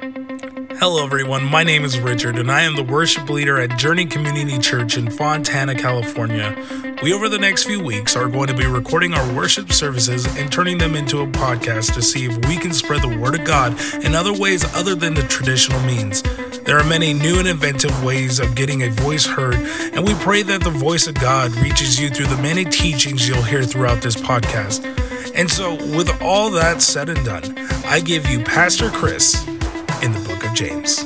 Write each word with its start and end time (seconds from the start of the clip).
Hello, 0.00 1.04
everyone. 1.04 1.44
My 1.44 1.64
name 1.64 1.84
is 1.84 1.98
Richard, 1.98 2.38
and 2.38 2.52
I 2.52 2.62
am 2.62 2.76
the 2.76 2.84
worship 2.84 3.28
leader 3.28 3.58
at 3.58 3.76
Journey 3.76 4.06
Community 4.06 4.56
Church 4.56 4.96
in 4.96 5.10
Fontana, 5.10 5.74
California. 5.74 6.54
We, 7.02 7.12
over 7.12 7.28
the 7.28 7.38
next 7.38 7.64
few 7.64 7.82
weeks, 7.82 8.14
are 8.14 8.28
going 8.28 8.46
to 8.46 8.54
be 8.54 8.66
recording 8.66 9.12
our 9.12 9.34
worship 9.34 9.72
services 9.72 10.24
and 10.36 10.52
turning 10.52 10.78
them 10.78 10.94
into 10.94 11.20
a 11.22 11.26
podcast 11.26 11.94
to 11.94 12.02
see 12.02 12.26
if 12.26 12.36
we 12.46 12.56
can 12.58 12.72
spread 12.72 13.02
the 13.02 13.18
Word 13.18 13.40
of 13.40 13.44
God 13.44 13.76
in 14.04 14.14
other 14.14 14.32
ways 14.32 14.64
other 14.76 14.94
than 14.94 15.14
the 15.14 15.22
traditional 15.22 15.80
means. 15.80 16.22
There 16.62 16.78
are 16.78 16.84
many 16.84 17.12
new 17.12 17.40
and 17.40 17.48
inventive 17.48 18.04
ways 18.04 18.38
of 18.38 18.54
getting 18.54 18.84
a 18.84 18.90
voice 18.90 19.26
heard, 19.26 19.56
and 19.56 20.06
we 20.06 20.14
pray 20.14 20.42
that 20.42 20.62
the 20.62 20.70
voice 20.70 21.08
of 21.08 21.14
God 21.14 21.50
reaches 21.56 22.00
you 22.00 22.08
through 22.08 22.26
the 22.26 22.40
many 22.40 22.64
teachings 22.64 23.28
you'll 23.28 23.42
hear 23.42 23.64
throughout 23.64 24.00
this 24.00 24.14
podcast. 24.14 24.84
And 25.34 25.50
so, 25.50 25.74
with 25.96 26.22
all 26.22 26.50
that 26.52 26.82
said 26.82 27.08
and 27.08 27.24
done, 27.24 27.58
I 27.84 27.98
give 27.98 28.28
you 28.28 28.44
Pastor 28.44 28.90
Chris 28.90 29.57
in 30.02 30.12
the 30.12 30.20
book 30.20 30.44
of 30.44 30.54
James. 30.54 31.04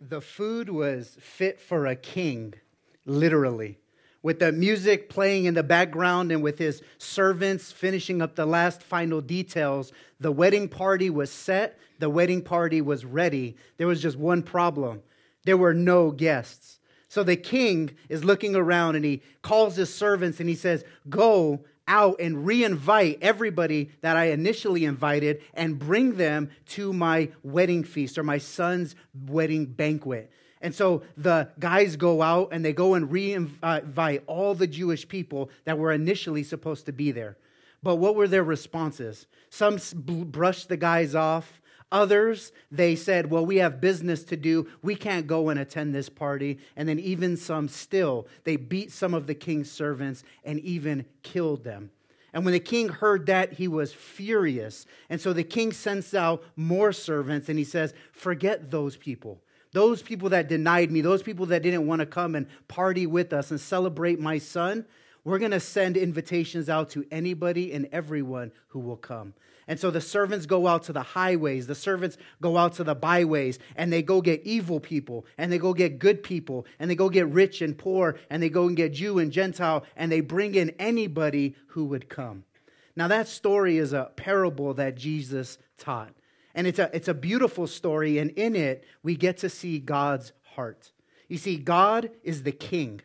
The 0.00 0.20
food 0.20 0.70
was 0.70 1.16
fit 1.20 1.60
for 1.60 1.86
a 1.86 1.96
king, 1.96 2.54
literally. 3.04 3.78
With 4.22 4.40
the 4.40 4.52
music 4.52 5.08
playing 5.08 5.44
in 5.44 5.54
the 5.54 5.62
background 5.62 6.32
and 6.32 6.42
with 6.42 6.58
his 6.58 6.82
servants 6.98 7.70
finishing 7.70 8.20
up 8.20 8.34
the 8.34 8.46
last 8.46 8.82
final 8.82 9.20
details, 9.20 9.92
the 10.18 10.32
wedding 10.32 10.68
party 10.68 11.10
was 11.10 11.30
set, 11.30 11.78
the 11.98 12.10
wedding 12.10 12.42
party 12.42 12.80
was 12.80 13.04
ready. 13.04 13.56
There 13.76 13.86
was 13.86 14.02
just 14.02 14.16
one 14.16 14.42
problem 14.42 15.02
there 15.48 15.56
were 15.56 15.72
no 15.72 16.10
guests. 16.10 16.78
So 17.08 17.22
the 17.22 17.34
king 17.34 17.96
is 18.10 18.22
looking 18.22 18.54
around 18.54 18.96
and 18.96 19.04
he 19.04 19.22
calls 19.40 19.76
his 19.76 19.92
servants 19.92 20.40
and 20.40 20.48
he 20.48 20.54
says, 20.54 20.84
Go 21.08 21.64
out 21.88 22.20
and 22.20 22.46
re-invite 22.46 23.18
everybody 23.20 23.90
that 24.02 24.16
I 24.16 24.26
initially 24.26 24.84
invited 24.84 25.42
and 25.54 25.78
bring 25.78 26.16
them 26.16 26.50
to 26.66 26.92
my 26.92 27.30
wedding 27.42 27.82
feast 27.82 28.18
or 28.18 28.22
my 28.22 28.38
son's 28.38 28.94
wedding 29.26 29.64
banquet. 29.64 30.30
And 30.60 30.74
so 30.74 31.02
the 31.16 31.48
guys 31.58 31.96
go 31.96 32.20
out 32.20 32.50
and 32.52 32.64
they 32.64 32.72
go 32.72 32.94
and 32.94 33.10
re-invite 33.10 34.22
all 34.26 34.54
the 34.54 34.66
Jewish 34.66 35.08
people 35.08 35.50
that 35.64 35.78
were 35.78 35.92
initially 35.92 36.42
supposed 36.42 36.86
to 36.86 36.92
be 36.92 37.10
there. 37.10 37.36
But 37.82 37.96
what 37.96 38.16
were 38.16 38.28
their 38.28 38.44
responses? 38.44 39.26
Some 39.50 39.78
brushed 39.94 40.68
the 40.68 40.76
guys 40.76 41.14
off. 41.14 41.60
Others, 41.90 42.52
they 42.70 42.94
said, 42.96 43.30
Well, 43.30 43.46
we 43.46 43.56
have 43.56 43.80
business 43.80 44.22
to 44.24 44.36
do. 44.36 44.68
We 44.82 44.94
can't 44.94 45.26
go 45.26 45.48
and 45.48 45.58
attend 45.58 45.94
this 45.94 46.08
party. 46.08 46.58
And 46.76 46.88
then, 46.88 46.98
even 46.98 47.36
some 47.36 47.68
still, 47.68 48.26
they 48.44 48.56
beat 48.56 48.92
some 48.92 49.14
of 49.14 49.26
the 49.26 49.34
king's 49.34 49.70
servants 49.70 50.22
and 50.44 50.60
even 50.60 51.06
killed 51.22 51.64
them. 51.64 51.90
And 52.34 52.44
when 52.44 52.52
the 52.52 52.60
king 52.60 52.88
heard 52.88 53.26
that, 53.26 53.54
he 53.54 53.68
was 53.68 53.92
furious. 53.92 54.86
And 55.08 55.20
so 55.20 55.32
the 55.32 55.44
king 55.44 55.72
sends 55.72 56.14
out 56.14 56.44
more 56.56 56.92
servants 56.92 57.48
and 57.48 57.58
he 57.58 57.64
says, 57.64 57.94
Forget 58.12 58.70
those 58.70 58.96
people. 58.96 59.40
Those 59.72 60.02
people 60.02 60.30
that 60.30 60.48
denied 60.48 60.90
me, 60.90 61.00
those 61.00 61.22
people 61.22 61.46
that 61.46 61.62
didn't 61.62 61.86
want 61.86 62.00
to 62.00 62.06
come 62.06 62.34
and 62.34 62.46
party 62.68 63.06
with 63.06 63.32
us 63.32 63.50
and 63.50 63.60
celebrate 63.60 64.18
my 64.18 64.38
son, 64.38 64.86
we're 65.24 65.38
going 65.38 65.50
to 65.50 65.60
send 65.60 65.96
invitations 65.96 66.68
out 66.68 66.90
to 66.90 67.04
anybody 67.10 67.72
and 67.72 67.88
everyone 67.92 68.52
who 68.68 68.80
will 68.80 68.96
come. 68.96 69.34
And 69.68 69.78
so 69.78 69.90
the 69.90 70.00
servants 70.00 70.46
go 70.46 70.66
out 70.66 70.84
to 70.84 70.94
the 70.94 71.02
highways, 71.02 71.66
the 71.66 71.74
servants 71.74 72.16
go 72.40 72.56
out 72.56 72.72
to 72.74 72.84
the 72.84 72.94
byways, 72.94 73.58
and 73.76 73.92
they 73.92 74.02
go 74.02 74.22
get 74.22 74.42
evil 74.44 74.80
people, 74.80 75.26
and 75.36 75.52
they 75.52 75.58
go 75.58 75.74
get 75.74 75.98
good 75.98 76.22
people, 76.22 76.66
and 76.78 76.90
they 76.90 76.94
go 76.94 77.10
get 77.10 77.28
rich 77.28 77.60
and 77.60 77.76
poor, 77.76 78.18
and 78.30 78.42
they 78.42 78.48
go 78.48 78.66
and 78.66 78.76
get 78.76 78.94
Jew 78.94 79.18
and 79.18 79.30
Gentile, 79.30 79.84
and 79.94 80.10
they 80.10 80.22
bring 80.22 80.54
in 80.54 80.70
anybody 80.78 81.54
who 81.68 81.84
would 81.84 82.08
come. 82.08 82.44
Now, 82.96 83.08
that 83.08 83.28
story 83.28 83.76
is 83.76 83.92
a 83.92 84.10
parable 84.16 84.74
that 84.74 84.96
Jesus 84.96 85.58
taught. 85.76 86.14
And 86.54 86.66
it's 86.66 86.78
a, 86.78 86.90
it's 86.92 87.06
a 87.06 87.14
beautiful 87.14 87.66
story, 87.66 88.18
and 88.18 88.30
in 88.30 88.56
it, 88.56 88.84
we 89.02 89.14
get 89.14 89.36
to 89.38 89.50
see 89.50 89.78
God's 89.78 90.32
heart. 90.54 90.90
You 91.28 91.36
see, 91.36 91.58
God 91.58 92.10
is 92.24 92.42
the 92.42 92.52
king. 92.52 93.02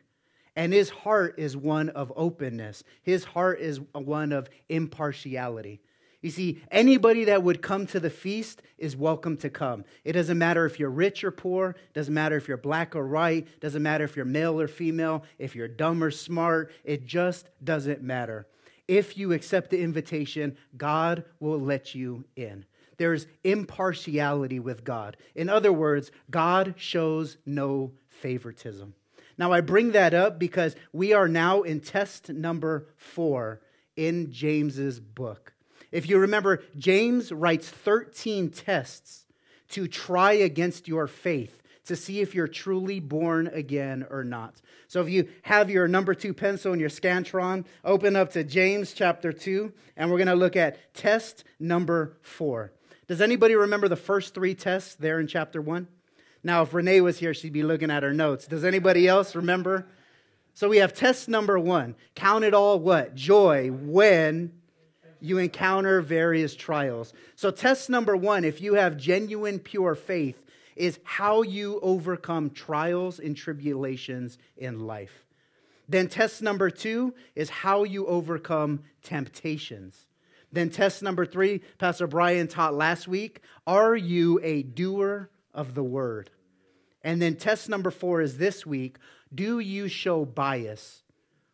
And 0.55 0.71
his 0.71 0.89
heart 0.89 1.35
is 1.37 1.57
one 1.57 1.89
of 1.89 2.13
openness. 2.15 2.83
His 3.01 3.23
heart 3.25 3.59
is 3.59 3.81
one 3.91 4.31
of 4.31 4.49
impartiality. 4.69 5.81
You 6.23 6.29
see, 6.29 6.61
anybody 6.71 7.25
that 7.25 7.43
would 7.43 7.61
come 7.61 7.85
to 7.87 7.99
the 7.99 8.09
feast 8.09 8.61
is 8.77 8.95
welcome 8.95 9.35
to 9.37 9.49
come. 9.49 9.83
It 10.05 10.13
doesn't 10.13 10.37
matter 10.37 10.65
if 10.65 10.79
you're 10.79 10.89
rich 10.89 11.21
or 11.25 11.31
poor, 11.31 11.71
it 11.71 11.93
doesn't 11.93 12.13
matter 12.13 12.37
if 12.37 12.47
you're 12.47 12.55
black 12.55 12.95
or 12.95 13.05
white, 13.05 13.45
it 13.45 13.59
doesn't 13.59 13.83
matter 13.83 14.05
if 14.05 14.15
you're 14.15 14.23
male 14.23 14.59
or 14.59 14.69
female, 14.69 15.25
if 15.37 15.53
you're 15.53 15.67
dumb 15.67 16.01
or 16.01 16.11
smart, 16.11 16.71
it 16.85 17.05
just 17.05 17.49
doesn't 17.61 18.01
matter. 18.01 18.47
If 18.87 19.17
you 19.17 19.33
accept 19.33 19.69
the 19.69 19.81
invitation, 19.81 20.55
God 20.77 21.25
will 21.41 21.59
let 21.59 21.93
you 21.93 22.23
in. 22.37 22.63
There's 22.97 23.27
impartiality 23.43 24.61
with 24.61 24.85
God. 24.85 25.17
In 25.35 25.49
other 25.49 25.73
words, 25.73 26.09
God 26.31 26.75
shows 26.77 27.35
no 27.45 27.91
favoritism. 28.07 28.93
Now, 29.37 29.51
I 29.51 29.59
bring 29.59 29.91
that 29.91 30.13
up 30.13 30.39
because 30.39 30.77
we 30.93 31.11
are 31.11 31.27
now 31.27 31.63
in 31.63 31.81
test 31.81 32.29
number 32.29 32.87
four 32.95 33.59
in 33.97 34.31
James's 34.31 35.01
book. 35.01 35.53
If 35.93 36.09
you 36.09 36.17
remember, 36.17 36.63
James 36.75 37.31
writes 37.31 37.69
13 37.69 38.49
tests 38.49 39.25
to 39.69 39.87
try 39.87 40.33
against 40.33 40.87
your 40.87 41.07
faith 41.07 41.61
to 41.85 41.95
see 41.95 42.19
if 42.19 42.33
you're 42.33 42.47
truly 42.47 42.99
born 42.99 43.47
again 43.47 44.05
or 44.09 44.23
not. 44.23 44.59
So 44.87 45.01
if 45.01 45.09
you 45.09 45.29
have 45.43 45.69
your 45.69 45.87
number 45.87 46.15
two 46.15 46.33
pencil 46.33 46.71
and 46.71 46.81
your 46.81 46.89
Scantron, 46.89 47.65
open 47.85 48.15
up 48.15 48.31
to 48.31 48.43
James 48.43 48.93
chapter 48.93 49.31
2, 49.31 49.71
and 49.95 50.09
we're 50.09 50.17
going 50.17 50.27
to 50.27 50.35
look 50.35 50.55
at 50.55 50.93
test 50.95 51.43
number 51.59 52.17
four. 52.21 52.73
Does 53.07 53.21
anybody 53.21 53.53
remember 53.53 53.87
the 53.87 53.95
first 53.95 54.33
three 54.33 54.55
tests 54.55 54.95
there 54.95 55.19
in 55.19 55.27
chapter 55.27 55.61
1? 55.61 55.87
Now, 56.43 56.63
if 56.63 56.73
Renee 56.73 57.01
was 57.01 57.19
here, 57.19 57.35
she'd 57.35 57.53
be 57.53 57.63
looking 57.63 57.91
at 57.91 58.01
her 58.01 58.13
notes. 58.13 58.47
Does 58.47 58.63
anybody 58.63 59.07
else 59.07 59.35
remember? 59.35 59.85
So 60.55 60.69
we 60.69 60.77
have 60.77 60.93
test 60.93 61.29
number 61.29 61.59
one. 61.59 61.95
Count 62.15 62.43
it 62.43 62.53
all 62.53 62.79
what? 62.79 63.13
Joy 63.15 63.69
when 63.69 64.53
you 65.23 65.37
encounter 65.37 66.01
various 66.01 66.53
trials. 66.53 67.13
So, 67.37 67.49
test 67.49 67.89
number 67.89 68.15
one, 68.15 68.43
if 68.43 68.59
you 68.59 68.73
have 68.73 68.97
genuine, 68.97 69.57
pure 69.57 69.95
faith, 69.95 70.43
is 70.75 70.99
how 71.03 71.43
you 71.43 71.79
overcome 71.81 72.49
trials 72.49 73.19
and 73.19 73.35
tribulations 73.35 74.37
in 74.57 74.81
life. 74.81 75.25
Then, 75.87 76.09
test 76.09 76.41
number 76.41 76.69
two 76.69 77.13
is 77.35 77.49
how 77.49 77.85
you 77.85 78.05
overcome 78.05 78.83
temptations. 79.01 80.07
Then, 80.51 80.69
test 80.69 81.01
number 81.01 81.25
three, 81.25 81.61
Pastor 81.77 82.05
Brian 82.05 82.49
taught 82.49 82.73
last 82.73 83.07
week 83.07 83.39
are 83.65 83.95
you 83.95 84.41
a 84.43 84.63
doer 84.63 85.29
of 85.53 85.73
the 85.73 85.83
word? 85.83 86.31
And 87.01 87.21
then, 87.21 87.37
test 87.37 87.69
number 87.69 87.91
four 87.91 88.19
is 88.19 88.37
this 88.37 88.65
week 88.65 88.97
do 89.33 89.59
you 89.59 89.87
show 89.87 90.25
bias 90.25 91.01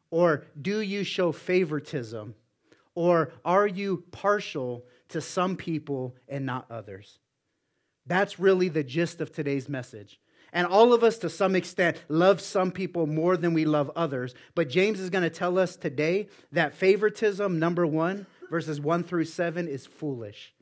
or 0.10 0.46
do 0.60 0.82
you 0.82 1.04
show 1.04 1.32
favoritism? 1.32 2.34
Or 3.00 3.32
are 3.46 3.66
you 3.66 4.04
partial 4.12 4.84
to 5.08 5.22
some 5.22 5.56
people 5.56 6.18
and 6.28 6.46
not 6.46 6.70
others? 6.70 7.20
That's 8.06 8.42
really 8.42 8.68
the 8.68 8.84
gist 8.84 9.22
of 9.22 9.32
today's 9.32 9.70
message. 9.70 10.20
And 10.52 10.68
all 10.68 10.92
of 10.92 11.02
us, 11.02 11.18
to 11.20 11.30
some 11.30 11.56
extent, 11.56 11.96
love 12.10 12.42
some 12.42 12.74
people 12.74 13.08
more 13.08 13.38
than 13.38 13.54
we 13.54 13.64
love 13.64 13.90
others. 13.96 14.36
But 14.54 14.68
James 14.68 15.00
is 15.00 15.10
going 15.10 15.24
to 15.24 15.30
tell 15.30 15.58
us 15.58 15.78
today 15.78 16.28
that 16.52 16.74
favoritism, 16.74 17.58
number 17.58 17.88
one, 17.88 18.28
verses 18.50 18.82
one 18.82 19.06
through 19.06 19.26
seven, 19.26 19.70
is 19.70 19.86
foolish. 19.86 20.54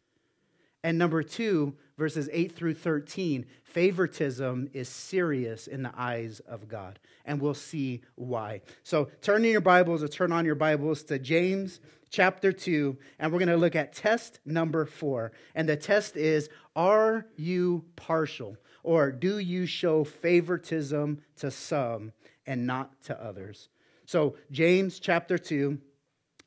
And 0.88 0.98
number 0.98 1.22
two, 1.22 1.74
verses 1.98 2.30
8 2.32 2.54
through 2.54 2.76
13, 2.76 3.46
favoritism 3.66 4.70
is 4.72 4.88
serious 4.88 5.68
in 5.68 5.84
the 5.84 5.92
eyes 5.94 6.40
of 6.48 6.70
God. 6.70 6.98
And 7.26 7.42
we'll 7.42 7.56
see 7.56 8.04
why. 8.16 8.62
So 8.84 9.10
turn 9.22 9.44
in 9.44 9.52
your 9.52 9.60
Bibles 9.60 10.02
or 10.02 10.08
turn 10.08 10.32
on 10.32 10.46
your 10.46 10.56
Bibles 10.56 11.04
to 11.04 11.20
James 11.20 11.82
chapter 12.10 12.54
2, 12.54 12.98
and 13.20 13.34
we're 13.34 13.40
going 13.40 13.50
to 13.50 13.58
look 13.58 13.76
at 13.76 13.96
test 13.96 14.40
number 14.46 14.86
four. 14.86 15.34
And 15.56 15.68
the 15.68 15.76
test 15.76 16.16
is 16.16 16.48
Are 16.74 17.26
you 17.36 17.84
partial? 17.98 18.56
Or 18.82 19.12
do 19.12 19.40
you 19.40 19.66
show 19.66 20.06
favoritism 20.06 21.20
to 21.40 21.52
some 21.52 22.14
and 22.46 22.66
not 22.66 23.02
to 23.08 23.22
others? 23.22 23.68
So, 24.06 24.38
James 24.52 25.00
chapter 25.00 25.38
2, 25.38 25.80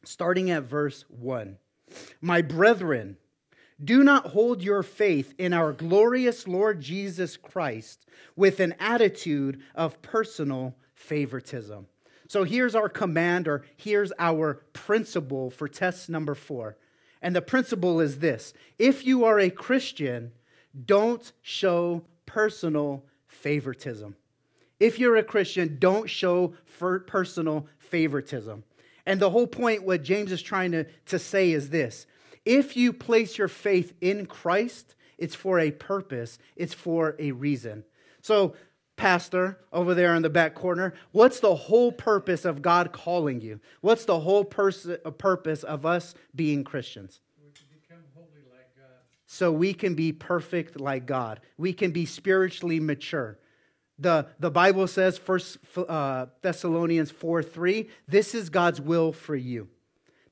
starting 0.02 0.50
at 0.50 0.62
verse 0.62 1.04
1. 1.10 1.58
My 2.22 2.40
brethren, 2.40 3.18
do 3.82 4.04
not 4.04 4.28
hold 4.28 4.62
your 4.62 4.82
faith 4.82 5.34
in 5.38 5.52
our 5.52 5.72
glorious 5.72 6.46
Lord 6.46 6.80
Jesus 6.80 7.36
Christ 7.36 8.06
with 8.36 8.60
an 8.60 8.74
attitude 8.78 9.60
of 9.74 10.02
personal 10.02 10.76
favoritism. 10.94 11.86
So 12.28 12.44
here's 12.44 12.74
our 12.74 12.88
command, 12.88 13.48
or 13.48 13.64
here's 13.76 14.12
our 14.18 14.62
principle 14.72 15.50
for 15.50 15.66
test 15.66 16.08
number 16.08 16.34
four. 16.34 16.76
And 17.22 17.34
the 17.34 17.42
principle 17.42 18.00
is 18.00 18.18
this 18.18 18.54
if 18.78 19.04
you 19.04 19.24
are 19.24 19.38
a 19.38 19.50
Christian, 19.50 20.32
don't 20.86 21.32
show 21.42 22.04
personal 22.26 23.04
favoritism. 23.26 24.16
If 24.78 24.98
you're 24.98 25.16
a 25.16 25.24
Christian, 25.24 25.76
don't 25.78 26.08
show 26.08 26.54
personal 27.06 27.66
favoritism. 27.78 28.64
And 29.04 29.20
the 29.20 29.30
whole 29.30 29.46
point, 29.46 29.82
what 29.82 30.02
James 30.02 30.32
is 30.32 30.40
trying 30.40 30.72
to, 30.72 30.84
to 31.06 31.18
say 31.18 31.50
is 31.50 31.70
this 31.70 32.06
if 32.44 32.76
you 32.76 32.92
place 32.92 33.38
your 33.38 33.48
faith 33.48 33.92
in 34.00 34.26
Christ, 34.26 34.94
it's 35.18 35.34
for 35.34 35.58
a 35.58 35.70
purpose, 35.70 36.38
it's 36.56 36.74
for 36.74 37.14
a 37.18 37.32
reason. 37.32 37.84
So, 38.22 38.54
pastor 38.96 39.58
over 39.72 39.94
there 39.94 40.14
in 40.14 40.22
the 40.22 40.30
back 40.30 40.54
corner, 40.54 40.94
what's 41.12 41.40
the 41.40 41.54
whole 41.54 41.90
purpose 41.90 42.44
of 42.44 42.60
God 42.60 42.92
calling 42.92 43.40
you? 43.40 43.60
What's 43.80 44.04
the 44.04 44.20
whole 44.20 44.44
pers- 44.44 44.86
uh, 44.86 45.10
purpose 45.10 45.62
of 45.62 45.86
us 45.86 46.14
being 46.34 46.64
Christians? 46.64 47.20
We 47.42 47.50
can 47.50 47.66
become 47.70 48.04
holy 48.14 48.44
like 48.50 48.76
God. 48.76 49.00
So 49.26 49.52
we 49.52 49.72
can 49.72 49.94
be 49.94 50.12
perfect 50.12 50.78
like 50.78 51.06
God. 51.06 51.40
We 51.56 51.72
can 51.72 51.92
be 51.92 52.04
spiritually 52.04 52.78
mature. 52.78 53.38
The, 53.98 54.26
the 54.38 54.50
Bible 54.50 54.86
says, 54.86 55.18
First 55.18 55.58
uh, 55.76 56.26
Thessalonians 56.42 57.10
4 57.10 57.42
3, 57.42 57.88
this 58.08 58.34
is 58.34 58.50
God's 58.50 58.80
will 58.80 59.12
for 59.12 59.36
you. 59.36 59.68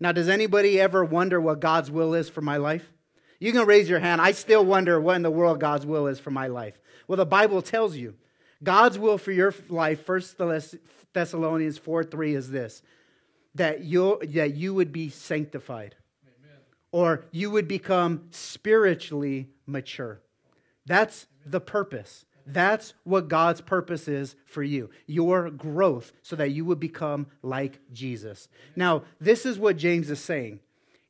Now, 0.00 0.12
does 0.12 0.28
anybody 0.28 0.80
ever 0.80 1.04
wonder 1.04 1.40
what 1.40 1.60
God's 1.60 1.90
will 1.90 2.14
is 2.14 2.28
for 2.28 2.40
my 2.40 2.56
life? 2.56 2.92
You 3.40 3.52
can 3.52 3.66
raise 3.66 3.88
your 3.88 3.98
hand. 4.00 4.20
I 4.20 4.32
still 4.32 4.64
wonder 4.64 5.00
what 5.00 5.16
in 5.16 5.22
the 5.22 5.30
world 5.30 5.60
God's 5.60 5.86
will 5.86 6.06
is 6.06 6.18
for 6.18 6.30
my 6.30 6.48
life. 6.48 6.78
Well, 7.06 7.16
the 7.16 7.26
Bible 7.26 7.62
tells 7.62 7.96
you 7.96 8.14
God's 8.62 8.98
will 8.98 9.18
for 9.18 9.32
your 9.32 9.54
life, 9.68 10.04
First 10.04 10.36
Thessalonians 11.12 11.78
4 11.78 12.04
3, 12.04 12.34
is 12.34 12.50
this 12.50 12.82
that, 13.54 13.82
you 13.82 14.18
that 14.22 14.54
you 14.54 14.74
would 14.74 14.92
be 14.92 15.08
sanctified 15.08 15.94
or 16.90 17.24
you 17.30 17.50
would 17.50 17.68
become 17.68 18.28
spiritually 18.30 19.48
mature. 19.66 20.20
That's 20.86 21.26
the 21.44 21.60
purpose. 21.60 22.24
That's 22.50 22.94
what 23.04 23.28
God's 23.28 23.60
purpose 23.60 24.08
is 24.08 24.34
for 24.46 24.62
you 24.62 24.90
your 25.06 25.50
growth, 25.50 26.12
so 26.22 26.34
that 26.36 26.50
you 26.50 26.64
would 26.64 26.80
become 26.80 27.26
like 27.42 27.78
Jesus. 27.92 28.48
Now, 28.74 29.02
this 29.20 29.44
is 29.44 29.58
what 29.58 29.76
James 29.76 30.10
is 30.10 30.18
saying. 30.18 30.60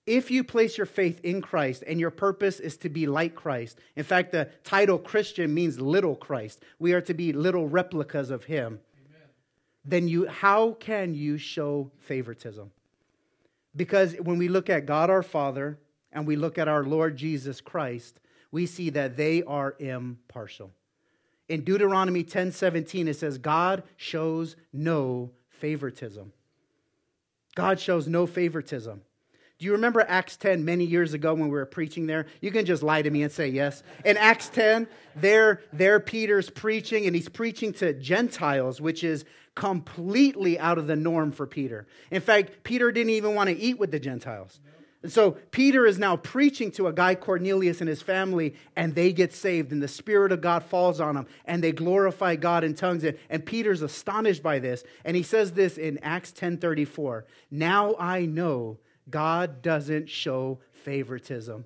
If 0.05 0.31
you 0.31 0.43
place 0.43 0.76
your 0.76 0.87
faith 0.87 1.20
in 1.23 1.40
Christ 1.40 1.85
and 1.87 2.00
your 2.00 2.11
purpose 2.11 2.61
is 2.61 2.76
to 2.79 2.88
be 2.88 3.06
like 3.06 3.35
Christ, 3.35 3.79
in 3.94 4.05
fact, 4.05 4.32
the 4.32 4.49
title 4.64 4.99
Christian 4.99 5.52
means 5.55 5.81
little 5.81 6.17
Christ. 6.17 6.62
We 6.79 6.93
are 6.94 7.02
to 7.02 7.14
be 7.14 7.32
little 7.32 7.69
replicas 7.69 8.31
of 8.31 8.44
Him. 8.44 8.81
Amen. 9.06 9.29
Then 9.85 10.08
you, 10.08 10.26
how 10.26 10.73
can 10.73 11.14
you 11.14 11.37
show 11.38 11.90
favoritism? 11.99 12.70
Because 13.76 14.14
when 14.14 14.38
we 14.38 14.49
look 14.49 14.70
at 14.70 14.87
God 14.87 15.11
our 15.11 15.23
Father 15.23 15.79
and 16.11 16.26
we 16.26 16.37
look 16.37 16.58
at 16.58 16.69
our 16.69 16.85
Lord 16.85 17.17
Jesus 17.17 17.61
Christ, 17.61 18.19
we 18.50 18.64
see 18.64 18.90
that 18.90 19.17
they 19.17 19.43
are 19.43 19.76
impartial. 19.79 20.73
In 21.49 21.62
Deuteronomy 21.62 22.25
10 22.25 22.53
17, 22.53 23.09
it 23.09 23.15
says, 23.15 23.39
God 23.39 23.83
shows 23.97 24.56
no 24.73 25.31
favoritism. 25.49 26.33
God 27.55 27.81
shows 27.81 28.06
no 28.06 28.27
favoritism. 28.27 29.03
Do 29.59 29.67
you 29.67 29.73
remember 29.73 30.05
Acts 30.06 30.37
10 30.37 30.65
many 30.65 30.85
years 30.85 31.15
ago 31.15 31.35
when 31.35 31.45
we 31.45 31.50
were 31.50 31.67
preaching 31.67 32.06
there? 32.06 32.27
You 32.41 32.53
can 32.53 32.65
just 32.65 32.85
lie 32.85 33.03
to 33.03 33.11
me 33.11 33.25
and 33.25 33.33
say 33.33 33.49
yes. 33.49 33.83
In 34.05 34.17
Acts 34.17 34.49
10, 34.50 34.87
there, 35.17 35.62
there 35.73 35.99
Peter's 35.99 36.49
preaching, 36.49 37.06
and 37.06 37.17
he's 37.17 37.29
preaching 37.29 37.73
to 37.75 37.93
Gentiles, 37.93 38.81
which 38.81 39.03
is 39.03 39.25
completely 39.56 40.61
out 40.61 40.79
of 40.79 40.87
the 40.87 40.95
norm 40.95 41.33
for 41.33 41.45
Peter. 41.45 41.89
In 42.12 42.21
fact, 42.21 42.62
Peter 42.62 42.93
didn't 42.93 43.11
even 43.11 43.35
want 43.35 43.50
to 43.50 43.59
eat 43.59 43.81
with 43.81 43.91
the 43.91 43.99
Gentiles. 43.99 44.61
And 45.03 45.12
so 45.12 45.33
Peter 45.53 45.87
is 45.87 45.99
now 45.99 46.17
preaching 46.17 46.73
to 46.73 46.89
a 46.89 46.93
guy, 46.93 47.15
Cornelius, 47.15 47.81
and 47.81 47.89
his 47.89 48.03
family, 48.03 48.55
and 48.75 48.95
they 48.95 49.12
get 49.12 49.33
saved, 49.33 49.71
and 49.71 49.81
the 49.81 49.87
Spirit 49.87 50.33
of 50.33 50.41
God 50.41 50.65
falls 50.65 51.00
on 51.00 51.15
them, 51.15 51.27
and 51.45 51.62
they 51.62 51.71
glorify 51.71 52.35
God 52.35 52.65
in 52.65 52.75
tongues. 52.75 53.05
And, 53.05 53.17
and 53.31 53.47
Peter's 53.47 53.83
astonished 53.83 54.43
by 54.43 54.59
this. 54.59 54.83
And 55.05 55.17
he 55.17 55.23
says 55.23 55.53
this 55.53 55.79
in 55.79 55.99
Acts 55.99 56.33
10:34. 56.33 57.25
Now 57.50 57.95
I 57.99 58.27
know 58.27 58.79
God 59.09 59.62
doesn't 59.62 60.09
show 60.09 60.59
favoritism. 60.73 61.65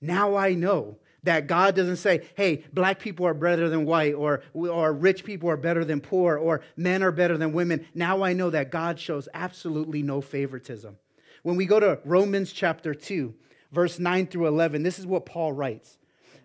Now 0.00 0.34
I 0.34 0.54
know 0.54 0.96
that 1.22 1.46
God 1.46 1.76
doesn't 1.76 1.96
say, 1.96 2.26
hey, 2.34 2.64
black 2.72 2.98
people 2.98 3.26
are 3.26 3.34
better 3.34 3.68
than 3.68 3.84
white, 3.84 4.14
or, 4.14 4.42
or 4.54 4.92
rich 4.92 5.22
people 5.22 5.50
are 5.50 5.56
better 5.56 5.84
than 5.84 6.00
poor, 6.00 6.36
or 6.36 6.62
men 6.76 7.02
are 7.02 7.12
better 7.12 7.36
than 7.36 7.52
women. 7.52 7.86
Now 7.94 8.22
I 8.22 8.32
know 8.32 8.50
that 8.50 8.70
God 8.70 8.98
shows 8.98 9.28
absolutely 9.34 10.02
no 10.02 10.20
favoritism. 10.20 10.96
When 11.42 11.56
we 11.56 11.66
go 11.66 11.80
to 11.80 12.00
Romans 12.04 12.52
chapter 12.52 12.94
2, 12.94 13.34
verse 13.72 13.98
9 13.98 14.26
through 14.26 14.46
11, 14.46 14.82
this 14.82 14.98
is 14.98 15.06
what 15.06 15.26
Paul 15.26 15.52
writes 15.52 15.96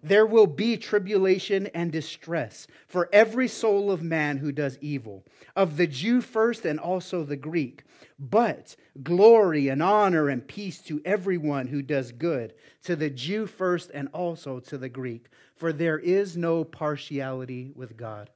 There 0.01 0.25
will 0.25 0.47
be 0.47 0.77
tribulation 0.77 1.68
and 1.68 1.92
distress 1.92 2.68
for 2.88 3.09
every 3.12 3.47
soul 3.47 3.92
of 3.92 4.01
man 4.01 4.38
who 4.38 4.51
does 4.51 4.77
evil, 4.80 5.25
of 5.56 5.75
the 5.77 5.88
Jew 5.88 6.21
first 6.21 6.65
and 6.65 6.80
also 6.80 7.24
the 7.24 7.36
Greek. 7.36 7.83
But 8.18 8.77
glory 9.03 9.68
and 9.68 9.83
honor 9.83 10.30
and 10.30 10.47
peace 10.47 10.81
to 10.83 11.01
everyone 11.03 11.68
who 11.68 11.81
does 11.81 12.13
good, 12.13 12.53
to 12.83 12.95
the 12.95 13.09
Jew 13.09 13.45
first 13.45 13.92
and 13.94 14.07
also 14.13 14.62
to 14.62 14.77
the 14.77 14.88
Greek. 14.88 15.27
For 15.56 15.74
there 15.74 16.00
is 16.00 16.38
no 16.38 16.63
partiality 16.63 17.71
with 17.75 17.97
God. 17.97 18.30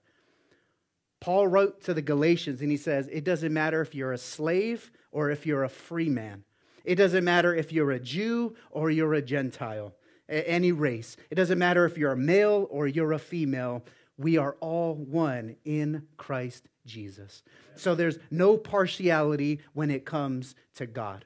Paul 1.21 1.47
wrote 1.47 1.81
to 1.83 1.94
the 1.94 2.01
Galatians 2.01 2.61
and 2.61 2.71
he 2.71 2.77
says, 2.77 3.07
It 3.07 3.23
doesn't 3.23 3.53
matter 3.53 3.81
if 3.81 3.95
you're 3.95 4.13
a 4.13 4.17
slave 4.17 4.91
or 5.11 5.29
if 5.29 5.45
you're 5.45 5.63
a 5.63 5.69
free 5.69 6.09
man. 6.09 6.44
It 6.83 6.95
doesn't 6.95 7.23
matter 7.23 7.53
if 7.53 7.71
you're 7.71 7.91
a 7.91 7.99
Jew 7.99 8.55
or 8.71 8.89
you're 8.89 9.13
a 9.13 9.21
Gentile, 9.21 9.93
any 10.27 10.71
race. 10.71 11.17
It 11.29 11.35
doesn't 11.35 11.59
matter 11.59 11.85
if 11.85 11.97
you're 11.97 12.11
a 12.11 12.17
male 12.17 12.67
or 12.69 12.87
you're 12.87 13.13
a 13.13 13.19
female. 13.19 13.83
We 14.17 14.37
are 14.37 14.55
all 14.59 14.95
one 14.95 15.55
in 15.65 16.07
Christ 16.17 16.67
Jesus. 16.85 17.43
So 17.75 17.95
there's 17.95 18.19
no 18.29 18.57
partiality 18.57 19.59
when 19.73 19.91
it 19.91 20.05
comes 20.05 20.55
to 20.75 20.85
God. 20.85 21.25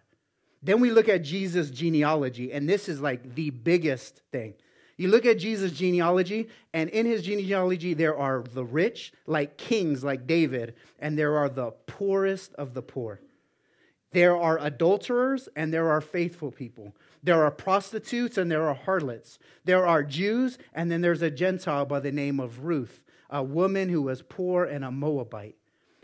Then 0.61 0.79
we 0.79 0.91
look 0.91 1.09
at 1.09 1.23
Jesus' 1.23 1.69
genealogy, 1.69 2.53
and 2.53 2.69
this 2.69 2.87
is 2.87 3.01
like 3.01 3.35
the 3.35 3.49
biggest 3.49 4.21
thing. 4.31 4.53
You 4.95 5.07
look 5.09 5.25
at 5.25 5.39
Jesus' 5.39 5.73
genealogy, 5.73 6.49
and 6.73 6.89
in 6.89 7.05
his 7.05 7.23
genealogy, 7.23 7.93
there 7.93 8.15
are 8.15 8.43
the 8.43 8.63
rich, 8.63 9.11
like 9.25 9.57
kings 9.57 10.03
like 10.03 10.27
David, 10.27 10.75
and 10.99 11.17
there 11.17 11.35
are 11.37 11.49
the 11.49 11.71
poorest 11.87 12.53
of 12.53 12.73
the 12.73 12.81
poor. 12.81 13.19
There 14.13 14.37
are 14.37 14.59
adulterers 14.59 15.49
and 15.55 15.73
there 15.73 15.89
are 15.89 16.01
faithful 16.01 16.51
people. 16.51 16.95
There 17.23 17.43
are 17.43 17.51
prostitutes 17.51 18.37
and 18.37 18.51
there 18.51 18.67
are 18.67 18.75
harlots. 18.75 19.39
There 19.65 19.85
are 19.85 20.03
Jews 20.03 20.57
and 20.73 20.91
then 20.91 21.01
there's 21.01 21.21
a 21.21 21.31
Gentile 21.31 21.85
by 21.85 21.99
the 21.99 22.11
name 22.11 22.39
of 22.39 22.63
Ruth, 22.63 23.03
a 23.29 23.43
woman 23.43 23.89
who 23.89 24.03
was 24.03 24.21
poor 24.21 24.65
and 24.65 24.85
a 24.85 24.91
Moabite. 24.91 25.55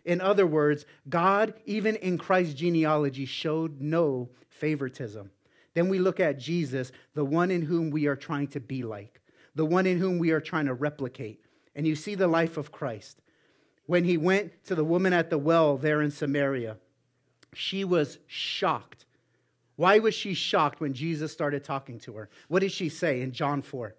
In 0.05 0.21
other 0.21 0.47
words, 0.47 0.85
God, 1.07 1.53
even 1.65 1.95
in 1.97 2.17
Christ's 2.17 2.55
genealogy, 2.55 3.25
showed 3.25 3.79
no 3.79 4.29
favoritism. 4.49 5.29
Then 5.75 5.87
we 5.87 5.99
look 5.99 6.19
at 6.19 6.39
Jesus, 6.39 6.91
the 7.13 7.25
one 7.25 7.51
in 7.51 7.61
whom 7.61 7.91
we 7.91 8.07
are 8.07 8.15
trying 8.15 8.47
to 8.47 8.59
be 8.59 8.81
like, 8.81 9.21
the 9.53 9.65
one 9.65 9.85
in 9.85 9.99
whom 9.99 10.17
we 10.17 10.31
are 10.31 10.41
trying 10.41 10.65
to 10.65 10.73
replicate. 10.73 11.45
And 11.75 11.85
you 11.85 11.95
see 11.95 12.15
the 12.15 12.27
life 12.27 12.57
of 12.57 12.71
Christ. 12.71 13.21
When 13.85 14.03
he 14.03 14.17
went 14.17 14.63
to 14.65 14.73
the 14.73 14.83
woman 14.83 15.13
at 15.13 15.29
the 15.29 15.37
well 15.37 15.77
there 15.77 16.01
in 16.01 16.11
Samaria, 16.11 16.77
she 17.53 17.83
was 17.83 18.19
shocked. 18.27 19.05
Why 19.75 19.99
was 19.99 20.13
she 20.13 20.33
shocked 20.33 20.81
when 20.81 20.93
Jesus 20.93 21.31
started 21.31 21.63
talking 21.63 21.99
to 21.99 22.13
her? 22.13 22.29
What 22.47 22.59
did 22.59 22.71
she 22.71 22.89
say 22.89 23.21
in 23.21 23.31
John 23.31 23.61
4? 23.61 23.95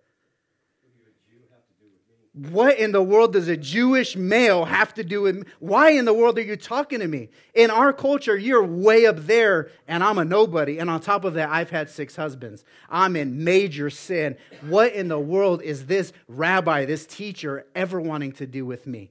What 2.33 2.79
in 2.79 2.93
the 2.93 3.03
world 3.03 3.33
does 3.33 3.49
a 3.49 3.57
Jewish 3.57 4.15
male 4.15 4.65
have 4.65 4.95
to 4.95 5.03
do 5.03 5.23
with 5.23 5.37
me? 5.37 5.43
Why 5.59 5.91
in 5.91 6.05
the 6.05 6.15
world 6.15 6.39
are 6.39 6.43
you 6.43 6.57
talking 6.57 7.01
to 7.01 7.09
me? 7.09 7.29
In 7.55 7.71
our 7.71 7.93
culture, 7.93 8.37
you're 8.37 8.65
way 8.65 9.07
up 9.07 9.27
there 9.27 9.71
and 9.89 10.05
I'm 10.05 10.17
a 10.17 10.25
nobody. 10.25 10.79
And 10.79 10.89
on 10.89 11.01
top 11.01 11.25
of 11.25 11.35
that, 11.35 11.51
I've 11.51 11.71
had 11.71 11.91
six 11.91 12.15
husbands. 12.15 12.65
I'm 12.89 13.17
in 13.17 13.43
major 13.43 13.91
sin. 13.91 14.37
What 14.63 14.93
in 14.93 15.09
the 15.09 15.19
world 15.19 15.61
is 15.61 15.87
this 15.87 16.13
rabbi, 16.29 16.85
this 16.85 17.05
teacher, 17.05 17.67
ever 17.75 18.01
wanting 18.01 18.33
to 18.33 18.47
do 18.47 18.65
with 18.65 18.87
me? 18.87 19.11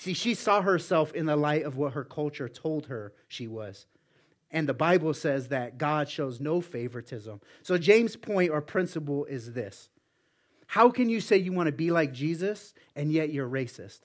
See, 0.00 0.14
she 0.14 0.32
saw 0.32 0.62
herself 0.62 1.12
in 1.12 1.26
the 1.26 1.36
light 1.36 1.64
of 1.64 1.76
what 1.76 1.92
her 1.92 2.04
culture 2.04 2.48
told 2.48 2.86
her 2.86 3.12
she 3.28 3.46
was. 3.46 3.84
And 4.50 4.66
the 4.66 4.72
Bible 4.72 5.12
says 5.12 5.48
that 5.48 5.76
God 5.76 6.08
shows 6.08 6.40
no 6.40 6.62
favoritism. 6.62 7.38
So, 7.62 7.76
James' 7.76 8.16
point 8.16 8.50
or 8.50 8.62
principle 8.62 9.26
is 9.26 9.52
this 9.52 9.90
How 10.68 10.88
can 10.88 11.10
you 11.10 11.20
say 11.20 11.36
you 11.36 11.52
want 11.52 11.66
to 11.66 11.72
be 11.72 11.90
like 11.90 12.14
Jesus 12.14 12.72
and 12.96 13.12
yet 13.12 13.30
you're 13.30 13.46
racist? 13.46 14.00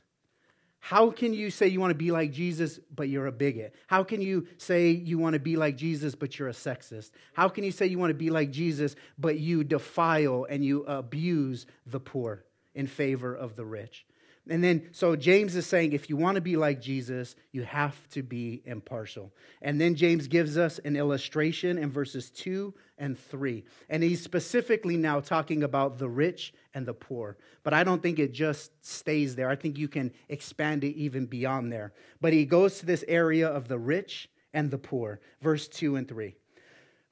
How 0.80 1.12
can 1.12 1.34
you 1.34 1.50
say 1.50 1.68
you 1.68 1.80
want 1.80 1.92
to 1.92 1.98
be 1.98 2.12
like 2.12 2.34
Jesus, 2.34 2.78
but 2.94 3.08
you're 3.08 3.28
a 3.28 3.32
bigot? 3.32 3.74
How 3.88 4.04
can 4.04 4.22
you 4.22 4.48
say 4.58 4.90
you 4.90 5.18
want 5.18 5.36
to 5.36 5.40
be 5.40 5.56
like 5.56 5.78
Jesus, 5.78 6.14
but 6.14 6.38
you're 6.38 6.50
a 6.50 6.52
sexist? 6.52 7.12
How 7.32 7.48
can 7.48 7.64
you 7.64 7.72
say 7.72 7.86
you 7.86 8.00
want 8.00 8.10
to 8.10 8.16
be 8.16 8.32
like 8.32 8.52
Jesus, 8.52 8.98
but 9.18 9.40
you 9.40 9.64
defile 9.64 10.46
and 10.50 10.62
you 10.62 10.84
abuse 10.84 11.66
the 11.86 12.02
poor 12.02 12.44
in 12.74 12.86
favor 12.86 13.34
of 13.34 13.56
the 13.56 13.66
rich? 13.66 14.06
And 14.48 14.64
then, 14.64 14.90
so 14.92 15.16
James 15.16 15.56
is 15.56 15.66
saying 15.66 15.94
if 15.94 16.10
you 16.10 16.18
want 16.18 16.36
to 16.36 16.42
be 16.42 16.56
like 16.56 16.80
Jesus, 16.80 17.36
you 17.52 17.64
have 17.64 17.96
to 18.10 18.22
be 18.22 18.62
impartial. 18.66 19.34
And 19.62 19.82
then 19.82 19.96
James 19.96 20.28
gives 20.28 20.56
us 20.58 20.80
an 20.80 20.96
illustration 20.96 21.80
in 21.80 21.92
verses 21.92 22.30
2 22.30 22.74
and 23.00 23.18
3. 23.18 23.64
And 23.90 24.04
he's 24.04 24.22
specifically 24.22 24.98
now 24.98 25.20
talking 25.20 25.64
about 25.64 25.98
the 25.98 26.10
rich 26.10 26.54
and 26.76 26.86
the 26.86 26.94
poor. 26.94 27.38
But 27.64 27.74
I 27.74 27.84
don't 27.84 28.04
think 28.04 28.20
it 28.20 28.34
just 28.34 28.72
stays 28.86 29.36
there. 29.36 29.50
I 29.50 29.56
think 29.56 29.80
you 29.80 29.88
can 29.88 30.12
expand 30.30 30.84
it 30.84 30.96
even 30.96 31.26
beyond 31.26 31.72
there. 31.72 31.94
But 32.22 32.34
he 32.34 32.46
goes 32.46 32.80
to 32.80 32.86
this 32.86 33.04
area 33.08 33.48
of 33.48 33.68
the 33.68 33.80
rich 33.80 34.30
and 34.54 34.70
the 34.70 34.78
poor. 34.78 35.22
Verse 35.42 35.68
2 35.68 35.96
and 35.96 36.08
3. 36.08 36.36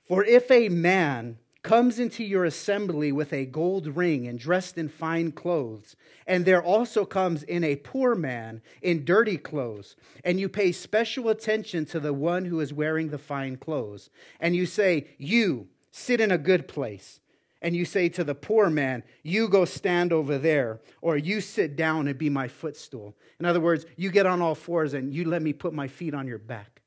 For 0.08 0.24
if 0.24 0.52
a 0.52 0.70
man 0.70 1.40
comes 1.64 1.98
into 1.98 2.26
your 2.26 2.44
assembly 2.44 3.12
with 3.12 3.32
a 3.32 3.46
gold 3.46 3.88
ring 3.88 4.28
and 4.28 4.38
dressed 4.38 4.78
in 4.78 4.90
fine 4.90 5.32
clothes, 5.32 5.96
and 6.28 6.46
there 6.46 6.62
also 6.62 7.06
comes 7.06 7.42
in 7.44 7.64
a 7.64 7.78
poor 7.78 8.14
man 8.14 8.62
in 8.82 9.06
dirty 9.06 9.38
clothes, 9.38 9.96
and 10.26 10.40
you 10.40 10.50
pay 10.50 10.72
special 10.74 11.30
attention 11.30 11.86
to 11.86 12.00
the 12.00 12.14
one 12.14 12.46
who 12.46 12.60
is 12.60 12.74
wearing 12.74 13.10
the 13.10 13.18
fine 13.18 13.56
clothes, 13.56 14.10
and 14.42 14.56
you 14.56 14.66
say, 14.66 15.08
You 15.18 15.70
sit 15.90 16.20
in 16.20 16.32
a 16.32 16.38
good 16.38 16.68
place, 16.68 17.22
and 17.62 17.74
you 17.74 17.86
say 17.86 18.10
to 18.10 18.26
the 18.26 18.36
poor 18.36 18.70
man, 18.70 19.04
You 19.24 19.48
go 19.48 19.64
stand 19.64 20.12
over 20.12 20.38
there, 20.38 20.82
or 21.02 21.16
you 21.16 21.40
sit 21.40 21.78
down 21.78 22.10
and 22.10 22.18
be 22.18 22.30
my 22.30 22.50
footstool. 22.50 23.16
In 23.40 23.46
other 23.46 23.62
words, 23.62 23.86
you 23.96 24.12
get 24.12 24.26
on 24.26 24.42
all 24.42 24.56
fours 24.56 24.94
and 24.94 25.14
you 25.14 25.26
let 25.26 25.42
me 25.42 25.54
put 25.54 25.74
my 25.74 25.88
feet 25.88 26.14
on 26.14 26.28
your 26.28 26.38
back. 26.38 26.82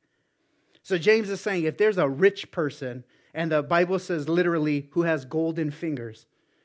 So 0.83 0.97
James 0.99 1.31
is 1.31 1.41
saying 1.41 1.65
if 1.65 1.79
there's 1.79 1.99
a 1.99 2.09
rich 2.09 2.51
person 2.51 3.05
and 3.37 3.53
the 3.53 3.63
Bible 3.63 3.99
says 3.99 4.29
literally, 4.29 4.89
who 4.93 5.03
has 5.03 5.27
golden 5.27 5.71
fingers. 5.71 6.25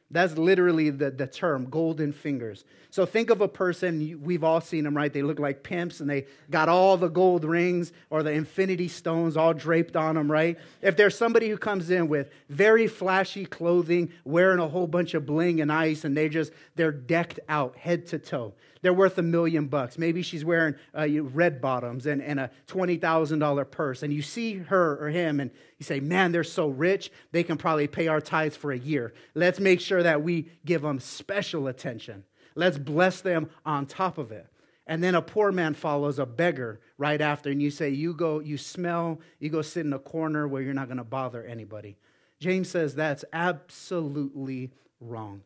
That's 0.10 0.38
literally 0.38 0.90
the, 0.90 1.12
the 1.12 1.28
term, 1.28 1.70
golden 1.70 2.12
fingers. 2.12 2.66
So 2.90 3.06
think 3.06 3.30
of 3.30 3.40
a 3.40 3.48
person, 3.48 4.22
we've 4.24 4.44
all 4.44 4.60
seen 4.60 4.84
them, 4.86 4.96
right? 4.96 5.12
They 5.12 5.22
look 5.22 5.40
like 5.40 5.64
pimps 5.64 6.00
and 6.00 6.10
they 6.10 6.26
got 6.50 6.68
all 6.70 6.98
the 6.98 7.08
gold 7.08 7.46
rings 7.46 7.94
or 8.10 8.24
the 8.24 8.32
infinity 8.32 8.88
stones 8.88 9.38
all 9.38 9.54
draped 9.54 9.96
on 9.96 10.16
them, 10.16 10.30
right? 10.30 10.58
If 10.82 10.98
there's 10.98 11.18
somebody 11.18 11.50
who 11.50 11.58
comes 11.58 11.90
in 11.92 12.08
with 12.10 12.30
very 12.50 12.88
flashy 12.88 13.46
clothing, 13.46 14.12
wearing 14.26 14.60
a 14.60 14.68
whole 14.68 14.88
bunch 14.88 15.14
of 15.14 15.26
bling 15.26 15.62
and 15.62 15.72
ice, 15.72 16.04
and 16.04 16.16
they 16.16 16.28
just, 16.28 16.52
they're 16.76 16.92
decked 16.92 17.40
out 17.48 17.78
head 17.78 18.08
to 18.08 18.20
toe. 18.20 18.54
They're 18.82 18.94
worth 18.94 19.18
a 19.18 19.24
million 19.24 19.68
bucks. 19.68 19.98
Maybe 19.98 20.22
she's 20.22 20.44
wearing 20.44 20.76
uh, 20.98 21.08
red 21.22 21.62
bottoms 21.62 22.06
and, 22.06 22.22
and 22.22 22.40
a 22.40 22.50
$20,000 22.68 23.72
purse. 23.72 24.04
And 24.04 24.12
you 24.12 24.22
see 24.22 24.58
her 24.58 24.98
or 25.04 25.10
him 25.10 25.40
and 25.40 25.52
you 25.78 25.84
say, 25.84 26.00
man, 26.00 26.32
they're 26.32 26.44
so 26.44 26.68
rich, 26.68 27.12
they 27.32 27.44
can 27.44 27.58
probably 27.58 27.88
pay 27.88 28.08
our 28.08 28.22
tithes 28.22 28.58
for 28.58 28.72
a 28.72 28.78
year. 28.78 29.14
Let's 29.36 29.60
make 29.60 29.82
sure 29.82 30.02
that 30.02 30.24
we 30.24 30.50
give 30.66 30.82
them 30.82 31.00
special 31.00 31.68
attention. 31.68 32.24
Let's 32.56 32.78
bless 32.78 33.22
them 33.22 33.50
on 33.66 33.86
top 33.86 34.18
of 34.18 34.32
it. 34.32 34.48
And 34.88 35.04
then 35.04 35.16
a 35.16 35.22
poor 35.22 35.52
man 35.52 35.74
follows 35.74 36.20
a 36.20 36.26
beggar 36.26 36.82
right 36.98 37.22
after, 37.22 37.50
and 37.50 37.62
you 37.62 37.72
say, 37.72 37.90
You 37.92 38.14
go, 38.14 38.40
you 38.40 38.58
smell, 38.58 39.22
you 39.40 39.50
go 39.50 39.62
sit 39.62 39.86
in 39.86 39.94
a 39.94 40.00
corner 40.00 40.48
where 40.48 40.62
you're 40.62 40.74
not 40.74 40.88
going 40.88 40.98
to 40.98 41.04
bother 41.04 41.46
anybody. 41.46 41.96
James 42.40 42.70
says 42.70 42.96
that's 42.96 43.24
absolutely 43.32 44.72
wrong. 45.00 45.44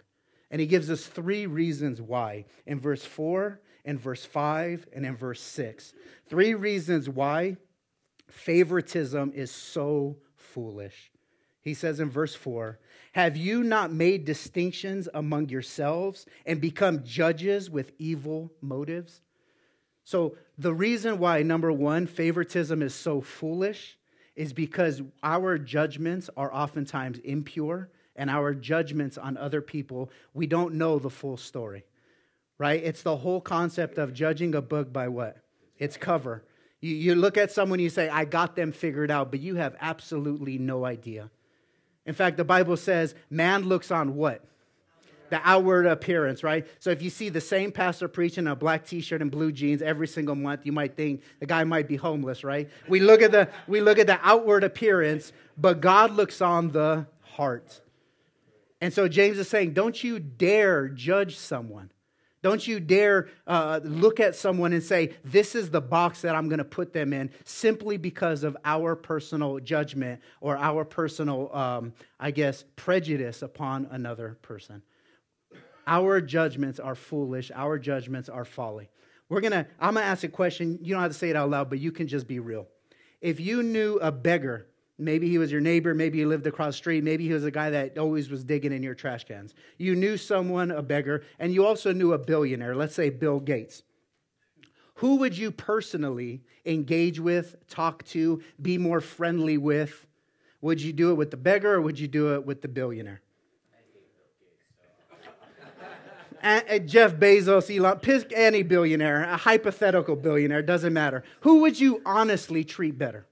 And 0.56 0.62
he 0.62 0.68
gives 0.68 0.90
us 0.90 1.06
three 1.06 1.48
reasons 1.48 2.02
why 2.02 2.46
in 2.66 2.80
verse 2.80 3.04
4, 3.04 3.60
in 3.84 3.98
verse 3.98 4.24
5, 4.24 4.88
and 4.94 5.06
in 5.06 5.18
verse 5.18 5.42
6. 5.42 5.94
Three 6.30 6.54
reasons 6.54 7.10
why 7.10 7.58
favoritism 8.30 9.34
is 9.36 9.52
so 9.52 10.16
foolish. 10.38 11.12
He 11.60 11.74
says 11.74 12.00
in 12.00 12.10
verse 12.10 12.36
4 12.36 12.80
Have 13.12 13.36
you 13.36 13.66
not 13.66 13.92
made 13.92 14.24
distinctions 14.24 15.10
among 15.14 15.50
yourselves 15.50 16.26
and 16.46 16.62
become 16.62 17.04
judges 17.04 17.70
with 17.70 17.92
evil 18.00 18.54
motives? 18.62 19.20
So, 20.06 20.38
the 20.58 20.74
reason 20.74 21.20
why, 21.20 21.44
number 21.44 21.74
one, 21.74 22.08
favoritism 22.08 22.82
is 22.82 22.96
so 22.96 23.20
foolish 23.20 23.98
is 24.38 24.54
because 24.54 25.02
our 25.22 25.58
judgments 25.58 26.30
are 26.38 26.54
oftentimes 26.54 27.18
impure 27.26 27.90
and 28.16 28.30
our 28.30 28.54
judgments 28.54 29.18
on 29.18 29.38
other 29.38 29.62
people, 29.62 30.10
we 30.34 30.48
don't 30.48 30.76
know 30.76 31.00
the 31.00 31.10
full 31.10 31.38
story, 31.38 31.86
right? 32.58 32.82
It's 32.84 33.02
the 33.02 33.18
whole 33.18 33.42
concept 33.42 33.98
of 33.98 34.14
judging 34.14 34.56
a 34.56 34.62
book 34.62 34.94
by 34.94 35.08
what? 35.08 35.38
Its 35.78 35.98
cover. 35.98 36.44
You, 36.80 36.96
you 36.96 37.16
look 37.16 37.38
at 37.38 37.52
someone, 37.52 37.80
you 37.80 37.90
say, 37.90 38.10
I 38.10 38.26
got 38.26 38.56
them 38.56 38.72
figured 38.72 39.12
out, 39.12 39.32
but 39.32 39.40
you 39.40 39.56
have 39.56 39.76
absolutely 39.82 40.58
no 40.58 40.86
idea. 40.86 41.30
In 42.06 42.14
fact, 42.14 42.38
the 42.38 42.44
Bible 42.44 42.78
says 42.78 43.16
man 43.30 43.64
looks 43.64 43.92
on 43.92 44.16
what? 44.16 44.44
The 45.32 45.42
outward 45.44 45.88
appearance, 45.88 46.44
right? 46.44 46.68
So 46.80 46.92
if 46.92 47.02
you 47.02 47.10
see 47.10 47.30
the 47.30 47.42
same 47.42 47.72
pastor 47.72 48.08
preaching 48.08 48.46
a 48.46 48.56
black 48.56 48.86
t-shirt 48.86 49.24
and 49.24 49.32
blue 49.32 49.52
jeans 49.52 49.82
every 49.82 50.08
single 50.08 50.36
month, 50.36 50.66
you 50.66 50.72
might 50.72 50.96
think 50.96 51.24
the 51.40 51.48
guy 51.48 51.64
might 51.64 51.88
be 51.88 51.96
homeless, 51.96 52.44
right? 52.44 52.70
We 52.88 53.00
look 53.00 53.24
at 53.24 53.32
the 53.32 53.50
we 53.68 53.82
look 53.82 53.98
at 53.98 54.06
the 54.06 54.20
outward 54.22 54.64
appearance, 54.64 55.34
but 55.58 55.82
God 55.82 56.12
looks 56.12 56.42
on 56.42 56.72
the 56.72 57.08
heart. 57.22 57.82
And 58.86 58.94
so 58.94 59.08
James 59.08 59.40
is 59.40 59.50
saying, 59.50 59.74
don't 59.74 60.04
you 60.04 60.20
dare 60.20 60.90
judge 60.90 61.38
someone. 61.38 61.90
Don't 62.44 62.68
you 62.68 62.80
dare 62.80 63.30
uh, 63.48 63.80
look 63.84 64.20
at 64.20 64.36
someone 64.36 64.74
and 64.74 64.84
say, 64.84 65.16
This 65.24 65.56
is 65.56 65.72
the 65.72 65.82
box 65.82 66.22
that 66.22 66.36
I'm 66.36 66.50
going 66.50 66.60
to 66.60 66.64
put 66.64 66.94
them 66.94 67.12
in 67.12 67.32
simply 67.46 67.98
because 67.98 68.44
of 68.44 68.56
our 68.64 68.96
personal 68.96 69.60
judgment 69.60 70.22
or 70.40 70.56
our 70.56 70.86
personal, 70.86 71.52
um, 71.52 71.94
I 72.20 72.30
guess, 72.30 72.64
prejudice 72.76 73.42
upon 73.42 73.88
another 73.90 74.38
person. 74.44 74.84
Our 75.88 76.22
judgments 76.22 76.80
are 76.80 76.94
foolish, 76.94 77.50
our 77.56 77.80
judgments 77.80 78.30
are 78.30 78.46
folly. 78.46 78.92
We're 79.30 79.42
going 79.42 79.54
to, 79.54 79.66
I'm 79.80 79.96
going 79.96 80.04
to 80.04 80.12
ask 80.12 80.24
a 80.24 80.28
question. 80.28 80.78
You 80.84 80.94
don't 80.94 81.02
have 81.02 81.12
to 81.12 81.18
say 81.18 81.32
it 81.32 81.36
out 81.36 81.50
loud, 81.50 81.72
but 81.72 81.80
you 81.80 81.92
can 81.92 82.08
just 82.08 82.28
be 82.28 82.38
real. 82.38 82.68
If 83.20 83.40
you 83.40 83.64
knew 83.64 83.96
a 83.96 84.12
beggar 84.12 84.68
Maybe 84.98 85.28
he 85.30 85.38
was 85.38 85.52
your 85.52 85.62
neighbor. 85.62 85.94
Maybe 85.94 86.20
you 86.20 86.28
lived 86.28 86.48
across 86.48 86.74
the 86.74 86.78
street. 86.78 87.04
Maybe 87.04 87.28
he 87.28 87.34
was 87.34 87.44
a 87.44 87.52
guy 87.52 87.70
that 87.70 87.98
always 87.98 88.30
was 88.30 88.44
digging 88.44 88.72
in 88.72 88.82
your 88.82 88.96
trash 88.96 89.26
cans. 89.26 89.54
You 89.78 89.96
knew 89.96 90.16
someone, 90.16 90.72
a 90.72 90.82
beggar, 90.82 91.24
and 91.38 91.54
you 91.54 91.66
also 91.66 91.92
knew 91.92 92.14
a 92.14 92.18
billionaire, 92.18 92.76
let's 92.76 92.96
say 92.96 93.10
Bill 93.10 93.40
Gates. 93.40 93.84
Who 94.96 95.18
would 95.18 95.38
you 95.38 95.52
personally 95.52 96.42
engage 96.66 97.20
with, 97.20 97.56
talk 97.68 98.06
to, 98.06 98.42
be 98.62 98.78
more 98.78 99.02
friendly 99.02 99.58
with? 99.58 100.08
Would 100.62 100.82
you 100.82 100.94
do 100.94 101.12
it 101.12 101.16
with 101.16 101.32
the 101.32 101.38
beggar 101.38 101.74
or 101.74 101.82
would 101.82 102.00
you 102.00 102.08
do 102.08 102.34
it 102.36 102.46
with 102.46 102.62
the 102.62 102.70
billionaire? 102.70 103.22
Jeff 106.86 107.16
Bezos, 107.16 107.76
Elon, 107.76 108.00
pick 108.00 108.32
any 108.34 108.64
billionaire, 108.64 109.24
a 109.24 109.36
hypothetical 109.36 110.16
billionaire, 110.16 110.62
doesn't 110.62 110.94
matter. 110.94 111.24
Who 111.42 111.60
would 111.62 111.78
you 111.78 112.02
honestly 112.06 112.64
treat 112.64 112.98
better? 112.98 113.26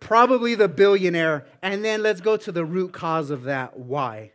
Probably 0.00 0.54
the 0.54 0.68
billionaire. 0.68 1.46
And 1.62 1.84
then 1.84 2.02
let's 2.02 2.20
go 2.20 2.36
to 2.38 2.50
the 2.50 2.64
root 2.64 2.92
cause 2.92 3.30
of 3.30 3.44
that. 3.44 3.78
Why? 3.78 4.32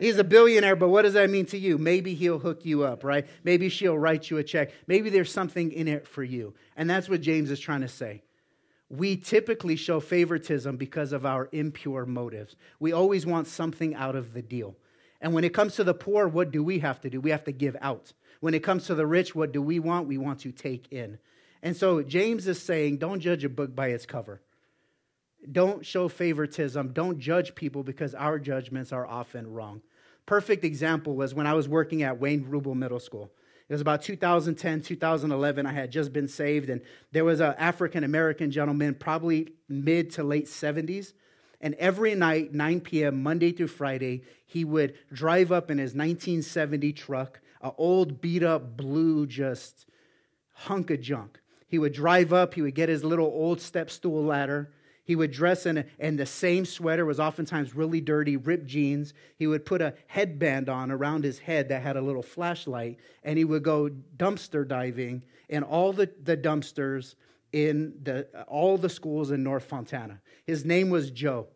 He's 0.00 0.18
a 0.18 0.24
billionaire, 0.24 0.74
but 0.74 0.88
what 0.88 1.02
does 1.02 1.12
that 1.12 1.30
mean 1.30 1.46
to 1.46 1.58
you? 1.58 1.78
Maybe 1.78 2.14
he'll 2.14 2.40
hook 2.40 2.64
you 2.64 2.82
up, 2.82 3.04
right? 3.04 3.24
Maybe 3.44 3.68
she'll 3.68 3.96
write 3.96 4.30
you 4.30 4.38
a 4.38 4.42
check. 4.42 4.72
Maybe 4.88 5.10
there's 5.10 5.30
something 5.30 5.70
in 5.70 5.86
it 5.86 6.08
for 6.08 6.24
you. 6.24 6.54
And 6.76 6.90
that's 6.90 7.08
what 7.08 7.20
James 7.20 7.52
is 7.52 7.60
trying 7.60 7.82
to 7.82 7.88
say. 7.88 8.24
We 8.90 9.16
typically 9.16 9.76
show 9.76 10.00
favoritism 10.00 10.76
because 10.76 11.12
of 11.12 11.24
our 11.24 11.48
impure 11.52 12.04
motives. 12.04 12.56
We 12.80 12.92
always 12.92 13.24
want 13.24 13.46
something 13.46 13.94
out 13.94 14.16
of 14.16 14.34
the 14.34 14.42
deal. 14.42 14.74
And 15.20 15.32
when 15.32 15.44
it 15.44 15.54
comes 15.54 15.76
to 15.76 15.84
the 15.84 15.94
poor, 15.94 16.26
what 16.26 16.50
do 16.50 16.64
we 16.64 16.80
have 16.80 17.00
to 17.02 17.08
do? 17.08 17.20
We 17.20 17.30
have 17.30 17.44
to 17.44 17.52
give 17.52 17.76
out. 17.80 18.12
When 18.40 18.54
it 18.54 18.64
comes 18.64 18.86
to 18.86 18.96
the 18.96 19.06
rich, 19.06 19.36
what 19.36 19.52
do 19.52 19.62
we 19.62 19.78
want? 19.78 20.08
We 20.08 20.18
want 20.18 20.40
to 20.40 20.50
take 20.50 20.92
in. 20.92 21.20
And 21.62 21.76
so 21.76 22.02
James 22.02 22.48
is 22.48 22.60
saying, 22.60 22.96
don't 22.96 23.20
judge 23.20 23.44
a 23.44 23.48
book 23.48 23.74
by 23.74 23.88
its 23.88 24.04
cover. 24.04 24.40
Don't 25.50 25.84
show 25.84 26.08
favoritism. 26.08 26.92
Don't 26.92 27.18
judge 27.18 27.54
people 27.54 27.82
because 27.82 28.14
our 28.14 28.38
judgments 28.38 28.92
are 28.92 29.06
often 29.06 29.52
wrong. 29.52 29.82
Perfect 30.26 30.64
example 30.64 31.14
was 31.14 31.34
when 31.34 31.46
I 31.46 31.54
was 31.54 31.68
working 31.68 32.02
at 32.02 32.20
Wayne 32.20 32.46
Ruble 32.48 32.74
Middle 32.74 33.00
School. 33.00 33.32
It 33.68 33.72
was 33.72 33.80
about 33.80 34.02
2010, 34.02 34.82
2011. 34.82 35.66
I 35.66 35.72
had 35.72 35.90
just 35.90 36.12
been 36.12 36.28
saved, 36.28 36.68
and 36.68 36.80
there 37.10 37.24
was 37.24 37.40
an 37.40 37.54
African 37.58 38.04
American 38.04 38.50
gentleman, 38.50 38.94
probably 38.94 39.54
mid 39.68 40.10
to 40.12 40.22
late 40.22 40.46
70s. 40.46 41.12
And 41.60 41.74
every 41.76 42.14
night, 42.14 42.52
9 42.52 42.80
p.m., 42.80 43.22
Monday 43.22 43.52
through 43.52 43.68
Friday, 43.68 44.24
he 44.44 44.64
would 44.64 44.94
drive 45.12 45.52
up 45.52 45.70
in 45.70 45.78
his 45.78 45.94
1970 45.94 46.92
truck, 46.92 47.40
an 47.62 47.70
old 47.78 48.20
beat 48.20 48.42
up 48.42 48.76
blue, 48.76 49.26
just 49.26 49.86
hunk 50.52 50.90
of 50.90 51.00
junk. 51.00 51.40
He 51.72 51.78
would 51.78 51.94
drive 51.94 52.34
up, 52.34 52.52
he 52.52 52.60
would 52.60 52.74
get 52.74 52.90
his 52.90 53.02
little 53.02 53.24
old 53.24 53.58
step 53.58 53.88
stool 53.88 54.22
ladder. 54.22 54.70
He 55.04 55.16
would 55.16 55.30
dress 55.30 55.64
in, 55.64 55.86
in 55.98 56.16
the 56.16 56.26
same 56.26 56.66
sweater, 56.66 57.06
was 57.06 57.18
oftentimes 57.18 57.74
really 57.74 58.02
dirty, 58.02 58.36
ripped 58.36 58.66
jeans. 58.66 59.14
He 59.38 59.46
would 59.46 59.64
put 59.64 59.80
a 59.80 59.94
headband 60.06 60.68
on 60.68 60.90
around 60.90 61.24
his 61.24 61.38
head 61.38 61.70
that 61.70 61.80
had 61.80 61.96
a 61.96 62.02
little 62.02 62.22
flashlight, 62.22 62.98
and 63.24 63.38
he 63.38 63.46
would 63.46 63.62
go 63.62 63.88
dumpster 64.18 64.68
diving 64.68 65.22
in 65.48 65.62
all 65.62 65.94
the, 65.94 66.10
the 66.22 66.36
dumpsters 66.36 67.14
in 67.54 67.94
the, 68.02 68.26
all 68.48 68.76
the 68.76 68.90
schools 68.90 69.30
in 69.30 69.42
North 69.42 69.64
Fontana. 69.64 70.20
His 70.44 70.66
name 70.66 70.90
was 70.90 71.10
Joe. 71.10 71.46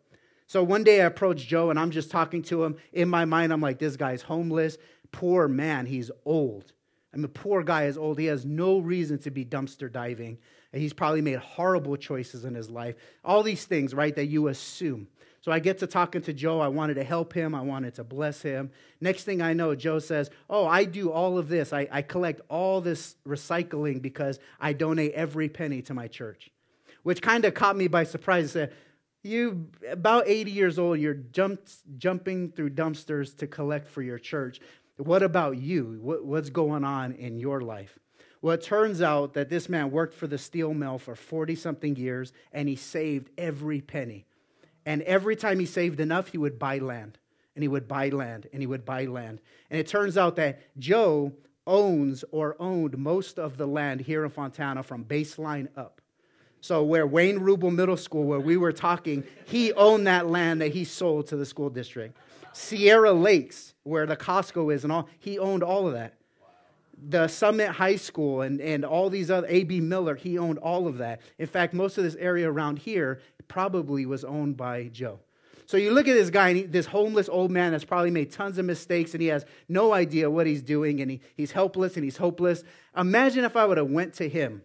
So 0.47 0.63
one 0.63 0.83
day 0.83 1.03
I 1.03 1.05
approached 1.05 1.47
Joe, 1.47 1.69
and 1.69 1.79
I'm 1.79 1.91
just 1.91 2.09
talking 2.09 2.41
to 2.43 2.63
him. 2.63 2.77
In 2.91 3.07
my 3.07 3.25
mind, 3.25 3.53
I'm 3.53 3.61
like, 3.61 3.77
this 3.77 3.95
guy's 3.95 4.23
homeless, 4.23 4.79
poor 5.11 5.47
man, 5.47 5.85
he's 5.85 6.09
old. 6.25 6.73
Mean, 7.17 7.23
the 7.23 7.29
poor 7.29 7.63
guy 7.63 7.85
is 7.85 7.97
old. 7.97 8.19
He 8.19 8.27
has 8.27 8.45
no 8.45 8.77
reason 8.77 9.17
to 9.19 9.31
be 9.31 9.43
dumpster 9.43 9.91
diving. 9.91 10.37
And 10.71 10.79
he's 10.79 10.93
probably 10.93 11.21
made 11.21 11.39
horrible 11.39 11.97
choices 11.97 12.45
in 12.45 12.53
his 12.53 12.69
life. 12.69 12.93
All 13.25 13.41
these 13.41 13.65
things, 13.65 13.95
right, 13.95 14.15
that 14.15 14.27
you 14.27 14.49
assume. 14.49 15.07
So 15.41 15.51
I 15.51 15.57
get 15.57 15.79
to 15.79 15.87
talking 15.87 16.21
to 16.21 16.33
Joe. 16.33 16.59
I 16.59 16.67
wanted 16.67 16.93
to 16.95 17.03
help 17.03 17.33
him. 17.33 17.55
I 17.55 17.61
wanted 17.61 17.95
to 17.95 18.03
bless 18.03 18.43
him. 18.43 18.69
Next 19.01 19.23
thing 19.23 19.41
I 19.41 19.53
know, 19.53 19.73
Joe 19.73 19.97
says, 19.97 20.29
Oh, 20.47 20.67
I 20.67 20.83
do 20.83 21.11
all 21.11 21.39
of 21.39 21.49
this. 21.49 21.73
I, 21.73 21.87
I 21.91 22.03
collect 22.03 22.41
all 22.49 22.81
this 22.81 23.15
recycling 23.25 23.99
because 23.99 24.37
I 24.59 24.73
donate 24.73 25.13
every 25.13 25.49
penny 25.49 25.81
to 25.83 25.95
my 25.95 26.07
church, 26.07 26.51
which 27.01 27.23
kind 27.23 27.45
of 27.45 27.55
caught 27.55 27.77
me 27.77 27.87
by 27.87 28.03
surprise. 28.03 28.45
I 28.45 28.53
said, 28.53 28.73
You, 29.23 29.69
about 29.89 30.27
80 30.27 30.51
years 30.51 30.77
old, 30.77 30.99
you're 30.99 31.17
jumping 31.31 32.51
through 32.51 32.69
dumpsters 32.71 33.35
to 33.37 33.47
collect 33.47 33.87
for 33.87 34.03
your 34.03 34.19
church. 34.19 34.59
What 34.97 35.23
about 35.23 35.57
you? 35.57 35.99
What, 36.01 36.25
what's 36.25 36.49
going 36.49 36.83
on 36.83 37.13
in 37.13 37.39
your 37.39 37.61
life? 37.61 37.97
Well, 38.41 38.55
it 38.55 38.63
turns 38.63 39.01
out 39.01 39.33
that 39.33 39.49
this 39.49 39.69
man 39.69 39.91
worked 39.91 40.13
for 40.13 40.27
the 40.27 40.37
steel 40.37 40.73
mill 40.73 40.97
for 40.99 41.15
40 41.15 41.55
something 41.55 41.95
years 41.95 42.33
and 42.51 42.69
he 42.69 42.75
saved 42.75 43.29
every 43.37 43.81
penny. 43.81 44.25
And 44.85 45.01
every 45.03 45.35
time 45.35 45.59
he 45.59 45.65
saved 45.65 45.99
enough, 45.99 46.29
he 46.29 46.37
would 46.37 46.57
buy 46.59 46.77
land 46.79 47.17
and 47.55 47.63
he 47.63 47.67
would 47.67 47.87
buy 47.87 48.09
land 48.09 48.47
and 48.53 48.61
he 48.61 48.67
would 48.67 48.85
buy 48.85 49.05
land. 49.05 49.41
And 49.69 49.79
it 49.79 49.87
turns 49.87 50.17
out 50.17 50.35
that 50.37 50.61
Joe 50.79 51.33
owns 51.65 52.23
or 52.31 52.55
owned 52.59 52.97
most 52.97 53.37
of 53.37 53.57
the 53.57 53.67
land 53.67 54.01
here 54.01 54.23
in 54.23 54.29
Fontana 54.29 54.83
from 54.83 55.03
baseline 55.03 55.67
up. 55.75 56.01
So, 56.61 56.83
where 56.83 57.05
Wayne 57.05 57.39
Ruble 57.39 57.71
Middle 57.71 57.97
School, 57.97 58.23
where 58.23 58.39
we 58.39 58.57
were 58.57 58.71
talking, 58.71 59.23
he 59.45 59.73
owned 59.73 60.07
that 60.07 60.27
land 60.27 60.61
that 60.61 60.71
he 60.73 60.85
sold 60.85 61.27
to 61.27 61.35
the 61.35 61.45
school 61.45 61.69
district. 61.69 62.17
Sierra 62.57 63.13
Lakes, 63.13 63.75
where 63.83 64.07
the 64.07 64.17
Costco 64.17 64.73
is 64.73 64.83
and 64.83 64.91
all, 64.91 65.07
he 65.19 65.37
owned 65.37 65.63
all 65.63 65.87
of 65.87 65.93
that. 65.93 66.15
The 66.97 67.27
Summit 67.27 67.69
High 67.69 67.97
School 67.97 68.41
and, 68.41 68.59
and 68.59 68.83
all 68.83 69.11
these 69.11 69.29
other, 69.29 69.45
A.B. 69.47 69.79
Miller, 69.81 70.15
he 70.15 70.39
owned 70.39 70.57
all 70.57 70.87
of 70.87 70.97
that. 70.97 71.21
In 71.37 71.45
fact, 71.45 71.75
most 71.75 71.99
of 71.99 72.03
this 72.03 72.15
area 72.15 72.49
around 72.49 72.79
here 72.79 73.21
probably 73.47 74.07
was 74.07 74.23
owned 74.23 74.57
by 74.57 74.87
Joe. 74.87 75.19
So 75.67 75.77
you 75.77 75.91
look 75.91 76.07
at 76.07 76.15
this 76.15 76.31
guy, 76.31 76.53
he, 76.55 76.63
this 76.63 76.87
homeless 76.87 77.29
old 77.29 77.51
man 77.51 77.73
that's 77.73 77.83
probably 77.83 78.09
made 78.09 78.31
tons 78.31 78.57
of 78.57 78.65
mistakes, 78.65 79.13
and 79.13 79.21
he 79.21 79.27
has 79.27 79.45
no 79.69 79.93
idea 79.93 80.29
what 80.29 80.47
he's 80.47 80.63
doing, 80.63 80.99
and 81.01 81.11
he, 81.11 81.21
he's 81.35 81.51
helpless 81.51 81.95
and 81.95 82.03
he's 82.03 82.17
hopeless. 82.17 82.63
Imagine 82.97 83.43
if 83.43 83.55
I 83.55 83.65
would 83.65 83.77
have 83.77 83.91
went 83.91 84.15
to 84.15 84.27
him 84.27 84.63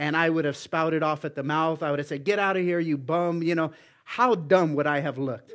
and 0.00 0.16
I 0.16 0.30
would 0.30 0.46
have 0.46 0.56
spouted 0.56 1.02
off 1.02 1.26
at 1.26 1.34
the 1.34 1.42
mouth. 1.42 1.82
I 1.82 1.90
would 1.90 1.98
have 1.98 2.08
said, 2.08 2.24
"Get 2.24 2.38
out 2.38 2.56
of 2.56 2.62
here, 2.62 2.80
you 2.80 2.96
bum!" 2.96 3.42
You 3.42 3.54
know, 3.54 3.72
how 4.10 4.34
dumb 4.34 4.74
would 4.74 4.88
I 4.88 4.98
have 4.98 5.18
looked? 5.18 5.52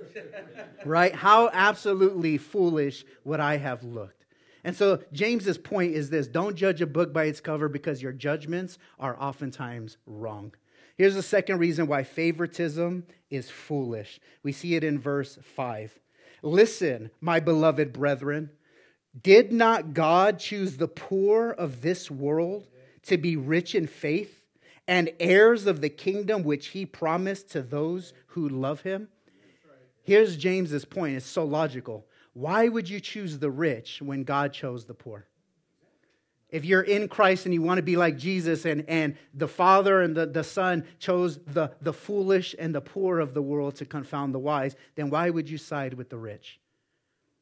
right? 0.86 1.14
How 1.14 1.50
absolutely 1.52 2.38
foolish 2.38 3.04
would 3.26 3.42
I 3.42 3.58
have 3.58 3.84
looked? 3.84 4.26
And 4.64 4.74
so 4.74 5.04
James's 5.12 5.58
point 5.58 5.94
is 5.94 6.10
this: 6.10 6.28
don't 6.28 6.56
judge 6.56 6.82
a 6.82 6.88
book 6.88 7.12
by 7.12 7.26
its 7.26 7.42
cover 7.42 7.68
because 7.68 8.02
your 8.02 8.14
judgments 8.14 8.78
are 8.98 9.22
oftentimes 9.22 9.98
wrong. 10.06 10.54
Here's 10.98 11.16
the 11.16 11.22
second 11.22 11.58
reason 11.58 11.88
why 11.88 12.04
favoritism 12.04 13.06
is 13.30 13.50
foolish. 13.50 14.22
We 14.42 14.54
see 14.54 14.76
it 14.76 14.86
in 14.86 15.00
verse 15.00 15.38
5. 15.58 16.00
Listen, 16.42 17.12
my 17.20 17.42
beloved 17.42 17.92
brethren, 17.92 18.52
did 19.22 19.52
not 19.52 19.94
God 19.94 20.40
choose 20.40 20.78
the 20.78 20.88
poor 20.88 21.50
of 21.50 21.82
this 21.82 22.10
world 22.10 22.70
to 23.04 23.18
be 23.18 23.36
rich 23.36 23.76
in 23.76 23.86
faith 23.86 24.45
and 24.88 25.12
heirs 25.20 25.66
of 25.66 25.82
the 25.82 25.90
kingdom 25.90 26.44
which 26.44 26.68
he 26.68 26.86
promised 26.86 27.52
to 27.52 27.62
those 27.62 28.14
who 28.28 28.48
love 28.48 28.82
him? 28.82 29.10
Here's 30.04 30.38
James's 30.38 30.86
point. 30.86 31.16
It's 31.16 31.26
so 31.26 31.44
logical. 31.44 32.06
Why 32.34 32.68
would 32.68 32.90
you 32.90 33.00
choose 33.00 33.40
the 33.40 33.50
rich 33.50 34.02
when 34.02 34.24
God 34.24 34.54
chose 34.54 34.86
the 34.86 34.94
poor? 34.94 35.26
If 36.50 36.64
you're 36.64 36.84
in 36.84 37.08
Christ 37.08 37.46
and 37.46 37.54
you 37.54 37.62
want 37.62 37.80
to 37.80 37.84
be 37.84 37.98
like 37.98 38.18
Jesus, 38.18 38.66
and, 38.66 38.86
and 38.88 39.18
the 39.34 39.48
Father 39.48 40.02
and 40.02 40.16
the, 40.16 40.28
the 40.28 40.44
Son 40.44 40.86
chose 41.00 41.40
the, 41.48 41.72
the 41.82 41.92
foolish 41.92 42.56
and 42.58 42.74
the 42.74 42.82
poor 42.82 43.20
of 43.20 43.34
the 43.34 43.42
world 43.42 43.76
to 43.76 43.86
confound 43.86 44.34
the 44.34 44.40
wise, 44.40 44.76
then 44.96 45.10
why 45.10 45.30
would 45.30 45.50
you 45.50 45.58
side 45.58 45.96
with 45.96 46.10
the 46.10 46.18
rich? 46.18 46.60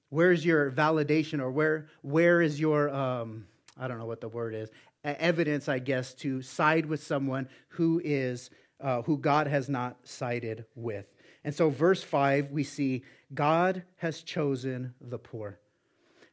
Where's 0.10 0.46
your 0.46 0.72
validation, 0.72 1.42
or 1.42 1.52
where, 1.52 1.88
where 2.02 2.42
is 2.42 2.60
your, 2.60 2.90
um, 2.92 3.46
I 3.78 3.88
don't 3.88 4.00
know 4.00 4.06
what 4.06 4.22
the 4.22 4.30
word 4.30 4.56
is, 4.56 4.70
evidence, 5.04 5.68
I 5.68 5.80
guess, 5.80 6.14
to 6.16 6.42
side 6.42 6.86
with 6.86 7.04
someone 7.04 7.48
who 7.70 8.02
is, 8.04 8.50
uh, 8.80 9.02
who 9.04 9.18
God 9.18 9.48
has 9.48 9.70
not 9.70 9.98
sided 10.04 10.66
with? 10.76 11.06
And 11.44 11.54
so, 11.54 11.70
verse 11.70 12.04
5, 12.04 12.52
we 12.52 12.64
see 12.64 13.04
God 13.34 13.84
has 13.98 14.22
chosen 14.22 14.94
the 15.02 15.20
poor. 15.20 15.60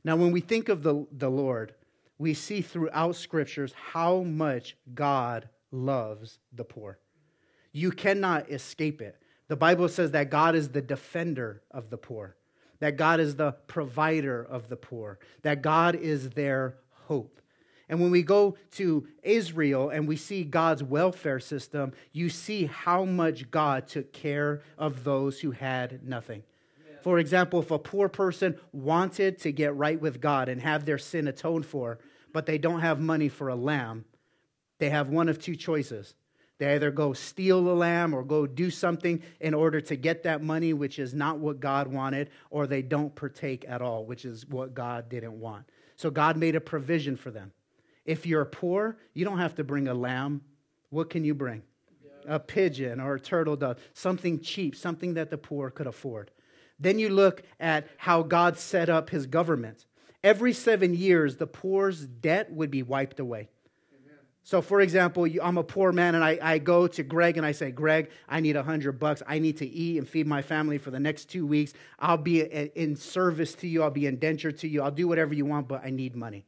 Now, 0.04 0.16
when 0.16 0.32
we 0.32 0.40
think 0.40 0.68
of 0.68 0.82
the, 0.82 1.06
the 1.12 1.30
Lord, 1.30 1.74
we 2.18 2.34
see 2.34 2.60
throughout 2.60 3.16
scriptures 3.16 3.72
how 3.72 4.22
much 4.22 4.76
God 4.94 5.48
loves 5.72 6.38
the 6.52 6.64
poor. 6.64 6.98
You 7.72 7.90
cannot 7.90 8.50
escape 8.50 9.00
it. 9.00 9.16
The 9.48 9.56
Bible 9.56 9.88
says 9.88 10.12
that 10.12 10.30
God 10.30 10.54
is 10.54 10.68
the 10.68 10.82
defender 10.82 11.62
of 11.70 11.90
the 11.90 11.96
poor, 11.98 12.36
that 12.78 12.96
God 12.96 13.20
is 13.20 13.36
the 13.36 13.52
provider 13.66 14.42
of 14.42 14.68
the 14.68 14.76
poor, 14.76 15.18
that 15.42 15.62
God 15.62 15.96
is 15.96 16.30
their 16.30 16.76
hope. 17.06 17.40
And 17.90 18.00
when 18.00 18.12
we 18.12 18.22
go 18.22 18.56
to 18.76 19.06
Israel 19.24 19.90
and 19.90 20.06
we 20.06 20.14
see 20.16 20.44
God's 20.44 20.80
welfare 20.80 21.40
system, 21.40 21.92
you 22.12 22.28
see 22.28 22.66
how 22.66 23.04
much 23.04 23.50
God 23.50 23.88
took 23.88 24.12
care 24.12 24.62
of 24.78 25.02
those 25.02 25.40
who 25.40 25.50
had 25.50 26.06
nothing. 26.06 26.44
For 27.02 27.18
example, 27.18 27.60
if 27.60 27.72
a 27.72 27.80
poor 27.80 28.08
person 28.08 28.56
wanted 28.72 29.38
to 29.40 29.50
get 29.50 29.74
right 29.74 30.00
with 30.00 30.20
God 30.20 30.48
and 30.48 30.60
have 30.60 30.84
their 30.84 30.98
sin 30.98 31.26
atoned 31.26 31.66
for, 31.66 31.98
but 32.32 32.46
they 32.46 32.58
don't 32.58 32.80
have 32.80 33.00
money 33.00 33.28
for 33.28 33.48
a 33.48 33.56
lamb, 33.56 34.04
they 34.78 34.90
have 34.90 35.08
one 35.08 35.28
of 35.28 35.40
two 35.40 35.56
choices. 35.56 36.14
They 36.58 36.74
either 36.74 36.92
go 36.92 37.12
steal 37.12 37.64
the 37.64 37.74
lamb 37.74 38.14
or 38.14 38.22
go 38.22 38.46
do 38.46 38.70
something 38.70 39.20
in 39.40 39.52
order 39.52 39.80
to 39.80 39.96
get 39.96 40.22
that 40.22 40.42
money, 40.42 40.74
which 40.74 41.00
is 41.00 41.12
not 41.12 41.38
what 41.38 41.58
God 41.58 41.88
wanted, 41.88 42.30
or 42.50 42.68
they 42.68 42.82
don't 42.82 43.14
partake 43.16 43.64
at 43.66 43.82
all, 43.82 44.04
which 44.04 44.24
is 44.24 44.46
what 44.46 44.74
God 44.74 45.08
didn't 45.08 45.40
want. 45.40 45.64
So 45.96 46.08
God 46.08 46.36
made 46.36 46.54
a 46.54 46.60
provision 46.60 47.16
for 47.16 47.32
them. 47.32 47.50
If 48.10 48.26
you're 48.26 48.44
poor, 48.44 48.96
you 49.14 49.24
don't 49.24 49.38
have 49.38 49.54
to 49.54 49.62
bring 49.62 49.86
a 49.86 49.94
lamb. 49.94 50.40
What 50.88 51.10
can 51.10 51.22
you 51.22 51.32
bring? 51.32 51.62
A 52.26 52.40
pigeon 52.40 52.98
or 52.98 53.14
a 53.14 53.20
turtle 53.20 53.54
dove, 53.54 53.78
something 53.94 54.40
cheap, 54.40 54.74
something 54.74 55.14
that 55.14 55.30
the 55.30 55.38
poor 55.38 55.70
could 55.70 55.86
afford. 55.86 56.32
Then 56.80 56.98
you 56.98 57.08
look 57.08 57.44
at 57.60 57.86
how 57.98 58.24
God 58.24 58.58
set 58.58 58.88
up 58.88 59.10
his 59.10 59.26
government. 59.26 59.86
Every 60.24 60.52
seven 60.52 60.92
years, 60.92 61.36
the 61.36 61.46
poor's 61.46 62.04
debt 62.04 62.50
would 62.50 62.72
be 62.72 62.82
wiped 62.82 63.20
away. 63.20 63.48
So, 64.42 64.60
for 64.60 64.80
example, 64.80 65.28
I'm 65.40 65.58
a 65.58 65.62
poor 65.62 65.92
man 65.92 66.16
and 66.16 66.24
I, 66.24 66.36
I 66.42 66.58
go 66.58 66.88
to 66.88 67.04
Greg 67.04 67.36
and 67.36 67.46
I 67.46 67.52
say, 67.52 67.70
Greg, 67.70 68.10
I 68.28 68.40
need 68.40 68.56
a 68.56 68.64
hundred 68.64 68.98
bucks. 68.98 69.22
I 69.24 69.38
need 69.38 69.58
to 69.58 69.66
eat 69.66 69.98
and 69.98 70.08
feed 70.08 70.26
my 70.26 70.42
family 70.42 70.78
for 70.78 70.90
the 70.90 70.98
next 70.98 71.26
two 71.26 71.46
weeks. 71.46 71.74
I'll 72.00 72.16
be 72.16 72.40
in 72.40 72.96
service 72.96 73.54
to 73.56 73.68
you. 73.68 73.84
I'll 73.84 73.92
be 73.92 74.06
indentured 74.06 74.58
to 74.58 74.68
you. 74.68 74.82
I'll 74.82 74.90
do 74.90 75.06
whatever 75.06 75.32
you 75.32 75.44
want, 75.44 75.68
but 75.68 75.84
I 75.84 75.90
need 75.90 76.16
money. 76.16 76.44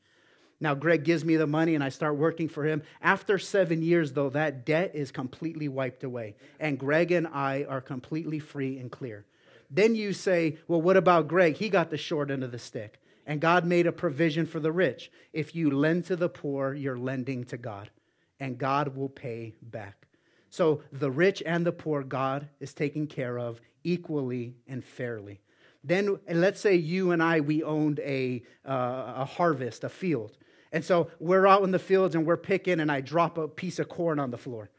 Now, 0.62 0.74
Greg 0.74 1.02
gives 1.02 1.24
me 1.24 1.34
the 1.34 1.46
money 1.48 1.74
and 1.74 1.82
I 1.82 1.88
start 1.88 2.16
working 2.16 2.48
for 2.48 2.64
him. 2.64 2.82
After 3.02 3.36
seven 3.36 3.82
years, 3.82 4.12
though, 4.12 4.30
that 4.30 4.64
debt 4.64 4.92
is 4.94 5.10
completely 5.10 5.66
wiped 5.66 6.04
away. 6.04 6.36
And 6.60 6.78
Greg 6.78 7.10
and 7.10 7.26
I 7.26 7.66
are 7.68 7.80
completely 7.80 8.38
free 8.38 8.78
and 8.78 8.88
clear. 8.88 9.24
Then 9.68 9.96
you 9.96 10.12
say, 10.12 10.58
well, 10.68 10.80
what 10.80 10.96
about 10.96 11.26
Greg? 11.26 11.56
He 11.56 11.68
got 11.68 11.90
the 11.90 11.98
short 11.98 12.30
end 12.30 12.44
of 12.44 12.52
the 12.52 12.60
stick. 12.60 13.00
And 13.26 13.40
God 13.40 13.64
made 13.64 13.88
a 13.88 13.92
provision 13.92 14.46
for 14.46 14.60
the 14.60 14.70
rich. 14.70 15.10
If 15.32 15.52
you 15.56 15.68
lend 15.68 16.04
to 16.06 16.14
the 16.14 16.28
poor, 16.28 16.74
you're 16.74 16.96
lending 16.96 17.42
to 17.46 17.56
God, 17.56 17.90
and 18.38 18.56
God 18.56 18.96
will 18.96 19.08
pay 19.08 19.54
back. 19.62 20.06
So 20.48 20.82
the 20.92 21.10
rich 21.10 21.42
and 21.44 21.66
the 21.66 21.72
poor, 21.72 22.04
God 22.04 22.48
is 22.60 22.72
taking 22.72 23.08
care 23.08 23.36
of 23.36 23.60
equally 23.82 24.54
and 24.68 24.84
fairly. 24.84 25.40
Then 25.82 26.20
let's 26.28 26.60
say 26.60 26.76
you 26.76 27.10
and 27.10 27.20
I, 27.20 27.40
we 27.40 27.64
owned 27.64 27.98
a, 28.00 28.42
uh, 28.64 29.14
a 29.16 29.24
harvest, 29.24 29.82
a 29.82 29.88
field. 29.88 30.36
And 30.72 30.84
so 30.84 31.10
we're 31.20 31.46
out 31.46 31.62
in 31.62 31.70
the 31.70 31.78
fields 31.78 32.14
and 32.14 32.26
we're 32.26 32.36
picking, 32.38 32.80
and 32.80 32.90
I 32.90 33.02
drop 33.02 33.36
a 33.36 33.46
piece 33.46 33.78
of 33.78 33.88
corn 33.88 34.18
on 34.18 34.30
the 34.30 34.38
floor. 34.38 34.70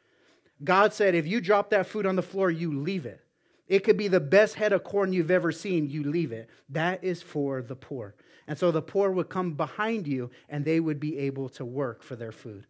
God 0.64 0.94
said, 0.94 1.14
if 1.14 1.28
you 1.28 1.40
drop 1.40 1.70
that 1.70 1.88
food 1.88 2.06
on 2.06 2.16
the 2.16 2.22
floor, 2.22 2.50
you 2.50 2.80
leave 2.80 3.06
it. 3.06 3.22
It 3.68 3.84
could 3.84 3.98
be 3.98 4.08
the 4.08 4.20
best 4.20 4.56
head 4.56 4.74
of 4.74 4.84
corn 4.84 5.14
you've 5.14 5.32
ever 5.32 5.52
seen, 5.52 5.90
you 5.90 6.04
leave 6.04 6.32
it. 6.32 6.50
That 6.70 7.04
is 7.04 7.22
for 7.22 7.62
the 7.62 7.76
poor. 7.76 8.16
And 8.48 8.58
so 8.58 8.72
the 8.72 8.82
poor 8.82 9.12
would 9.12 9.30
come 9.30 9.54
behind 9.54 10.08
you 10.08 10.32
and 10.50 10.66
they 10.66 10.80
would 10.80 11.00
be 11.00 11.18
able 11.20 11.48
to 11.50 11.64
work 11.64 12.04
for 12.04 12.16
their 12.16 12.32
food. 12.32 12.66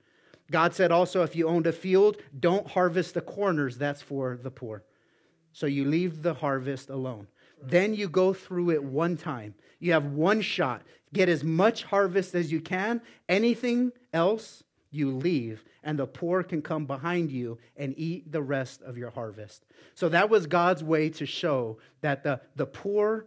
God 0.52 0.76
said 0.76 0.92
also, 0.92 1.24
if 1.24 1.36
you 1.36 1.48
owned 1.48 1.66
a 1.66 1.72
field, 1.72 2.18
don't 2.40 2.68
harvest 2.68 3.16
the 3.16 3.22
corners, 3.22 3.78
that's 3.78 4.02
for 4.02 4.38
the 4.42 4.52
poor. 4.52 4.84
So 5.52 5.66
you 5.66 5.86
leave 5.86 6.22
the 6.22 6.36
harvest 6.36 6.90
alone. 6.90 7.28
Then 7.66 7.94
you 7.94 8.10
go 8.10 8.34
through 8.34 8.72
it 8.72 8.84
one 8.84 9.18
time. 9.18 9.56
You 9.80 9.94
have 9.94 10.06
one 10.06 10.42
shot. 10.42 10.82
Get 11.14 11.30
as 11.30 11.44
much 11.44 11.84
harvest 11.84 12.36
as 12.36 12.52
you 12.52 12.62
can. 12.62 13.02
Anything 13.30 13.92
else, 14.14 14.64
you 14.92 15.12
leave, 15.12 15.64
and 15.84 15.98
the 15.98 16.08
poor 16.08 16.44
can 16.44 16.62
come 16.62 16.86
behind 16.86 17.32
you 17.32 17.58
and 17.76 17.94
eat 17.98 18.32
the 18.32 18.42
rest 18.42 18.82
of 18.84 18.98
your 18.98 19.10
harvest. 19.10 19.66
So 19.96 20.10
that 20.10 20.30
was 20.30 20.48
God's 20.48 20.84
way 20.84 21.10
to 21.10 21.26
show 21.26 21.80
that 22.02 22.24
the, 22.24 22.42
the 22.56 22.66
poor 22.66 23.26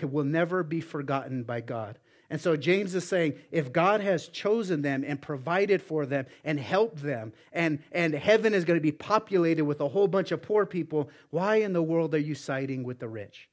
will 0.00 0.24
never 0.24 0.62
be 0.62 0.80
forgotten 0.80 1.42
by 1.42 1.60
God. 1.60 1.98
And 2.30 2.40
so 2.40 2.56
James 2.56 2.94
is 2.94 3.06
saying 3.06 3.34
if 3.50 3.72
God 3.72 4.00
has 4.00 4.28
chosen 4.28 4.82
them 4.82 5.04
and 5.06 5.20
provided 5.20 5.82
for 5.82 6.06
them 6.06 6.26
and 6.44 6.60
helped 6.60 7.02
them, 7.02 7.32
and, 7.52 7.80
and 7.90 8.14
heaven 8.14 8.54
is 8.54 8.64
going 8.64 8.78
to 8.78 8.82
be 8.82 8.92
populated 8.92 9.64
with 9.64 9.80
a 9.80 9.88
whole 9.88 10.06
bunch 10.06 10.30
of 10.30 10.40
poor 10.40 10.64
people, 10.64 11.10
why 11.30 11.56
in 11.56 11.72
the 11.72 11.82
world 11.82 12.14
are 12.14 12.18
you 12.18 12.36
siding 12.36 12.84
with 12.84 13.00
the 13.00 13.08
rich? 13.08 13.49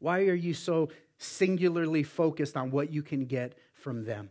Why 0.00 0.22
are 0.22 0.34
you 0.34 0.54
so 0.54 0.88
singularly 1.18 2.02
focused 2.02 2.56
on 2.56 2.70
what 2.70 2.92
you 2.92 3.02
can 3.02 3.26
get 3.26 3.56
from 3.74 4.04
them? 4.04 4.30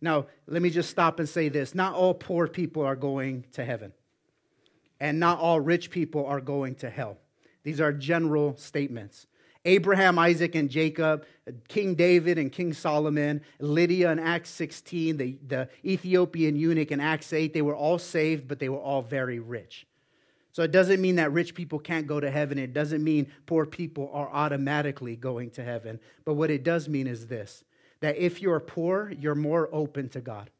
Now, 0.00 0.26
let 0.46 0.62
me 0.62 0.70
just 0.70 0.90
stop 0.90 1.18
and 1.18 1.28
say 1.28 1.48
this 1.48 1.74
not 1.74 1.94
all 1.94 2.14
poor 2.14 2.48
people 2.48 2.82
are 2.82 2.96
going 2.96 3.44
to 3.52 3.64
heaven, 3.64 3.92
and 5.00 5.20
not 5.20 5.38
all 5.38 5.60
rich 5.60 5.90
people 5.90 6.24
are 6.26 6.40
going 6.40 6.76
to 6.76 6.90
hell. 6.90 7.18
These 7.64 7.80
are 7.80 7.92
general 7.92 8.56
statements. 8.56 9.26
Abraham, 9.64 10.18
Isaac, 10.18 10.54
and 10.54 10.68
Jacob, 10.68 11.24
King 11.68 11.94
David 11.94 12.36
and 12.36 12.52
King 12.52 12.74
Solomon, 12.74 13.40
Lydia 13.58 14.12
in 14.12 14.18
Acts 14.18 14.50
16, 14.50 15.16
the, 15.16 15.38
the 15.46 15.68
Ethiopian 15.82 16.54
eunuch 16.54 16.90
in 16.90 17.00
Acts 17.00 17.32
8, 17.32 17.54
they 17.54 17.62
were 17.62 17.74
all 17.74 17.98
saved, 17.98 18.46
but 18.46 18.58
they 18.58 18.68
were 18.68 18.78
all 18.78 19.00
very 19.00 19.38
rich. 19.38 19.86
So 20.54 20.62
it 20.62 20.70
doesn't 20.70 21.00
mean 21.00 21.16
that 21.16 21.32
rich 21.32 21.52
people 21.56 21.80
can't 21.80 22.06
go 22.06 22.20
to 22.20 22.30
heaven. 22.30 22.58
It 22.58 22.72
doesn't 22.72 23.02
mean 23.02 23.26
poor 23.44 23.66
people 23.66 24.08
are 24.12 24.30
automatically 24.30 25.16
going 25.16 25.50
to 25.50 25.64
heaven. 25.64 25.98
But 26.24 26.34
what 26.34 26.48
it 26.48 26.62
does 26.62 26.88
mean 26.88 27.08
is 27.08 27.26
this 27.26 27.64
that 27.98 28.16
if 28.16 28.40
you're 28.40 28.60
poor, 28.60 29.12
you're 29.18 29.34
more 29.34 29.68
open 29.72 30.08
to 30.10 30.20
God, 30.20 30.50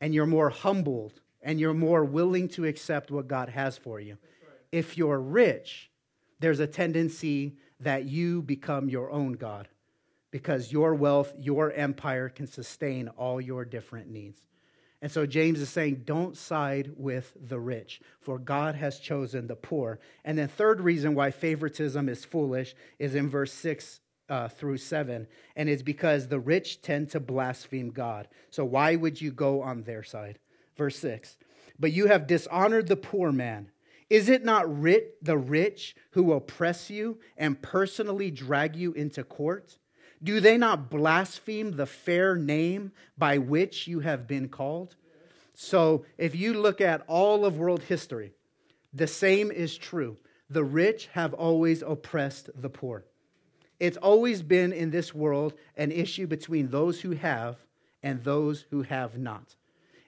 and 0.00 0.14
you're 0.14 0.24
more 0.24 0.48
humbled, 0.48 1.20
and 1.42 1.60
you're 1.60 1.74
more 1.74 2.02
willing 2.02 2.48
to 2.48 2.64
accept 2.64 3.10
what 3.10 3.28
God 3.28 3.50
has 3.50 3.76
for 3.76 4.00
you. 4.00 4.16
If 4.70 4.96
you're 4.96 5.20
rich, 5.20 5.90
there's 6.40 6.60
a 6.60 6.66
tendency 6.66 7.58
that 7.80 8.06
you 8.06 8.40
become 8.40 8.88
your 8.88 9.10
own 9.10 9.32
God 9.32 9.68
because 10.30 10.72
your 10.72 10.94
wealth, 10.94 11.34
your 11.38 11.72
empire 11.72 12.30
can 12.30 12.46
sustain 12.46 13.08
all 13.08 13.38
your 13.38 13.66
different 13.66 14.08
needs. 14.08 14.38
And 15.02 15.10
so 15.10 15.26
James 15.26 15.60
is 15.60 15.68
saying, 15.68 16.02
don't 16.04 16.36
side 16.36 16.92
with 16.96 17.32
the 17.48 17.58
rich, 17.58 18.00
for 18.20 18.38
God 18.38 18.76
has 18.76 19.00
chosen 19.00 19.48
the 19.48 19.56
poor. 19.56 19.98
And 20.24 20.38
then, 20.38 20.46
third 20.46 20.80
reason 20.80 21.16
why 21.16 21.32
favoritism 21.32 22.08
is 22.08 22.24
foolish 22.24 22.76
is 23.00 23.16
in 23.16 23.28
verse 23.28 23.52
6 23.52 24.00
uh, 24.28 24.46
through 24.46 24.78
7. 24.78 25.26
And 25.56 25.68
it's 25.68 25.82
because 25.82 26.28
the 26.28 26.38
rich 26.38 26.82
tend 26.82 27.10
to 27.10 27.20
blaspheme 27.20 27.90
God. 27.90 28.28
So, 28.50 28.64
why 28.64 28.94
would 28.94 29.20
you 29.20 29.32
go 29.32 29.60
on 29.60 29.82
their 29.82 30.04
side? 30.04 30.38
Verse 30.76 30.98
6 31.00 31.36
But 31.80 31.90
you 31.90 32.06
have 32.06 32.28
dishonored 32.28 32.86
the 32.86 32.96
poor 32.96 33.32
man. 33.32 33.72
Is 34.08 34.28
it 34.28 34.44
not 34.44 34.80
writ 34.80 35.16
the 35.20 35.36
rich 35.36 35.96
who 36.10 36.32
oppress 36.32 36.90
you 36.90 37.18
and 37.36 37.60
personally 37.60 38.30
drag 38.30 38.76
you 38.76 38.92
into 38.92 39.24
court? 39.24 39.78
Do 40.22 40.40
they 40.40 40.56
not 40.56 40.90
blaspheme 40.90 41.72
the 41.72 41.86
fair 41.86 42.36
name 42.36 42.92
by 43.18 43.38
which 43.38 43.86
you 43.88 44.00
have 44.00 44.26
been 44.26 44.48
called? 44.48 44.94
So, 45.54 46.04
if 46.16 46.34
you 46.34 46.54
look 46.54 46.80
at 46.80 47.02
all 47.06 47.44
of 47.44 47.58
world 47.58 47.82
history, 47.82 48.32
the 48.92 49.06
same 49.06 49.50
is 49.50 49.76
true. 49.76 50.16
The 50.48 50.64
rich 50.64 51.08
have 51.12 51.34
always 51.34 51.82
oppressed 51.82 52.50
the 52.54 52.70
poor. 52.70 53.04
It's 53.80 53.96
always 53.96 54.42
been 54.42 54.72
in 54.72 54.90
this 54.90 55.14
world 55.14 55.54
an 55.76 55.90
issue 55.90 56.26
between 56.26 56.70
those 56.70 57.00
who 57.00 57.12
have 57.12 57.56
and 58.02 58.22
those 58.22 58.64
who 58.70 58.82
have 58.82 59.18
not. 59.18 59.56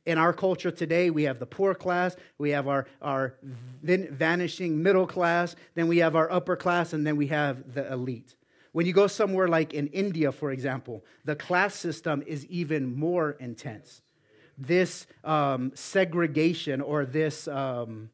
In 0.06 0.18
our 0.18 0.32
culture 0.32 0.70
today, 0.70 1.10
we 1.10 1.24
have 1.24 1.38
the 1.38 1.46
poor 1.46 1.74
class, 1.74 2.14
we 2.36 2.50
have 2.50 2.68
our, 2.68 2.86
our 3.00 3.34
vanishing 3.82 4.82
middle 4.82 5.06
class, 5.06 5.56
then 5.74 5.88
we 5.88 5.98
have 5.98 6.14
our 6.14 6.30
upper 6.30 6.56
class, 6.56 6.92
and 6.92 7.06
then 7.06 7.16
we 7.16 7.28
have 7.28 7.74
the 7.74 7.90
elite. 7.90 8.34
When 8.74 8.86
you 8.86 8.92
go 8.92 9.06
somewhere 9.06 9.46
like 9.46 9.72
in 9.72 9.86
India, 9.86 10.32
for 10.32 10.50
example, 10.50 11.04
the 11.24 11.36
class 11.36 11.76
system 11.76 12.24
is 12.26 12.44
even 12.46 12.92
more 12.92 13.36
intense. 13.38 14.02
This 14.58 15.06
um, 15.22 15.70
segregation 15.76 16.80
or 16.80 17.06
this, 17.06 17.46
um, 17.46 18.10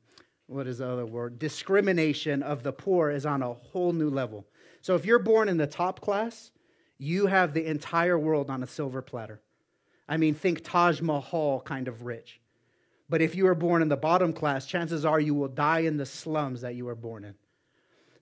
what 0.49 0.66
is 0.66 0.77
the 0.77 0.87
other 0.87 1.07
word? 1.07 1.38
Discrimination 1.38 2.42
of 2.42 2.62
the 2.62 2.73
poor 2.73 3.11
is 3.11 3.25
on 3.25 3.42
a 3.42 3.55
whole 3.55 3.94
new 3.94 4.11
level. 4.11 4.44
So 4.83 4.94
if 4.96 5.07
you're 5.07 5.18
born 5.18 5.49
in 5.49 5.57
the 5.57 5.66
top 5.66 6.03
class, 6.03 6.51
you 6.99 7.29
have 7.29 7.55
the 7.55 7.64
entire 7.64 8.18
world 8.18 8.51
on 8.51 8.62
a 8.62 8.66
silver 8.66 9.01
platter. 9.01 9.40
I 10.07 10.18
mean, 10.18 10.35
think 10.35 10.62
Taj 10.62 11.01
Mahal 11.01 11.62
kind 11.62 11.88
of 11.88 12.03
rich. 12.03 12.38
But 13.09 13.23
if 13.23 13.35
you 13.35 13.44
were 13.44 13.55
born 13.55 13.81
in 13.81 13.88
the 13.88 13.96
bottom 13.96 14.35
class, 14.35 14.66
chances 14.66 15.07
are 15.07 15.20
you 15.20 15.33
will 15.35 15.49
die 15.49 15.81
in 15.81 15.96
the 15.96 16.05
slums 16.05 16.61
that 16.61 16.75
you 16.75 16.85
were 16.85 16.94
born 16.94 17.25
in. 17.25 17.35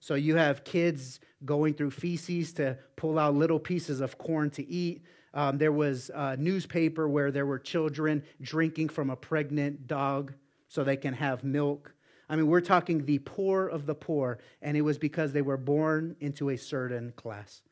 So 0.00 0.14
you 0.14 0.36
have 0.36 0.64
kids 0.64 1.20
going 1.44 1.74
through 1.74 1.90
feces 1.90 2.52
to 2.54 2.78
pull 2.96 3.18
out 3.18 3.34
little 3.34 3.58
pieces 3.58 4.00
of 4.00 4.18
corn 4.18 4.50
to 4.50 4.68
eat. 4.68 5.02
Um, 5.34 5.58
there 5.58 5.72
was 5.72 6.10
a 6.14 6.36
newspaper 6.36 7.08
where 7.08 7.30
there 7.30 7.46
were 7.46 7.58
children 7.58 8.22
drinking 8.40 8.88
from 8.88 9.10
a 9.10 9.16
pregnant 9.16 9.86
dog 9.86 10.34
so 10.68 10.84
they 10.84 10.96
can 10.96 11.14
have 11.14 11.44
milk. 11.44 11.94
I 12.28 12.36
mean, 12.36 12.46
we're 12.46 12.60
talking 12.60 13.04
the 13.04 13.18
poor 13.20 13.66
of 13.68 13.86
the 13.86 13.94
poor, 13.94 14.38
and 14.60 14.76
it 14.76 14.82
was 14.82 14.98
because 14.98 15.32
they 15.32 15.42
were 15.42 15.56
born 15.56 16.16
into 16.20 16.50
a 16.50 16.56
certain 16.56 17.12
class. 17.12 17.62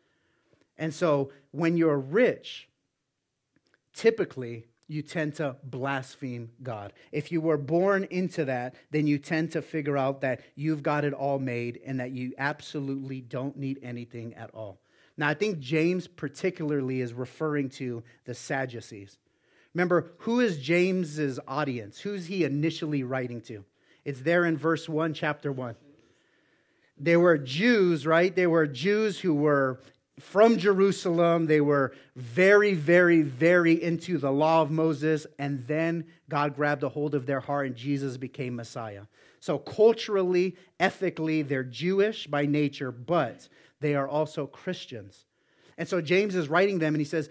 And 0.78 0.92
so 0.94 1.30
when 1.50 1.76
you're 1.76 1.98
rich, 1.98 2.68
typically 3.92 4.66
you 4.88 5.02
tend 5.02 5.34
to 5.36 5.56
blaspheme 5.64 6.50
God. 6.62 6.92
If 7.10 7.32
you 7.32 7.40
were 7.40 7.56
born 7.56 8.04
into 8.10 8.44
that, 8.44 8.74
then 8.90 9.06
you 9.06 9.18
tend 9.18 9.52
to 9.52 9.62
figure 9.62 9.96
out 9.96 10.20
that 10.20 10.40
you've 10.54 10.82
got 10.82 11.04
it 11.04 11.12
all 11.12 11.38
made 11.38 11.80
and 11.84 11.98
that 12.00 12.12
you 12.12 12.34
absolutely 12.38 13.20
don't 13.20 13.56
need 13.56 13.80
anything 13.82 14.34
at 14.34 14.50
all. 14.54 14.78
Now, 15.16 15.28
I 15.28 15.34
think 15.34 15.58
James 15.58 16.06
particularly 16.06 17.00
is 17.00 17.12
referring 17.12 17.70
to 17.70 18.04
the 18.26 18.34
Sadducees. 18.34 19.18
Remember, 19.74 20.12
who 20.18 20.40
is 20.40 20.58
James's 20.58 21.40
audience? 21.48 22.00
Who's 22.00 22.26
he 22.26 22.44
initially 22.44 23.02
writing 23.02 23.40
to? 23.42 23.64
It's 24.04 24.20
there 24.20 24.44
in 24.44 24.56
verse 24.56 24.88
1, 24.88 25.14
chapter 25.14 25.50
1. 25.50 25.74
They 26.98 27.16
were 27.16 27.36
Jews, 27.36 28.06
right? 28.06 28.34
They 28.34 28.46
were 28.46 28.66
Jews 28.66 29.20
who 29.20 29.34
were 29.34 29.80
from 30.18 30.58
Jerusalem. 30.58 31.46
They 31.46 31.60
were 31.60 31.94
very, 32.14 32.74
very, 32.74 33.22
very 33.22 33.82
into 33.82 34.18
the 34.18 34.30
law 34.30 34.62
of 34.62 34.70
Moses. 34.70 35.26
And 35.38 35.66
then 35.66 36.06
God 36.28 36.56
grabbed 36.56 36.82
a 36.82 36.88
hold 36.88 37.14
of 37.14 37.26
their 37.26 37.40
heart 37.40 37.66
and 37.66 37.76
Jesus 37.76 38.16
became 38.16 38.56
Messiah. 38.56 39.02
So, 39.40 39.58
culturally, 39.58 40.56
ethically, 40.80 41.42
they're 41.42 41.62
Jewish 41.62 42.26
by 42.26 42.46
nature, 42.46 42.90
but 42.90 43.48
they 43.80 43.94
are 43.94 44.08
also 44.08 44.46
Christians. 44.46 45.25
And 45.78 45.86
so 45.86 46.00
James 46.00 46.34
is 46.34 46.48
writing 46.48 46.78
them 46.78 46.94
and 46.94 47.00
he 47.00 47.04
says, 47.04 47.28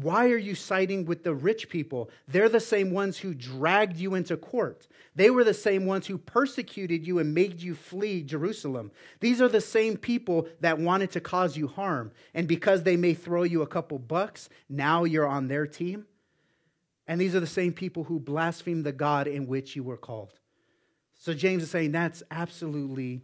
Why 0.00 0.30
are 0.30 0.38
you 0.38 0.54
siding 0.54 1.04
with 1.04 1.24
the 1.24 1.34
rich 1.34 1.68
people? 1.68 2.10
They're 2.28 2.48
the 2.48 2.60
same 2.60 2.92
ones 2.92 3.18
who 3.18 3.34
dragged 3.34 3.96
you 3.96 4.14
into 4.14 4.36
court. 4.36 4.86
They 5.16 5.30
were 5.30 5.42
the 5.42 5.52
same 5.52 5.84
ones 5.84 6.06
who 6.06 6.16
persecuted 6.16 7.04
you 7.04 7.18
and 7.18 7.34
made 7.34 7.60
you 7.60 7.74
flee 7.74 8.22
Jerusalem. 8.22 8.92
These 9.18 9.42
are 9.42 9.48
the 9.48 9.60
same 9.60 9.96
people 9.96 10.46
that 10.60 10.78
wanted 10.78 11.10
to 11.12 11.20
cause 11.20 11.56
you 11.56 11.66
harm. 11.66 12.12
And 12.34 12.46
because 12.46 12.84
they 12.84 12.96
may 12.96 13.14
throw 13.14 13.42
you 13.42 13.62
a 13.62 13.66
couple 13.66 13.98
bucks, 13.98 14.48
now 14.68 15.02
you're 15.02 15.26
on 15.26 15.48
their 15.48 15.66
team. 15.66 16.06
And 17.08 17.20
these 17.20 17.34
are 17.34 17.40
the 17.40 17.48
same 17.48 17.72
people 17.72 18.04
who 18.04 18.20
blaspheme 18.20 18.84
the 18.84 18.92
God 18.92 19.26
in 19.26 19.48
which 19.48 19.74
you 19.74 19.82
were 19.82 19.96
called. 19.96 20.34
So 21.18 21.34
James 21.34 21.64
is 21.64 21.70
saying 21.70 21.90
that's 21.90 22.22
absolutely 22.30 23.22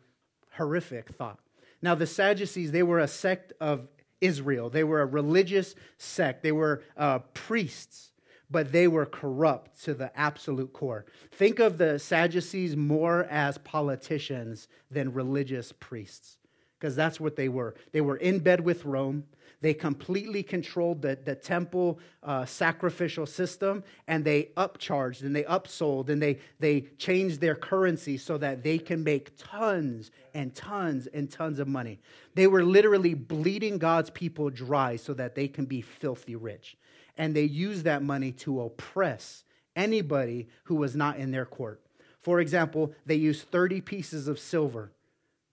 horrific 0.56 1.10
thought. 1.10 1.38
Now, 1.80 1.94
the 1.94 2.06
Sadducees, 2.06 2.72
they 2.72 2.82
were 2.82 2.98
a 2.98 3.06
sect 3.06 3.52
of 3.60 3.87
Israel. 4.24 4.70
They 4.70 4.84
were 4.84 5.02
a 5.02 5.06
religious 5.06 5.74
sect, 5.98 6.42
they 6.42 6.52
were 6.52 6.82
uh, 6.96 7.20
priests, 7.34 8.10
but 8.50 8.72
they 8.72 8.88
were 8.88 9.06
corrupt 9.06 9.82
to 9.84 9.94
the 9.94 10.16
absolute 10.18 10.72
core. 10.72 11.04
Think 11.30 11.58
of 11.58 11.78
the 11.78 11.98
Sadducees 11.98 12.76
more 12.76 13.24
as 13.24 13.58
politicians 13.58 14.68
than 14.90 15.12
religious 15.12 15.72
priests, 15.72 16.38
because 16.78 16.96
that's 16.96 17.20
what 17.20 17.37
they 17.37 17.48
were. 17.48 17.74
They 17.92 18.00
were 18.00 18.16
in 18.16 18.38
bed 18.40 18.60
with 18.60 18.84
Rome. 18.84 19.24
They 19.64 19.72
completely 19.72 20.42
controlled 20.42 21.00
the, 21.00 21.18
the 21.24 21.35
temple 21.35 21.98
uh, 22.22 22.44
sacrificial 22.44 23.24
system 23.24 23.83
and 24.07 24.22
they 24.22 24.50
upcharged 24.59 25.22
and 25.22 25.35
they 25.35 25.44
upsold 25.44 26.11
and 26.11 26.20
they, 26.20 26.38
they 26.61 26.83
changed 26.98 27.40
their 27.40 27.55
currency 27.55 28.18
so 28.18 28.37
that 28.37 28.62
they 28.62 28.77
can 28.77 29.03
make 29.03 29.38
tons 29.38 30.11
and 30.35 30.55
tons 30.55 31.07
and 31.07 31.33
tons 31.33 31.59
of 31.59 31.66
money. 31.66 31.98
They 32.35 32.46
were 32.46 32.62
literally 32.62 33.14
bleeding 33.14 33.79
God's 33.79 34.11
people 34.11 34.50
dry 34.50 34.96
so 34.96 35.14
that 35.14 35.35
they 35.35 35.48
can 35.48 35.64
be 35.64 35.81
filthy 35.81 36.37
rich. 36.37 36.77
And 37.16 37.35
they 37.35 37.44
used 37.44 37.85
that 37.85 38.03
money 38.03 38.33
to 38.33 38.61
oppress 38.61 39.44
anybody 39.74 40.46
who 40.64 40.74
was 40.74 40.94
not 40.94 41.16
in 41.16 41.31
their 41.31 41.46
court. 41.46 41.81
For 42.20 42.38
example, 42.38 42.92
they 43.07 43.14
used 43.14 43.48
30 43.48 43.81
pieces 43.81 44.29
of 44.29 44.38
silver 44.38 44.92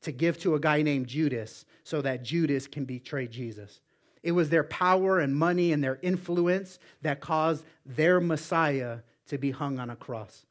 to 0.02 0.12
give 0.12 0.38
to 0.40 0.56
a 0.56 0.60
guy 0.60 0.82
named 0.82 1.08
Judas 1.08 1.64
so 1.86 2.02
that 2.02 2.24
Judas 2.24 2.68
can 2.68 2.84
betray 2.84 3.26
Jesus. 3.26 3.80
It 4.24 4.34
was 4.34 4.50
their 4.50 4.64
power 4.64 5.20
and 5.20 5.36
money 5.36 5.72
and 5.72 5.84
their 5.84 6.00
influence 6.02 6.80
that 7.02 7.22
caused 7.22 7.66
their 7.86 8.20
Messiah 8.20 9.00
to 9.28 9.38
be 9.38 9.52
hung 9.52 9.80
on 9.80 9.90
a 9.90 9.96
cross. 9.96 10.46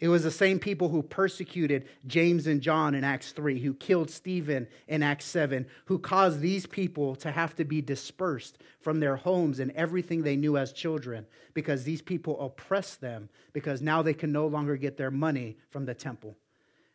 It 0.00 0.08
was 0.08 0.22
the 0.22 0.30
same 0.30 0.60
people 0.60 0.90
who 0.90 1.02
persecuted 1.02 1.88
James 2.06 2.46
and 2.46 2.60
John 2.60 2.94
in 2.94 3.02
Acts 3.02 3.32
3, 3.32 3.58
who 3.60 3.74
killed 3.74 4.10
Stephen 4.10 4.68
in 4.86 5.02
Acts 5.02 5.24
7, 5.24 5.66
who 5.86 5.98
caused 5.98 6.40
these 6.40 6.66
people 6.66 7.16
to 7.16 7.32
have 7.32 7.56
to 7.56 7.64
be 7.64 7.82
dispersed 7.82 8.58
from 8.80 9.00
their 9.00 9.16
homes 9.16 9.58
and 9.58 9.72
everything 9.72 10.22
they 10.22 10.36
knew 10.36 10.56
as 10.56 10.72
children 10.72 11.26
because 11.52 11.82
these 11.82 12.02
people 12.02 12.40
oppressed 12.40 13.00
them 13.00 13.28
because 13.52 13.82
now 13.82 14.00
they 14.00 14.14
can 14.14 14.30
no 14.30 14.46
longer 14.46 14.76
get 14.76 14.96
their 14.96 15.10
money 15.10 15.56
from 15.70 15.84
the 15.84 15.94
temple. 15.94 16.36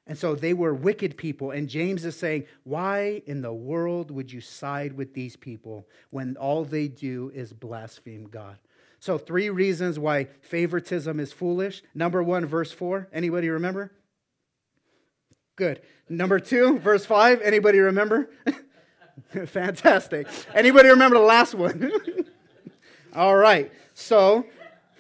And 0.05 0.17
so 0.17 0.35
they 0.35 0.53
were 0.53 0.73
wicked 0.73 1.15
people. 1.15 1.51
And 1.51 1.69
James 1.69 2.03
is 2.03 2.15
saying, 2.15 2.45
Why 2.63 3.21
in 3.25 3.41
the 3.41 3.53
world 3.53 4.11
would 4.11 4.31
you 4.31 4.41
side 4.41 4.93
with 4.93 5.13
these 5.13 5.35
people 5.35 5.87
when 6.09 6.35
all 6.37 6.65
they 6.65 6.87
do 6.87 7.31
is 7.33 7.53
blaspheme 7.53 8.25
God? 8.25 8.57
So, 8.99 9.17
three 9.17 9.49
reasons 9.49 9.99
why 9.99 10.27
favoritism 10.41 11.19
is 11.19 11.33
foolish. 11.33 11.83
Number 11.93 12.23
one, 12.23 12.45
verse 12.45 12.71
four. 12.71 13.09
Anybody 13.11 13.49
remember? 13.49 13.91
Good. 15.55 15.81
Number 16.09 16.39
two, 16.39 16.79
verse 16.79 17.05
five. 17.05 17.41
Anybody 17.41 17.79
remember? 17.79 18.29
Fantastic. 19.45 20.27
Anybody 20.53 20.89
remember 20.89 21.17
the 21.17 21.23
last 21.23 21.53
one? 21.53 21.91
All 23.15 23.35
right. 23.35 23.71
So, 23.93 24.45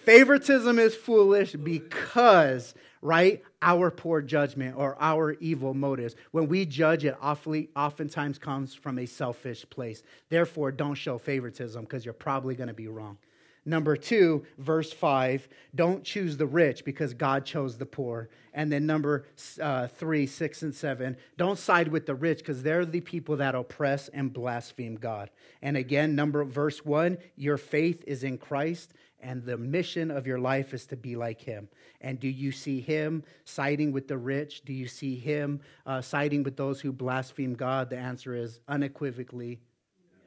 favoritism 0.03 0.79
is 0.79 0.95
foolish 0.95 1.53
because, 1.53 2.73
right, 3.01 3.41
our 3.63 3.89
poor 3.89 4.21
judgment 4.21 4.75
or 4.77 4.97
our 4.99 5.31
evil 5.39 5.73
motives. 5.73 6.15
When 6.31 6.47
we 6.47 6.65
judge, 6.65 7.05
it 7.05 7.17
awfully, 7.21 7.69
oftentimes 7.75 8.37
comes 8.37 8.73
from 8.75 8.99
a 8.99 9.05
selfish 9.05 9.65
place. 9.69 10.03
Therefore, 10.29 10.71
don't 10.71 10.95
show 10.95 11.17
favoritism 11.17 11.83
because 11.83 12.03
you're 12.03 12.13
probably 12.13 12.55
going 12.55 12.67
to 12.67 12.73
be 12.73 12.87
wrong. 12.87 13.17
Number 13.65 13.95
two, 13.95 14.45
verse 14.57 14.91
five, 14.91 15.47
don't 15.73 16.03
choose 16.03 16.35
the 16.35 16.45
rich 16.45 16.83
because 16.83 17.13
God 17.13 17.45
chose 17.45 17.77
the 17.77 17.85
poor. 17.85 18.27
And 18.53 18.69
then 18.69 18.85
number 18.85 19.25
uh, 19.61 19.87
three, 19.87 20.27
six, 20.27 20.63
and 20.63 20.75
seven, 20.75 21.15
don't 21.37 21.57
side 21.57 21.87
with 21.87 22.05
the 22.05 22.13
rich 22.13 22.39
because 22.39 22.61
they're 22.61 22.85
the 22.85 22.99
people 22.99 23.37
that 23.37 23.55
oppress 23.55 24.09
and 24.09 24.33
blaspheme 24.33 24.95
God. 24.95 25.29
And 25.61 25.77
again, 25.77 26.13
number 26.13 26.43
verse 26.43 26.83
one, 26.83 27.17
your 27.37 27.57
faith 27.57 28.03
is 28.05 28.25
in 28.25 28.37
Christ 28.37 28.93
and 29.23 29.43
the 29.43 29.57
mission 29.57 30.11
of 30.11 30.27
your 30.27 30.39
life 30.39 30.73
is 30.73 30.85
to 30.87 30.95
be 30.95 31.15
like 31.15 31.41
him. 31.41 31.69
And 32.01 32.19
do 32.19 32.27
you 32.27 32.51
see 32.51 32.81
him 32.81 33.23
siding 33.45 33.91
with 33.91 34.07
the 34.07 34.17
rich? 34.17 34.63
Do 34.65 34.73
you 34.73 34.87
see 34.87 35.15
him 35.15 35.61
uh, 35.85 36.01
siding 36.01 36.43
with 36.43 36.57
those 36.57 36.81
who 36.81 36.91
blaspheme 36.91 37.55
God? 37.55 37.89
The 37.89 37.97
answer 37.97 38.35
is 38.35 38.59
unequivocally 38.67 39.59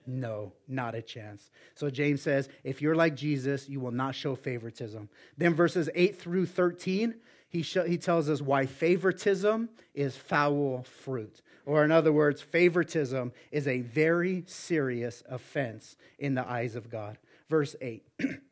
no, 0.06 0.52
not 0.68 0.94
a 0.94 1.02
chance. 1.02 1.50
So 1.74 1.90
James 1.90 2.22
says, 2.22 2.48
if 2.62 2.80
you're 2.80 2.94
like 2.94 3.16
Jesus, 3.16 3.68
you 3.68 3.80
will 3.80 3.90
not 3.90 4.14
show 4.14 4.36
favoritism. 4.36 5.08
Then 5.36 5.54
verses 5.54 5.90
8 5.94 6.16
through 6.16 6.46
13, 6.46 7.14
he, 7.48 7.62
he 7.62 7.98
tells 7.98 8.28
us 8.28 8.40
why 8.40 8.66
favoritism 8.66 9.68
is 9.94 10.16
foul 10.16 10.84
fruit. 10.84 11.42
Or, 11.64 11.84
in 11.84 11.90
other 11.90 12.12
words, 12.12 12.40
favoritism 12.40 13.32
is 13.50 13.66
a 13.66 13.80
very 13.80 14.44
serious 14.46 15.24
offense 15.28 15.96
in 16.18 16.34
the 16.34 16.48
eyes 16.48 16.76
of 16.76 16.88
God. 16.88 17.18
Verse 17.48 17.74
8 17.80 18.04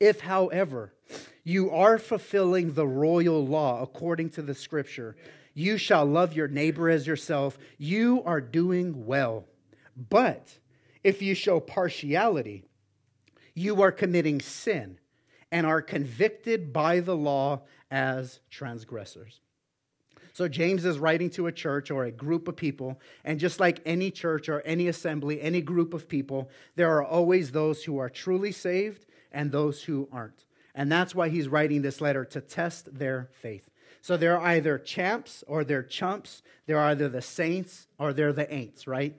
If, 0.00 0.20
however, 0.20 0.92
you 1.44 1.70
are 1.70 1.98
fulfilling 1.98 2.74
the 2.74 2.86
royal 2.86 3.44
law 3.44 3.82
according 3.82 4.30
to 4.30 4.42
the 4.42 4.54
scripture, 4.54 5.16
you 5.54 5.76
shall 5.76 6.06
love 6.06 6.34
your 6.34 6.46
neighbor 6.46 6.88
as 6.88 7.06
yourself, 7.06 7.58
you 7.78 8.22
are 8.24 8.40
doing 8.40 9.06
well. 9.06 9.46
But 9.96 10.58
if 11.02 11.20
you 11.20 11.34
show 11.34 11.58
partiality, 11.58 12.64
you 13.54 13.82
are 13.82 13.90
committing 13.90 14.40
sin 14.40 14.98
and 15.50 15.66
are 15.66 15.82
convicted 15.82 16.72
by 16.72 17.00
the 17.00 17.16
law 17.16 17.62
as 17.90 18.38
transgressors. 18.50 19.40
So, 20.32 20.46
James 20.46 20.84
is 20.84 21.00
writing 21.00 21.30
to 21.30 21.48
a 21.48 21.52
church 21.52 21.90
or 21.90 22.04
a 22.04 22.12
group 22.12 22.46
of 22.46 22.54
people, 22.54 23.00
and 23.24 23.40
just 23.40 23.58
like 23.58 23.80
any 23.84 24.12
church 24.12 24.48
or 24.48 24.60
any 24.60 24.86
assembly, 24.86 25.40
any 25.40 25.60
group 25.60 25.92
of 25.92 26.08
people, 26.08 26.48
there 26.76 26.92
are 26.92 27.02
always 27.02 27.50
those 27.50 27.82
who 27.82 27.98
are 27.98 28.08
truly 28.08 28.52
saved 28.52 29.06
and 29.32 29.52
those 29.52 29.82
who 29.82 30.08
aren't. 30.12 30.44
And 30.74 30.90
that's 30.90 31.14
why 31.14 31.28
he's 31.28 31.48
writing 31.48 31.82
this 31.82 32.00
letter 32.00 32.24
to 32.26 32.40
test 32.40 32.98
their 32.98 33.28
faith. 33.40 33.68
So, 34.00 34.16
they're 34.16 34.40
either 34.40 34.78
champs 34.78 35.42
or 35.46 35.64
they're 35.64 35.82
chumps, 35.82 36.42
they're 36.66 36.80
either 36.80 37.08
the 37.08 37.22
saints 37.22 37.88
or 37.98 38.12
they're 38.12 38.32
the 38.32 38.46
ain'ts, 38.46 38.86
right? 38.86 39.14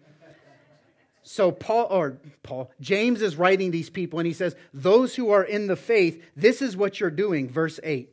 So 1.30 1.52
Paul 1.52 1.88
or 1.92 2.18
Paul, 2.42 2.72
James 2.82 3.22
is 3.22 3.36
writing 3.36 3.70
these 3.70 3.92
people 3.92 4.18
and 4.18 4.26
he 4.26 4.34
says, 4.34 4.56
"Those 4.74 5.14
who 5.14 5.30
are 5.30 5.44
in 5.44 5.68
the 5.68 5.76
faith, 5.76 6.24
this 6.36 6.60
is 6.60 6.76
what 6.76 7.00
you're 7.00 7.12
doing." 7.12 7.48
Verse 7.48 7.80
8. 7.84 8.10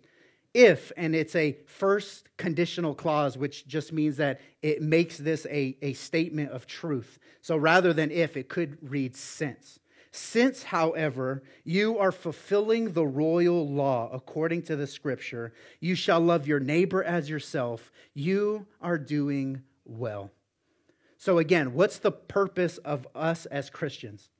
If, 0.52 0.92
and 0.98 1.14
it's 1.14 1.34
a 1.34 1.56
first 1.66 2.28
conditional 2.36 2.94
clause, 2.94 3.38
which 3.38 3.66
just 3.66 3.90
means 3.90 4.18
that 4.18 4.40
it 4.60 4.82
makes 4.82 5.16
this 5.16 5.46
a, 5.46 5.76
a 5.80 5.94
statement 5.94 6.50
of 6.50 6.66
truth. 6.66 7.18
So 7.40 7.56
rather 7.56 7.92
than 7.92 8.10
if, 8.10 8.36
it 8.36 8.48
could 8.50 8.76
read 8.82 9.16
since. 9.16 9.78
Since, 10.16 10.62
however, 10.62 11.42
you 11.62 11.98
are 11.98 12.10
fulfilling 12.10 12.92
the 12.94 13.06
royal 13.06 13.68
law 13.68 14.08
according 14.10 14.62
to 14.62 14.74
the 14.74 14.86
scripture, 14.86 15.52
you 15.78 15.94
shall 15.94 16.20
love 16.20 16.46
your 16.46 16.58
neighbor 16.58 17.04
as 17.04 17.28
yourself, 17.28 17.92
you 18.14 18.66
are 18.80 18.96
doing 18.96 19.62
well. 19.84 20.30
So, 21.18 21.36
again, 21.36 21.74
what's 21.74 21.98
the 21.98 22.12
purpose 22.12 22.78
of 22.78 23.06
us 23.14 23.44
as 23.46 23.68
Christians? 23.68 24.30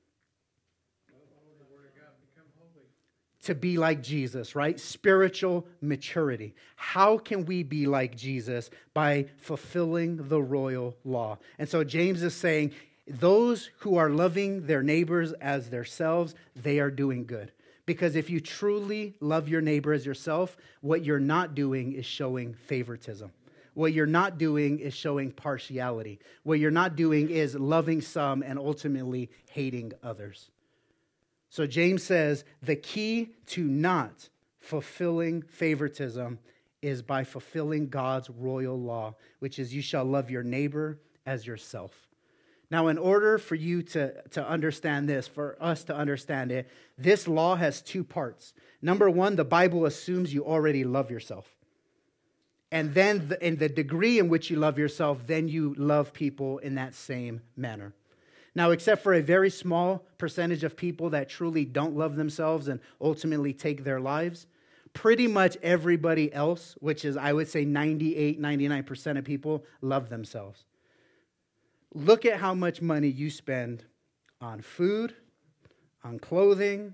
To 3.43 3.53
be 3.53 3.77
like 3.77 4.01
Jesus, 4.01 4.55
right? 4.55 4.79
Spiritual 4.79 5.67
maturity. 5.79 6.55
How 6.75 7.19
can 7.19 7.45
we 7.45 7.61
be 7.61 7.85
like 7.85 8.15
Jesus? 8.17 8.71
By 8.95 9.27
fulfilling 9.37 10.27
the 10.27 10.41
royal 10.41 10.97
law. 11.05 11.37
And 11.59 11.69
so 11.69 11.83
James 11.83 12.23
is 12.23 12.33
saying, 12.33 12.73
those 13.07 13.69
who 13.79 13.95
are 13.97 14.09
loving 14.09 14.67
their 14.67 14.83
neighbors 14.83 15.31
as 15.33 15.69
themselves, 15.69 16.35
they 16.55 16.79
are 16.79 16.91
doing 16.91 17.25
good. 17.25 17.51
Because 17.85 18.15
if 18.15 18.29
you 18.29 18.41
truly 18.41 19.15
love 19.21 19.47
your 19.47 19.61
neighbor 19.61 19.93
as 19.93 20.05
yourself, 20.05 20.57
what 20.81 21.05
you're 21.05 21.19
not 21.19 21.55
doing 21.55 21.93
is 21.93 22.05
showing 22.05 22.53
favoritism. 22.53 23.31
What 23.73 23.93
you're 23.93 24.05
not 24.05 24.37
doing 24.37 24.79
is 24.79 24.93
showing 24.93 25.31
partiality. 25.31 26.19
What 26.43 26.59
you're 26.59 26.71
not 26.71 26.95
doing 26.95 27.29
is 27.29 27.55
loving 27.55 28.01
some 28.01 28.43
and 28.43 28.59
ultimately 28.59 29.29
hating 29.51 29.93
others. 30.03 30.49
So 31.49 31.65
James 31.65 32.03
says 32.03 32.43
the 32.61 32.75
key 32.75 33.29
to 33.47 33.63
not 33.63 34.29
fulfilling 34.59 35.43
favoritism 35.43 36.39
is 36.81 37.01
by 37.01 37.23
fulfilling 37.23 37.87
God's 37.87 38.29
royal 38.29 38.79
law, 38.79 39.15
which 39.39 39.59
is 39.59 39.73
you 39.73 39.81
shall 39.81 40.03
love 40.03 40.29
your 40.29 40.43
neighbor 40.43 40.99
as 41.25 41.47
yourself. 41.47 42.06
Now, 42.69 42.87
in 42.87 42.97
order 42.97 43.37
for 43.37 43.55
you 43.55 43.81
to, 43.83 44.21
to 44.31 44.45
understand 44.45 45.07
this, 45.07 45.27
for 45.27 45.57
us 45.61 45.85
to 45.85 45.95
understand 45.95 46.51
it, 46.51 46.69
this 46.97 47.27
law 47.27 47.55
has 47.55 47.81
two 47.81 48.03
parts. 48.03 48.53
Number 48.81 49.09
one, 49.09 49.37
the 49.37 49.45
Bible 49.45 49.85
assumes 49.85 50.33
you 50.33 50.45
already 50.45 50.83
love 50.83 51.09
yourself. 51.09 51.47
And 52.69 52.93
then, 52.93 53.29
the, 53.29 53.45
in 53.45 53.55
the 53.55 53.69
degree 53.69 54.19
in 54.19 54.27
which 54.27 54.49
you 54.49 54.57
love 54.57 54.77
yourself, 54.77 55.25
then 55.25 55.47
you 55.47 55.73
love 55.77 56.11
people 56.11 56.57
in 56.57 56.75
that 56.75 56.93
same 56.93 57.41
manner. 57.55 57.93
Now, 58.53 58.71
except 58.71 59.01
for 59.01 59.13
a 59.13 59.21
very 59.21 59.49
small 59.49 60.05
percentage 60.17 60.65
of 60.65 60.75
people 60.75 61.11
that 61.11 61.29
truly 61.29 61.63
don't 61.63 61.95
love 61.95 62.17
themselves 62.17 62.67
and 62.67 62.81
ultimately 62.99 63.53
take 63.53 63.85
their 63.85 64.01
lives, 64.01 64.47
pretty 64.93 65.27
much 65.27 65.57
everybody 65.63 66.33
else, 66.33 66.75
which 66.79 67.05
is, 67.05 67.15
I 67.15 67.31
would 67.31 67.47
say, 67.47 67.63
98, 67.63 68.41
99% 68.41 69.17
of 69.17 69.23
people, 69.23 69.63
love 69.81 70.09
themselves. 70.09 70.65
Look 71.93 72.25
at 72.25 72.39
how 72.39 72.53
much 72.53 72.81
money 72.81 73.07
you 73.07 73.29
spend 73.29 73.83
on 74.41 74.61
food, 74.61 75.13
on 76.03 76.19
clothing, 76.19 76.93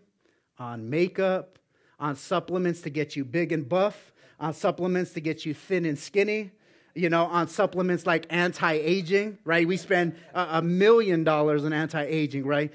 on 0.58 0.90
makeup, 0.90 1.60
on 2.00 2.16
supplements 2.16 2.82
to 2.82 2.90
get 2.90 3.16
you 3.16 3.26
big 3.26 3.52
and 3.52 3.68
buff, 3.68 4.14
on 4.40 4.54
supplements 4.54 5.12
to 5.12 5.22
get 5.22 5.46
you 5.46 5.54
thin 5.54 5.86
and 5.86 5.98
skinny, 5.98 6.52
you 6.96 7.10
know, 7.10 7.26
on 7.26 7.48
supplements 7.48 8.06
like 8.06 8.26
anti 8.30 8.74
aging, 8.74 9.38
right? 9.46 9.68
We 9.68 9.78
spend 9.78 10.16
a, 10.34 10.62
million 10.62 11.24
dollars 11.24 11.66
on 11.66 11.74
anti 11.74 12.04
aging, 12.04 12.46
right? 12.46 12.72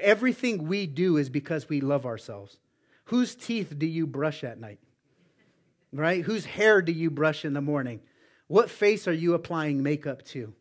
Everything 0.00 0.66
we 0.66 0.86
do 0.86 1.16
is 1.16 1.28
because 1.28 1.68
we 1.68 1.80
love 1.80 2.04
ourselves. 2.06 2.58
Whose 3.06 3.34
teeth 3.34 3.74
do 3.78 3.86
you 3.86 4.06
brush 4.06 4.42
at 4.42 4.58
night? 4.58 4.80
Right? 5.92 6.24
Whose 6.24 6.44
hair 6.44 6.82
do 6.82 6.92
you 6.92 7.10
brush 7.10 7.44
in 7.44 7.52
the 7.52 7.60
morning? 7.60 8.00
What 8.46 8.70
face 8.70 9.06
are 9.06 9.12
you 9.12 9.34
applying 9.34 9.82
makeup 9.82 10.24
to? 10.26 10.54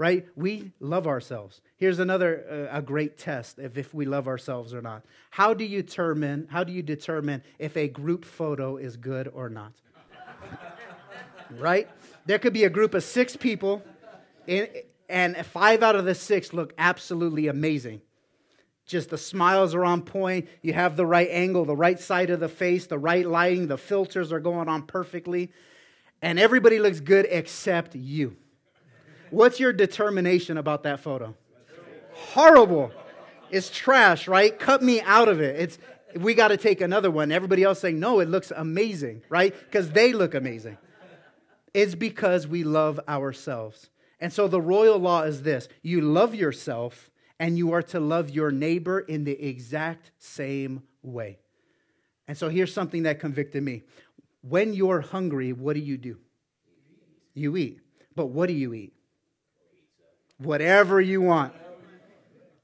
Right? 0.00 0.26
We 0.34 0.72
love 0.80 1.06
ourselves. 1.06 1.60
Here's 1.76 1.98
another 1.98 2.68
uh, 2.72 2.78
a 2.78 2.80
great 2.80 3.18
test 3.18 3.58
of 3.58 3.76
if 3.76 3.92
we 3.92 4.06
love 4.06 4.28
ourselves 4.28 4.72
or 4.72 4.80
not. 4.80 5.04
How 5.28 5.52
do 5.52 5.62
you 5.62 5.82
determine 5.82 6.48
how 6.50 6.64
do 6.64 6.72
you 6.72 6.82
determine 6.82 7.42
if 7.58 7.76
a 7.76 7.86
group 7.86 8.24
photo 8.24 8.78
is 8.78 8.96
good 8.96 9.28
or 9.28 9.50
not? 9.50 9.74
right? 11.58 11.86
There 12.24 12.38
could 12.38 12.54
be 12.54 12.64
a 12.64 12.70
group 12.70 12.94
of 12.94 13.04
6 13.04 13.36
people 13.36 13.82
and 14.46 15.36
five 15.44 15.82
out 15.82 15.96
of 15.96 16.06
the 16.06 16.14
6 16.14 16.52
look 16.54 16.72
absolutely 16.78 17.48
amazing. 17.48 18.00
Just 18.86 19.10
the 19.10 19.18
smiles 19.18 19.74
are 19.74 19.84
on 19.84 20.00
point. 20.00 20.48
You 20.62 20.72
have 20.72 20.96
the 20.96 21.04
right 21.04 21.28
angle, 21.30 21.66
the 21.66 21.76
right 21.76 22.00
side 22.00 22.30
of 22.30 22.40
the 22.40 22.48
face, 22.48 22.86
the 22.86 22.98
right 22.98 23.26
lighting, 23.26 23.66
the 23.66 23.76
filters 23.76 24.32
are 24.32 24.40
going 24.40 24.70
on 24.70 24.84
perfectly. 24.84 25.52
And 26.22 26.38
everybody 26.38 26.78
looks 26.78 27.00
good 27.00 27.26
except 27.28 27.94
you. 27.94 28.38
What's 29.30 29.60
your 29.60 29.72
determination 29.72 30.56
about 30.56 30.82
that 30.82 31.00
photo? 31.00 31.34
Horrible. 32.12 32.92
It's 33.50 33.70
trash, 33.70 34.28
right? 34.28 34.56
Cut 34.56 34.82
me 34.82 35.00
out 35.00 35.28
of 35.28 35.40
it. 35.40 35.58
It's 35.60 35.78
we 36.16 36.34
got 36.34 36.48
to 36.48 36.56
take 36.56 36.80
another 36.80 37.10
one. 37.10 37.30
Everybody 37.30 37.62
else 37.62 37.80
saying, 37.80 38.00
no, 38.00 38.20
it 38.20 38.28
looks 38.28 38.50
amazing, 38.54 39.22
right? 39.28 39.54
Because 39.58 39.90
they 39.90 40.12
look 40.12 40.34
amazing. 40.34 40.76
It's 41.72 41.94
because 41.94 42.46
we 42.46 42.64
love 42.64 42.98
ourselves. 43.08 43.90
And 44.18 44.32
so 44.32 44.48
the 44.48 44.60
royal 44.60 44.98
law 44.98 45.22
is 45.22 45.42
this 45.42 45.68
you 45.82 46.00
love 46.00 46.34
yourself, 46.34 47.10
and 47.38 47.56
you 47.56 47.72
are 47.72 47.82
to 47.82 48.00
love 48.00 48.30
your 48.30 48.50
neighbor 48.50 49.00
in 49.00 49.24
the 49.24 49.40
exact 49.42 50.10
same 50.18 50.82
way. 51.02 51.38
And 52.28 52.36
so 52.36 52.48
here's 52.48 52.72
something 52.72 53.04
that 53.04 53.20
convicted 53.20 53.62
me. 53.62 53.82
When 54.42 54.74
you're 54.74 55.00
hungry, 55.00 55.52
what 55.52 55.74
do 55.74 55.80
you 55.80 55.96
do? 55.96 56.18
You 57.34 57.56
eat. 57.56 57.80
But 58.14 58.26
what 58.26 58.48
do 58.48 58.52
you 58.52 58.74
eat? 58.74 58.92
Whatever 60.40 61.00
you 61.00 61.20
want. 61.20 61.52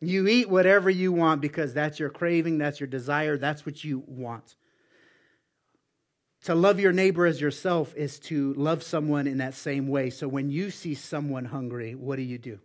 You 0.01 0.29
eat 0.29 0.49
whatever 0.49 0.89
you 0.89 1.13
want 1.13 1.41
because 1.41 1.75
that's 1.75 1.99
your 1.99 2.11
craving, 2.11 2.59
that's 2.59 2.81
your 2.81 2.87
desire, 2.87 3.37
that's 3.37 3.65
what 3.65 3.85
you 3.85 4.03
want. 4.07 4.57
To 6.45 6.55
love 6.55 6.79
your 6.79 6.93
neighbor 6.93 7.27
as 7.27 7.41
yourself 7.41 7.95
is 7.97 8.19
to 8.21 8.55
love 8.55 8.83
someone 8.83 9.27
in 9.27 9.39
that 9.39 9.55
same 9.55 9.89
way. 9.89 10.11
So 10.11 10.29
when 10.29 10.49
you 10.49 10.71
see 10.71 10.95
someone 10.95 11.45
hungry, 11.45 11.95
what 11.95 12.17
do 12.17 12.23
you 12.23 12.39
do? 12.39 12.61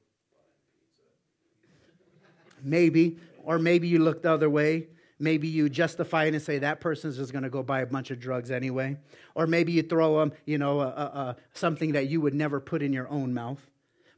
Maybe, 2.63 3.17
or 3.43 3.60
maybe 3.60 3.88
you 3.88 4.00
look 4.00 4.21
the 4.21 4.32
other 4.32 4.50
way. 4.50 4.88
Maybe 5.19 5.47
you 5.47 5.67
justify 5.67 6.26
it 6.26 6.34
and 6.34 6.41
say 6.41 6.60
that 6.60 6.80
person's 6.80 7.17
just 7.17 7.32
going 7.32 7.43
to 7.43 7.50
go 7.50 7.63
buy 7.63 7.82
a 7.82 7.86
bunch 7.86 8.12
of 8.12 8.19
drugs 8.19 8.52
anyway. 8.52 8.97
Or 9.36 9.47
maybe 9.47 9.71
you 9.71 9.84
throw 9.84 10.19
them, 10.19 10.34
you 10.45 10.58
know, 10.58 10.80
a, 10.80 10.88
a, 10.88 11.04
a, 11.04 11.36
something 11.54 11.93
that 11.93 12.08
you 12.08 12.21
would 12.21 12.34
never 12.34 12.60
put 12.60 12.82
in 12.82 12.93
your 12.93 13.10
own 13.10 13.34
mouth. 13.34 13.70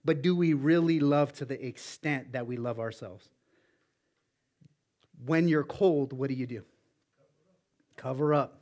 But 0.05 0.21
do 0.21 0.35
we 0.35 0.53
really 0.53 0.99
love 0.99 1.33
to 1.33 1.45
the 1.45 1.65
extent 1.65 2.33
that 2.33 2.45
we 2.45 2.57
love 2.57 2.79
ourselves? 2.79 3.29
When 5.25 5.47
you're 5.47 5.63
cold, 5.63 6.11
what 6.11 6.29
do 6.29 6.35
you 6.35 6.45
do? 6.45 6.63
Cover 7.95 8.33
up. 8.33 8.59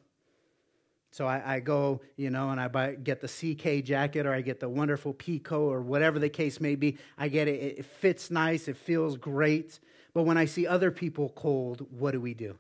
So 1.12 1.27
I, 1.27 1.56
I, 1.56 1.60
go, 1.60 2.01
you 2.15 2.30
know, 2.30 2.51
and 2.51 2.60
I 2.60 2.69
buy, 2.69 2.95
get 2.95 3.19
the 3.19 3.27
CK 3.27 3.84
jacket 3.84 4.25
or 4.25 4.34
I 4.34 4.41
get 4.41 4.62
the 4.62 4.69
wonderful 4.69 5.13
Pico 5.13 5.69
or 5.69 5.82
whatever 5.82 6.19
the 6.19 6.30
case 6.30 6.62
may 6.62 6.75
be. 6.75 6.97
I 7.17 7.27
get 7.27 7.49
it. 7.49 7.80
It 7.80 7.86
fits 7.86 8.32
nice. 8.32 8.69
It 8.69 8.77
feels 8.77 9.17
great. 9.17 9.80
But 10.13 10.23
when 10.23 10.38
I 10.38 10.45
see 10.45 10.65
other 10.65 10.89
people 10.89 11.30
cold, 11.36 11.86
what 11.91 12.12
do 12.12 12.21
we 12.21 12.34
do? 12.34 12.58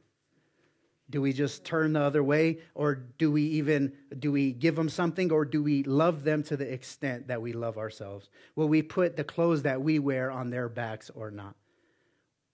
Do 1.11 1.21
we 1.21 1.33
just 1.33 1.65
turn 1.65 1.93
the 1.93 2.01
other 2.01 2.23
way 2.23 2.59
or 2.73 2.95
do 2.95 3.31
we 3.31 3.43
even 3.43 3.93
do 4.17 4.31
we 4.31 4.53
give 4.53 4.75
them 4.75 4.89
something 4.89 5.31
or 5.31 5.45
do 5.45 5.61
we 5.61 5.83
love 5.83 6.23
them 6.23 6.41
to 6.43 6.57
the 6.57 6.71
extent 6.71 7.27
that 7.27 7.41
we 7.41 7.53
love 7.53 7.77
ourselves? 7.77 8.29
Will 8.55 8.69
we 8.69 8.81
put 8.81 9.17
the 9.17 9.23
clothes 9.23 9.63
that 9.63 9.81
we 9.81 9.99
wear 9.99 10.31
on 10.31 10.49
their 10.49 10.69
backs 10.69 11.11
or 11.13 11.29
not? 11.29 11.55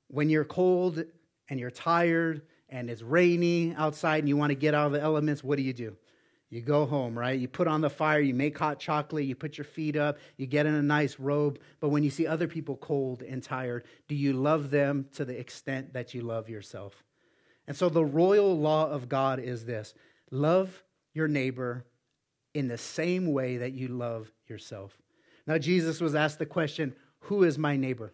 When 0.10 0.30
you're 0.30 0.44
cold 0.44 1.04
and 1.50 1.60
you're 1.60 1.72
tired 1.72 2.42
and 2.70 2.90
it's 2.90 3.02
rainy 3.02 3.76
outside 3.76 4.20
and 4.20 4.28
you 4.28 4.36
want 4.36 4.50
to 4.50 4.56
get 4.56 4.74
out 4.74 4.88
of 4.88 4.92
the 4.94 5.02
elements, 5.02 5.44
what 5.44 5.58
do 5.58 5.64
you 5.64 5.74
do? 5.74 5.96
You 6.50 6.62
go 6.62 6.86
home, 6.86 7.18
right? 7.18 7.38
You 7.38 7.48
put 7.48 7.68
on 7.68 7.82
the 7.82 7.90
fire, 7.90 8.22
you 8.22 8.34
make 8.34 8.58
hot 8.58 8.80
chocolate, 8.80 9.26
you 9.26 9.36
put 9.36 9.58
your 9.58 9.66
feet 9.66 9.98
up, 9.98 10.18
you 10.38 10.48
get 10.48 10.66
in 10.66 10.74
a 10.74 10.82
nice 10.82 11.20
robe. 11.20 11.60
But 11.80 11.90
when 11.90 12.04
you 12.04 12.10
see 12.10 12.26
other 12.26 12.48
people 12.48 12.78
cold 12.78 13.22
and 13.22 13.44
tired, 13.44 13.84
do 14.08 14.16
you 14.16 14.34
love 14.34 14.72
them 14.72 15.08
to 15.16 15.26
the 15.26 15.38
extent 15.38 15.94
that 15.94 16.14
you 16.14 16.22
love 16.22 16.50
yourself? 16.50 17.04
And 17.68 17.76
so 17.76 17.90
the 17.90 18.06
royal 18.06 18.58
law 18.58 18.90
of 18.90 19.10
God 19.10 19.40
is 19.40 19.66
this 19.66 19.94
love 20.32 20.84
your 21.14 21.28
neighbor 21.28 21.86
in 22.54 22.68
the 22.68 22.78
same 22.78 23.32
way 23.32 23.58
that 23.58 23.74
you 23.74 23.88
love 23.88 24.32
yourself. 24.48 24.98
Now, 25.46 25.58
Jesus 25.58 26.02
was 26.02 26.16
asked 26.16 26.40
the 26.40 26.46
question, 26.46 26.96
Who 27.22 27.44
is 27.44 27.58
my 27.58 27.76
neighbor? 27.76 28.14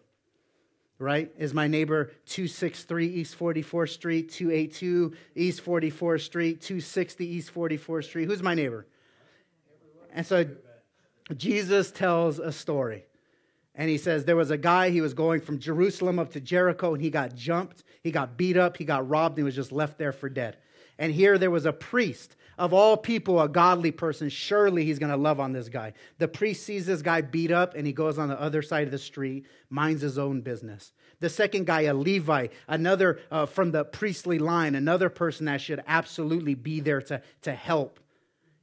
right? 0.98 1.30
Is 1.38 1.52
my 1.52 1.66
neighbor 1.66 2.12
263 2.26 3.06
East 3.06 3.38
44th 3.38 3.90
Street, 3.90 4.30
282 4.30 5.12
East 5.34 5.64
44th 5.64 6.20
Street, 6.22 6.60
260 6.60 7.26
East 7.26 7.54
44th 7.54 8.04
Street? 8.04 8.26
Who's 8.26 8.42
my 8.42 8.54
neighbor? 8.54 8.86
And 10.12 10.24
so 10.24 10.46
Jesus 11.36 11.90
tells 11.90 12.38
a 12.38 12.52
story. 12.52 13.04
And 13.74 13.90
he 13.90 13.98
says 13.98 14.24
there 14.24 14.36
was 14.36 14.50
a 14.50 14.56
guy, 14.56 14.90
he 14.90 15.00
was 15.00 15.14
going 15.14 15.40
from 15.40 15.58
Jerusalem 15.58 16.18
up 16.18 16.32
to 16.32 16.40
Jericho, 16.40 16.94
and 16.94 17.02
he 17.02 17.10
got 17.10 17.34
jumped, 17.34 17.82
he 18.02 18.10
got 18.10 18.36
beat 18.36 18.56
up, 18.56 18.76
he 18.76 18.84
got 18.84 19.08
robbed, 19.08 19.32
and 19.32 19.38
he 19.38 19.44
was 19.44 19.56
just 19.56 19.72
left 19.72 19.98
there 19.98 20.12
for 20.12 20.28
dead. 20.28 20.56
And 20.98 21.12
here 21.12 21.38
there 21.38 21.50
was 21.50 21.66
a 21.66 21.72
priest 21.72 22.36
of 22.58 22.72
all 22.72 22.96
people, 22.96 23.40
a 23.40 23.48
godly 23.48 23.90
person, 23.90 24.28
surely 24.28 24.84
he's 24.84 24.98
going 24.98 25.10
to 25.10 25.16
love 25.16 25.40
on 25.40 25.52
this 25.52 25.68
guy. 25.68 25.92
The 26.18 26.28
priest 26.28 26.64
sees 26.64 26.86
this 26.86 27.02
guy 27.02 27.20
beat 27.20 27.50
up 27.50 27.74
and 27.74 27.86
he 27.86 27.92
goes 27.92 28.18
on 28.18 28.28
the 28.28 28.40
other 28.40 28.62
side 28.62 28.86
of 28.86 28.92
the 28.92 28.98
street, 28.98 29.46
minds 29.70 30.02
his 30.02 30.18
own 30.18 30.40
business. 30.40 30.92
The 31.20 31.28
second 31.28 31.66
guy, 31.66 31.82
a 31.82 31.94
Levite, 31.94 32.52
another 32.68 33.20
uh, 33.30 33.46
from 33.46 33.72
the 33.72 33.84
priestly 33.84 34.38
line, 34.38 34.74
another 34.74 35.08
person 35.08 35.46
that 35.46 35.60
should 35.60 35.82
absolutely 35.86 36.54
be 36.54 36.80
there 36.80 37.00
to, 37.02 37.22
to 37.42 37.52
help. 37.52 38.00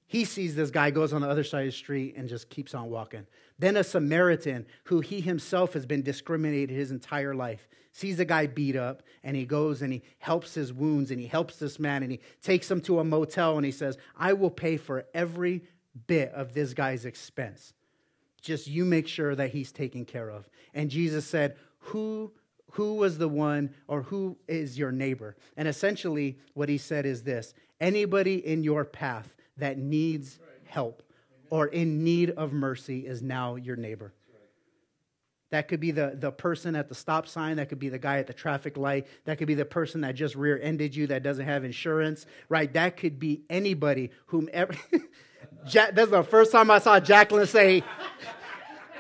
He 0.08 0.26
sees 0.26 0.56
this 0.56 0.72
guy, 0.72 0.92
goes 0.92 1.14
on 1.14 1.22
the 1.22 1.30
other 1.30 1.44
side 1.44 1.62
of 1.62 1.68
the 1.68 1.78
street, 1.78 2.16
and 2.18 2.28
just 2.28 2.50
keeps 2.50 2.74
on 2.76 2.90
walking. 2.90 3.26
Then 3.62 3.78
a 3.78 3.84
Samaritan, 3.84 4.66
who 4.86 5.02
he 5.02 5.22
himself 5.22 5.74
has 5.74 5.86
been 5.86 6.02
discriminated 6.02 6.76
his 6.76 6.90
entire 6.90 7.36
life, 7.36 7.68
sees 7.92 8.20
a 8.20 8.26
guy 8.26 8.48
beat 8.48 8.76
up, 8.76 9.04
and 9.24 9.38
he 9.38 9.46
goes 9.46 9.84
and 9.84 9.94
he 9.94 10.02
helps 10.18 10.56
his 10.56 10.74
wounds, 10.74 11.12
and 11.12 11.20
he 11.20 11.28
helps 11.28 11.58
this 11.58 11.80
man, 11.80 12.02
and 12.02 12.12
he 12.12 12.20
takes 12.42 12.72
him 12.72 12.82
to 12.82 13.00
a 13.00 13.04
motel, 13.04 13.58
and 13.58 13.66
he 13.66 13.72
says, 13.72 14.00
I 14.18 14.34
will 14.34 14.50
pay 14.50 14.78
for 14.78 15.06
every 15.14 15.62
bit 16.08 16.32
of 16.32 16.56
this 16.56 16.74
guy's 16.74 17.06
expense. 17.06 17.76
Just 18.42 18.66
you 18.66 18.84
make 18.84 19.08
sure 19.08 19.36
that 19.36 19.52
he's 19.52 19.72
taken 19.72 20.06
care 20.06 20.32
of. 20.32 20.50
And 20.74 20.90
Jesus 20.90 21.28
said, 21.28 21.56
Who 21.82 22.34
who 22.72 22.96
was 22.96 23.20
the 23.20 23.30
one 23.30 23.76
or 23.88 24.02
who 24.02 24.38
is 24.48 24.80
your 24.80 24.92
neighbor? 24.92 25.36
And 25.56 25.68
essentially, 25.68 26.40
what 26.56 26.70
he 26.70 26.80
said 26.80 27.06
is 27.06 27.22
this 27.22 27.54
anybody 27.80 28.44
in 28.44 28.64
your 28.64 28.86
path 28.86 29.36
that 29.58 29.78
needs 29.78 30.40
help 30.66 31.04
or 31.52 31.68
in 31.68 32.04
need 32.04 32.32
of 32.32 32.52
mercy 32.52 33.06
is 33.06 33.22
now 33.22 33.56
your 33.56 33.76
neighbor. 33.76 34.14
That 35.52 35.68
could 35.68 35.82
be 35.82 35.92
the, 35.92 36.16
the 36.18 36.32
person 36.32 36.78
at 36.78 36.88
the 36.88 36.96
stop 36.96 37.28
sign. 37.28 37.58
That 37.58 37.68
could 37.68 37.78
be 37.78 37.90
the 37.90 38.00
guy 38.00 38.20
at 38.20 38.28
the 38.28 38.34
traffic 38.34 38.78
light. 38.78 39.06
That 39.26 39.38
could 39.38 39.48
be 39.48 39.54
the 39.54 39.66
person 39.66 40.00
that 40.02 40.16
just 40.16 40.34
rear 40.34 40.58
ended 40.64 40.96
you 40.96 41.08
that 41.08 41.24
doesn't 41.24 41.46
have 41.46 41.66
insurance, 41.66 42.26
right? 42.48 42.72
That 42.72 42.96
could 42.96 43.20
be 43.20 43.42
anybody, 43.50 44.12
whomever. 44.28 44.74
Jack, 45.68 45.94
that's 45.94 46.10
the 46.10 46.24
first 46.24 46.54
time 46.54 46.72
I 46.72 46.80
saw 46.80 47.02
Jacqueline 47.02 47.48
say, 47.48 47.84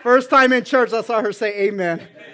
first 0.04 0.30
time 0.30 0.52
in 0.52 0.66
church 0.66 0.92
I 0.92 1.02
saw 1.04 1.22
her 1.22 1.32
say 1.32 1.68
amen. 1.68 2.06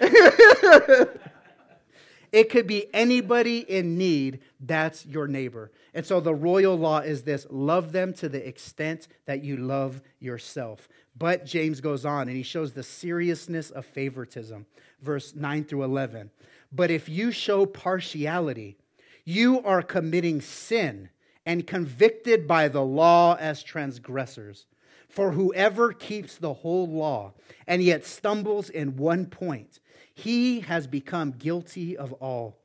it 2.32 2.50
could 2.50 2.66
be 2.66 2.92
anybody 2.92 3.58
in 3.58 3.96
need, 3.96 4.40
that's 4.60 5.06
your 5.06 5.28
neighbor. 5.28 5.70
And 5.94 6.04
so 6.04 6.20
the 6.20 6.34
royal 6.34 6.76
law 6.76 6.98
is 6.98 7.22
this 7.22 7.46
love 7.50 7.92
them 7.92 8.12
to 8.14 8.28
the 8.28 8.46
extent 8.46 9.08
that 9.26 9.44
you 9.44 9.56
love 9.56 10.02
yourself. 10.18 10.88
But 11.16 11.44
James 11.44 11.80
goes 11.80 12.04
on 12.04 12.28
and 12.28 12.36
he 12.36 12.42
shows 12.42 12.72
the 12.72 12.82
seriousness 12.82 13.70
of 13.70 13.86
favoritism. 13.86 14.66
Verse 15.00 15.34
9 15.34 15.64
through 15.64 15.84
11. 15.84 16.30
But 16.72 16.90
if 16.90 17.08
you 17.08 17.30
show 17.30 17.66
partiality, 17.66 18.76
you 19.24 19.62
are 19.62 19.82
committing 19.82 20.40
sin 20.40 21.10
and 21.46 21.66
convicted 21.66 22.46
by 22.46 22.68
the 22.68 22.82
law 22.82 23.36
as 23.36 23.62
transgressors. 23.62 24.66
For 25.08 25.32
whoever 25.32 25.92
keeps 25.92 26.36
the 26.36 26.52
whole 26.52 26.86
law 26.86 27.32
and 27.66 27.82
yet 27.82 28.04
stumbles 28.04 28.68
in 28.68 28.96
one 28.96 29.26
point, 29.26 29.80
he 30.14 30.60
has 30.60 30.86
become 30.86 31.30
guilty 31.32 31.96
of 31.96 32.12
all. 32.14 32.58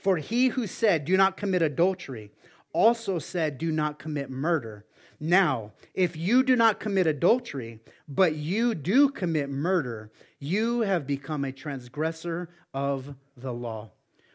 For 0.00 0.16
he 0.16 0.48
who 0.48 0.66
said, 0.66 1.04
Do 1.04 1.16
not 1.16 1.36
commit 1.36 1.60
adultery, 1.60 2.32
also 2.72 3.18
said, 3.18 3.58
Do 3.58 3.70
not 3.70 3.98
commit 3.98 4.30
murder. 4.30 4.86
Now, 5.20 5.72
if 5.92 6.16
you 6.16 6.42
do 6.42 6.56
not 6.56 6.80
commit 6.80 7.06
adultery, 7.06 7.80
but 8.08 8.34
you 8.34 8.74
do 8.74 9.10
commit 9.10 9.50
murder, 9.50 10.10
you 10.38 10.80
have 10.80 11.06
become 11.06 11.44
a 11.44 11.52
transgressor 11.52 12.48
of 12.72 13.14
the 13.36 13.52
law. 13.52 13.90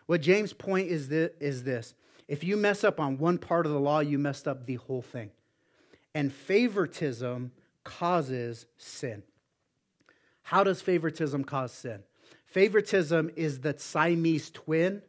What 0.05 0.21
James' 0.21 0.53
point 0.53 0.89
is 0.89 1.09
this, 1.09 1.31
is 1.39 1.63
this 1.63 1.95
if 2.27 2.43
you 2.43 2.57
mess 2.57 2.83
up 2.83 2.99
on 2.99 3.17
one 3.17 3.39
part 3.39 3.65
of 3.65 3.71
the 3.71 3.79
law, 3.79 4.01
you 4.01 4.19
messed 4.19 4.47
up 4.47 4.67
the 4.67 4.75
whole 4.75 5.01
thing. 5.01 5.31
And 6.13 6.31
favoritism 6.31 7.51
causes 7.83 8.67
sin. 8.77 9.23
How 10.43 10.63
does 10.63 10.81
favoritism 10.81 11.43
cause 11.43 11.71
sin? 11.71 12.03
Favoritism 12.45 13.31
is 13.35 13.61
the 13.61 13.75
Siamese 13.77 14.51
twin 14.51 15.01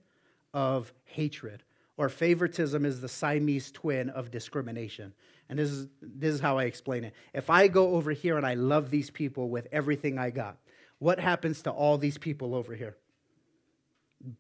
of 0.57 0.93
hatred, 1.05 1.63
or 1.97 2.09
favoritism 2.09 2.85
is 2.85 3.01
the 3.01 3.09
Siamese 3.09 3.71
twin 3.71 4.11
of 4.11 4.33
discrimination. 4.33 5.13
And 5.49 5.61
this 5.61 5.71
is, 5.71 5.87
this 6.03 6.35
is 6.35 6.41
how 6.41 6.59
I 6.59 6.65
explain 6.65 7.05
it. 7.05 7.15
If 7.33 7.49
I 7.49 7.69
go 7.69 7.95
over 7.95 8.11
here 8.11 8.37
and 8.37 8.45
I 8.45 8.55
love 8.55 8.91
these 8.91 9.11
people 9.11 9.49
with 9.49 9.69
everything 9.71 10.19
I 10.19 10.31
got, 10.31 10.57
what 10.99 11.21
happens 11.21 11.63
to 11.63 11.71
all 11.71 11.97
these 11.97 12.19
people 12.19 12.55
over 12.57 12.75
here? 12.75 12.97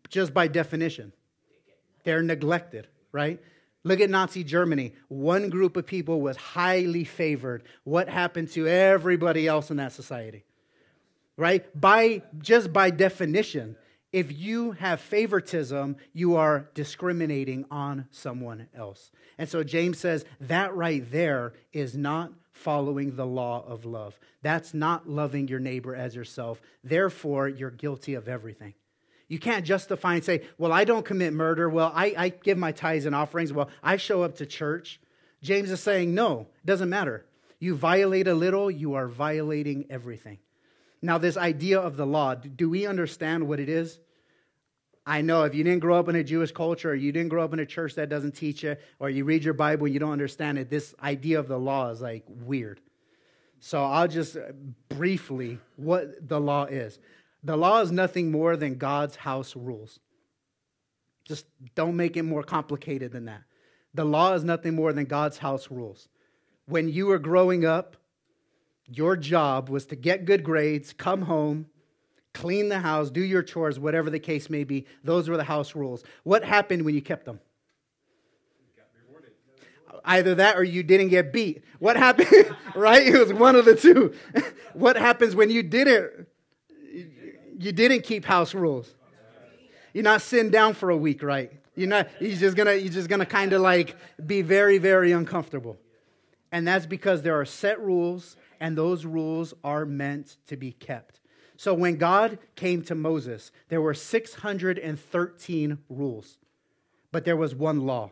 just 0.08 0.32
by 0.32 0.48
definition. 0.48 1.12
They're 2.04 2.22
neglected, 2.22 2.86
right? 3.12 3.40
Look 3.82 4.00
at 4.00 4.10
Nazi 4.10 4.44
Germany. 4.44 4.94
One 5.08 5.48
group 5.50 5.76
of 5.76 5.86
people 5.86 6.20
was 6.20 6.36
highly 6.36 7.04
favored. 7.04 7.62
What 7.84 8.08
happened 8.08 8.50
to 8.52 8.66
everybody 8.66 9.46
else 9.46 9.70
in 9.70 9.76
that 9.76 9.92
society? 9.92 10.44
Right? 11.36 11.64
By 11.78 12.22
just 12.38 12.72
by 12.72 12.90
definition, 12.90 13.76
if 14.16 14.32
you 14.32 14.72
have 14.72 14.98
favoritism, 15.02 15.94
you 16.14 16.36
are 16.36 16.70
discriminating 16.72 17.66
on 17.70 18.08
someone 18.10 18.66
else. 18.74 19.10
And 19.36 19.46
so 19.46 19.62
James 19.62 19.98
says 19.98 20.24
that 20.40 20.74
right 20.74 21.04
there 21.12 21.52
is 21.74 21.98
not 21.98 22.32
following 22.50 23.14
the 23.14 23.26
law 23.26 23.62
of 23.68 23.84
love. 23.84 24.18
That's 24.40 24.72
not 24.72 25.06
loving 25.06 25.48
your 25.48 25.60
neighbor 25.60 25.94
as 25.94 26.16
yourself. 26.16 26.62
Therefore, 26.82 27.46
you're 27.46 27.70
guilty 27.70 28.14
of 28.14 28.26
everything. 28.26 28.72
You 29.28 29.38
can't 29.38 29.66
justify 29.66 30.14
and 30.14 30.24
say, 30.24 30.46
well, 30.56 30.72
I 30.72 30.84
don't 30.84 31.04
commit 31.04 31.34
murder. 31.34 31.68
Well, 31.68 31.92
I, 31.94 32.14
I 32.16 32.28
give 32.30 32.56
my 32.56 32.72
tithes 32.72 33.04
and 33.04 33.14
offerings. 33.14 33.52
Well, 33.52 33.68
I 33.82 33.98
show 33.98 34.22
up 34.22 34.36
to 34.36 34.46
church. 34.46 34.98
James 35.42 35.70
is 35.70 35.80
saying, 35.80 36.14
no, 36.14 36.46
it 36.62 36.66
doesn't 36.66 36.88
matter. 36.88 37.26
You 37.58 37.74
violate 37.74 38.28
a 38.28 38.34
little, 38.34 38.70
you 38.70 38.94
are 38.94 39.08
violating 39.08 39.84
everything. 39.90 40.38
Now, 41.02 41.18
this 41.18 41.36
idea 41.36 41.78
of 41.78 41.98
the 41.98 42.06
law, 42.06 42.34
do 42.34 42.70
we 42.70 42.86
understand 42.86 43.46
what 43.46 43.60
it 43.60 43.68
is? 43.68 44.00
I 45.06 45.20
know 45.20 45.44
if 45.44 45.54
you 45.54 45.62
didn't 45.62 45.80
grow 45.80 45.98
up 45.98 46.08
in 46.08 46.16
a 46.16 46.24
Jewish 46.24 46.50
culture 46.50 46.90
or 46.90 46.94
you 46.94 47.12
didn't 47.12 47.28
grow 47.28 47.44
up 47.44 47.52
in 47.52 47.60
a 47.60 47.66
church 47.66 47.94
that 47.94 48.08
doesn't 48.08 48.32
teach 48.32 48.64
it, 48.64 48.82
or 48.98 49.08
you 49.08 49.24
read 49.24 49.44
your 49.44 49.54
Bible 49.54 49.86
and 49.86 49.94
you 49.94 50.00
don't 50.00 50.10
understand 50.10 50.58
it, 50.58 50.68
this 50.68 50.96
idea 51.00 51.38
of 51.38 51.46
the 51.46 51.58
law 51.58 51.90
is 51.90 52.00
like 52.00 52.24
weird. 52.26 52.80
So 53.60 53.84
I'll 53.84 54.08
just 54.08 54.36
uh, 54.36 54.52
briefly 54.88 55.58
what 55.76 56.28
the 56.28 56.40
law 56.40 56.64
is. 56.64 56.98
The 57.44 57.56
law 57.56 57.80
is 57.80 57.92
nothing 57.92 58.32
more 58.32 58.56
than 58.56 58.78
God's 58.78 59.14
house 59.14 59.54
rules. 59.54 60.00
Just 61.24 61.46
don't 61.76 61.96
make 61.96 62.16
it 62.16 62.24
more 62.24 62.42
complicated 62.42 63.12
than 63.12 63.26
that. 63.26 63.42
The 63.94 64.04
law 64.04 64.34
is 64.34 64.42
nothing 64.42 64.74
more 64.74 64.92
than 64.92 65.04
God's 65.04 65.38
house 65.38 65.70
rules. 65.70 66.08
When 66.66 66.88
you 66.88 67.06
were 67.06 67.20
growing 67.20 67.64
up, 67.64 67.96
your 68.88 69.16
job 69.16 69.68
was 69.68 69.86
to 69.86 69.96
get 69.96 70.24
good 70.24 70.42
grades, 70.42 70.92
come 70.92 71.22
home, 71.22 71.66
clean 72.36 72.68
the 72.68 72.78
house, 72.78 73.10
do 73.10 73.22
your 73.22 73.42
chores, 73.42 73.78
whatever 73.78 74.10
the 74.10 74.18
case 74.18 74.50
may 74.50 74.62
be. 74.62 74.86
Those 75.02 75.28
were 75.28 75.38
the 75.38 75.44
house 75.44 75.74
rules. 75.74 76.04
What 76.22 76.44
happened 76.44 76.84
when 76.84 76.94
you 76.94 77.00
kept 77.00 77.24
them? 77.24 77.40
Either 80.04 80.36
that 80.36 80.56
or 80.56 80.62
you 80.62 80.82
didn't 80.82 81.08
get 81.08 81.32
beat. 81.32 81.64
What 81.80 81.96
happened? 81.96 82.54
right? 82.76 83.04
It 83.04 83.18
was 83.18 83.32
one 83.32 83.56
of 83.56 83.64
the 83.64 83.74
two. 83.74 84.14
what 84.74 84.96
happens 84.96 85.34
when 85.34 85.50
you 85.50 85.62
didn't 85.64 86.28
you 87.58 87.72
didn't 87.72 88.02
keep 88.02 88.24
house 88.24 88.54
rules? 88.54 88.94
You're 89.94 90.04
not 90.04 90.20
sitting 90.20 90.50
down 90.50 90.74
for 90.74 90.90
a 90.90 90.96
week, 90.96 91.22
right? 91.22 91.50
You're 91.74 91.88
not 91.88 92.08
you're 92.20 92.36
just 92.36 92.56
gonna 92.56 92.74
you're 92.74 92.92
just 92.92 93.08
gonna 93.08 93.26
kind 93.26 93.52
of 93.52 93.62
like 93.62 93.96
be 94.24 94.42
very, 94.42 94.78
very 94.78 95.10
uncomfortable. 95.10 95.76
And 96.52 96.68
that's 96.68 96.86
because 96.86 97.22
there 97.22 97.40
are 97.40 97.44
set 97.44 97.80
rules 97.80 98.36
and 98.60 98.78
those 98.78 99.04
rules 99.04 99.54
are 99.64 99.84
meant 99.84 100.36
to 100.46 100.56
be 100.56 100.70
kept. 100.70 101.20
So 101.56 101.72
when 101.72 101.96
God 101.96 102.38
came 102.54 102.82
to 102.82 102.94
Moses, 102.94 103.50
there 103.68 103.80
were 103.80 103.94
613 103.94 105.78
rules, 105.88 106.38
but 107.12 107.24
there 107.24 107.36
was 107.36 107.54
one 107.54 107.80
law. 107.80 108.10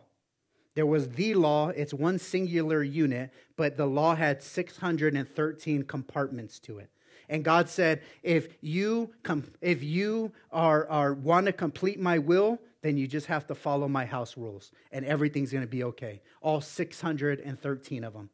There 0.73 0.85
was 0.85 1.09
the 1.09 1.35
law, 1.35 1.69
it's 1.69 1.93
one 1.93 2.19
singular 2.19 2.83
unit, 2.83 3.31
but 3.55 3.77
the 3.77 3.85
law 3.85 4.15
had 4.15 4.43
613 4.43 5.83
compartments 5.83 6.59
to 6.59 6.79
it. 6.79 6.89
And 7.29 7.43
God 7.43 7.69
said, 7.69 8.01
if 8.23 8.49
you, 8.61 9.11
com- 9.23 9.51
if 9.61 9.83
you 9.83 10.31
are, 10.51 10.87
are, 10.89 11.13
want 11.13 11.45
to 11.45 11.53
complete 11.53 11.99
my 11.99 12.19
will, 12.19 12.59
then 12.81 12.97
you 12.97 13.07
just 13.07 13.27
have 13.27 13.47
to 13.47 13.55
follow 13.55 13.87
my 13.87 14.05
house 14.05 14.37
rules, 14.37 14.71
and 14.91 15.05
everything's 15.05 15.51
going 15.51 15.63
to 15.63 15.67
be 15.67 15.83
okay. 15.83 16.21
All 16.41 16.61
613 16.61 18.03
of 18.03 18.13
them. 18.13 18.29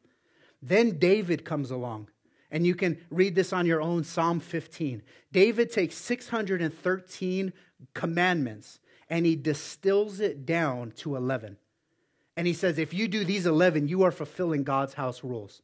Then 0.62 0.98
David 1.00 1.46
comes 1.46 1.72
along 1.72 2.10
and 2.52 2.68
you 2.68 2.76
can 2.76 3.00
read 3.10 3.34
this 3.34 3.54
on 3.54 3.66
your 3.66 3.82
own 3.82 4.04
Psalm 4.04 4.40
15. 4.40 5.02
David 5.32 5.72
takes 5.72 5.96
613 5.96 7.54
commandments 7.94 8.80
and 9.10 9.26
he 9.26 9.36
distills 9.36 10.20
it 10.20 10.46
down 10.46 10.92
to 10.98 11.16
11. 11.16 11.58
And 12.36 12.48
he 12.48 12.54
says, 12.54 12.78
if 12.78 12.94
you 12.94 13.08
do 13.08 13.24
these 13.24 13.46
11, 13.46 13.88
you 13.88 14.04
are 14.04 14.12
fulfilling 14.12 14.64
God's 14.64 14.96
house 14.96 15.24
rules. 15.24 15.62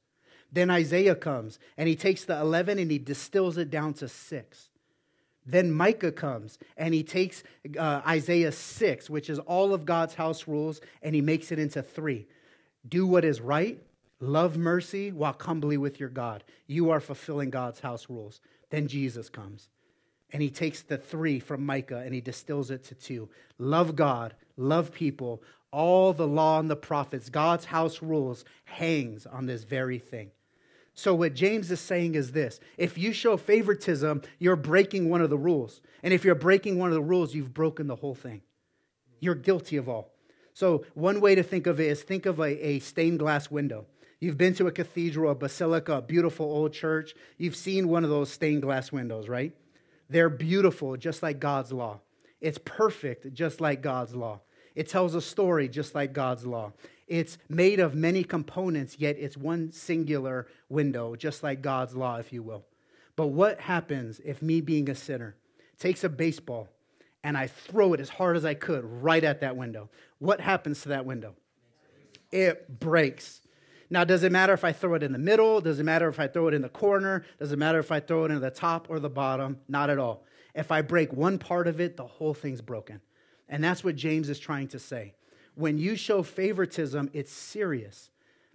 Then 0.52 0.70
Isaiah 0.70 1.16
comes 1.16 1.60
and 1.78 1.90
he 1.90 1.96
takes 1.96 2.24
the 2.24 2.40
11 2.40 2.80
and 2.80 2.90
he 2.90 3.00
distills 3.00 3.58
it 3.58 3.70
down 3.70 3.94
to 3.96 4.08
six. 4.08 4.70
Then 5.46 5.72
Micah 5.72 6.12
comes 6.12 6.60
and 6.76 6.94
he 6.94 7.04
takes 7.04 7.44
uh, 7.78 8.02
Isaiah 8.06 8.52
6, 8.52 9.10
which 9.10 9.30
is 9.30 9.40
all 9.40 9.74
of 9.74 9.86
God's 9.86 10.16
house 10.16 10.48
rules, 10.48 10.82
and 11.02 11.16
he 11.16 11.22
makes 11.22 11.52
it 11.52 11.60
into 11.60 11.82
three. 11.82 12.28
Do 12.88 13.08
what 13.08 13.24
is 13.24 13.40
right, 13.40 13.82
Love 14.20 14.58
mercy, 14.58 15.12
walk 15.12 15.44
humbly 15.44 15.78
with 15.78 16.00
your 16.00 16.10
God. 16.10 16.44
You 16.66 16.90
are 16.90 17.00
fulfilling 17.00 17.50
God's 17.50 17.80
house 17.80 18.10
rules. 18.10 18.42
Then 18.70 18.88
Jesus 18.88 19.30
comes 19.30 19.70
and 20.32 20.42
he 20.42 20.50
takes 20.50 20.82
the 20.82 20.98
three 20.98 21.40
from 21.40 21.66
Micah 21.66 22.00
and 22.04 22.14
he 22.14 22.22
distills 22.22 22.72
it 22.72 22.84
to 22.86 22.96
two. 22.96 23.30
Love 23.58 23.96
God, 23.96 24.36
love 24.58 24.92
people. 24.92 25.42
All 25.72 26.14
the 26.14 26.28
law 26.28 26.60
and 26.60 26.70
the 26.70 26.76
prophets, 26.76 27.30
God's 27.30 27.66
house 27.66 28.02
rules, 28.02 28.46
hangs 28.66 29.26
on 29.26 29.46
this 29.46 29.64
very 29.64 30.00
thing. 30.00 30.32
So, 30.94 31.14
what 31.14 31.36
James 31.36 31.70
is 31.70 31.80
saying 31.80 32.16
is 32.16 32.32
this 32.32 32.60
if 32.78 32.98
you 32.98 33.14
show 33.14 33.38
favoritism, 33.38 34.24
you're 34.40 34.56
breaking 34.56 35.10
one 35.10 35.22
of 35.22 35.30
the 35.30 35.38
rules. 35.38 35.82
And 36.02 36.14
if 36.14 36.26
you're 36.26 36.36
breaking 36.36 36.80
one 36.80 36.90
of 36.90 36.96
the 36.96 37.02
rules, 37.02 37.36
you've 37.36 37.54
broken 37.54 37.88
the 37.88 37.98
whole 37.98 38.16
thing. 38.16 38.42
You're 39.20 39.36
guilty 39.36 39.78
of 39.78 39.88
all. 39.88 40.12
So, 40.54 40.86
one 40.96 41.22
way 41.22 41.36
to 41.36 41.44
think 41.44 41.68
of 41.68 41.80
it 41.80 41.88
is 41.88 42.02
think 42.02 42.26
of 42.26 42.40
a, 42.40 42.66
a 42.66 42.80
stained 42.80 43.20
glass 43.20 43.52
window. 43.52 43.86
You've 44.20 44.38
been 44.38 44.56
to 44.56 44.68
a 44.68 44.72
cathedral, 44.72 45.32
a 45.32 45.36
basilica, 45.36 45.94
a 45.94 46.02
beautiful 46.02 46.46
old 46.46 46.74
church. 46.74 47.14
You've 47.38 47.56
seen 47.56 47.88
one 47.88 48.04
of 48.04 48.10
those 48.10 48.32
stained 48.32 48.64
glass 48.64 48.92
windows, 48.92 49.30
right? 49.30 49.54
They're 50.10 50.30
beautiful, 50.30 50.98
just 50.98 51.22
like 51.22 51.40
God's 51.40 51.72
law. 51.72 52.00
It's 52.42 52.58
perfect, 52.64 53.34
just 53.34 53.62
like 53.62 53.82
God's 53.82 54.16
law. 54.16 54.42
It 54.76 54.88
tells 54.88 55.16
a 55.16 55.22
story, 55.22 55.68
just 55.70 55.96
like 55.96 56.14
God's 56.14 56.46
law. 56.46 56.72
It's 57.08 57.38
made 57.50 57.80
of 57.80 57.96
many 57.96 58.24
components, 58.24 58.98
yet 59.00 59.18
it's 59.20 59.38
one 59.38 59.72
singular 59.72 60.48
window, 60.70 61.16
just 61.16 61.44
like 61.44 61.62
God's 61.62 61.96
law, 61.96 62.18
if 62.18 62.34
you 62.34 62.44
will. 62.44 62.66
But 63.16 63.28
what 63.28 63.60
happens 63.60 64.22
if 64.24 64.42
me 64.42 64.62
being 64.62 64.90
a 64.90 64.96
sinner 64.96 65.36
takes 65.80 66.04
a 66.04 66.10
baseball 66.10 66.70
and 67.24 67.38
I 67.38 67.48
throw 67.48 67.94
it 67.94 68.00
as 68.00 68.10
hard 68.10 68.38
as 68.38 68.46
I 68.46 68.54
could 68.54 68.84
right 68.84 69.24
at 69.24 69.42
that 69.42 69.58
window? 69.58 69.90
What 70.20 70.42
happens 70.42 70.82
to 70.82 70.90
that 70.90 71.06
window? 71.06 71.36
It 72.32 72.80
breaks. 72.80 73.42
Now, 73.90 74.04
does 74.04 74.24
it 74.24 74.32
matter 74.32 74.54
if 74.54 74.64
I 74.64 74.74
throw 74.74 74.96
it 74.96 75.04
in 75.04 75.14
the 75.14 75.20
middle? 75.20 75.62
Does 75.62 75.80
it 75.80 75.84
matter 75.84 76.10
if 76.10 76.20
I 76.20 76.28
throw 76.28 76.48
it 76.48 76.54
in 76.54 76.62
the 76.62 76.70
corner? 76.70 77.24
Does 77.40 77.52
it 77.52 77.60
matter 77.60 77.80
if 77.80 77.92
I 77.92 78.00
throw 78.00 78.26
it 78.26 78.32
in 78.32 78.42
the 78.42 78.52
top 78.52 78.90
or 78.90 79.00
the 79.00 79.10
bottom? 79.10 79.60
Not 79.68 79.90
at 79.90 79.98
all. 79.98 80.26
If 80.54 80.72
I 80.72 80.82
break 80.82 81.14
one 81.14 81.38
part 81.38 81.68
of 81.68 81.80
it, 81.80 81.96
the 81.96 82.06
whole 82.06 82.34
thing's 82.34 82.62
broken. 82.62 83.00
And 83.48 83.64
that's 83.64 83.84
what 83.84 83.96
James 83.96 84.30
is 84.30 84.40
trying 84.40 84.68
to 84.70 84.80
say. 84.80 85.14
When 85.56 85.78
you 85.78 85.96
show 85.96 86.22
favoritism, 86.22 87.10
it's 87.14 87.32
serious 87.32 88.10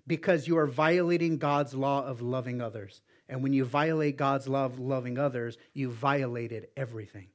because 0.06 0.46
you 0.46 0.58
are 0.58 0.66
violating 0.66 1.38
God's 1.38 1.74
law 1.74 2.04
of 2.04 2.20
loving 2.20 2.60
others. 2.60 3.00
And 3.28 3.42
when 3.42 3.52
you 3.52 3.64
violate 3.64 4.16
God's 4.16 4.48
law 4.48 4.70
loving 4.76 5.18
others, 5.18 5.56
you 5.72 5.90
violated 5.90 6.68
everything. 6.76 7.28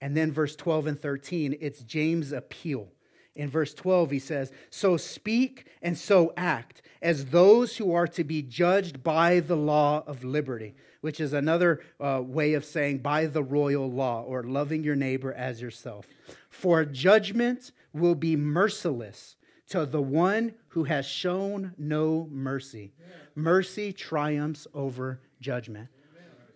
And 0.00 0.16
then 0.16 0.32
verse 0.32 0.56
12 0.56 0.86
and 0.86 1.00
13, 1.00 1.58
it's 1.60 1.82
James' 1.82 2.32
appeal. 2.32 2.88
In 3.34 3.48
verse 3.48 3.72
12, 3.72 4.10
he 4.10 4.18
says, 4.18 4.52
So 4.70 4.96
speak 4.96 5.66
and 5.80 5.96
so 5.96 6.32
act 6.36 6.82
as 7.00 7.26
those 7.26 7.76
who 7.76 7.94
are 7.94 8.06
to 8.08 8.24
be 8.24 8.42
judged 8.42 9.02
by 9.02 9.40
the 9.40 9.56
law 9.56 10.04
of 10.06 10.22
liberty, 10.22 10.74
which 11.00 11.18
is 11.18 11.32
another 11.32 11.80
uh, 11.98 12.22
way 12.24 12.54
of 12.54 12.64
saying 12.64 12.98
by 12.98 13.26
the 13.26 13.42
royal 13.42 13.90
law 13.90 14.22
or 14.22 14.44
loving 14.44 14.84
your 14.84 14.96
neighbor 14.96 15.32
as 15.32 15.60
yourself. 15.60 16.06
For 16.48 16.84
judgment 16.84 17.72
will 17.92 18.14
be 18.14 18.36
merciless 18.36 19.36
to 19.70 19.86
the 19.86 20.02
one 20.02 20.54
who 20.68 20.84
has 20.84 21.06
shown 21.06 21.74
no 21.78 22.28
mercy. 22.30 22.92
Mercy 23.34 23.92
triumphs 23.92 24.66
over 24.74 25.20
judgment. 25.40 25.88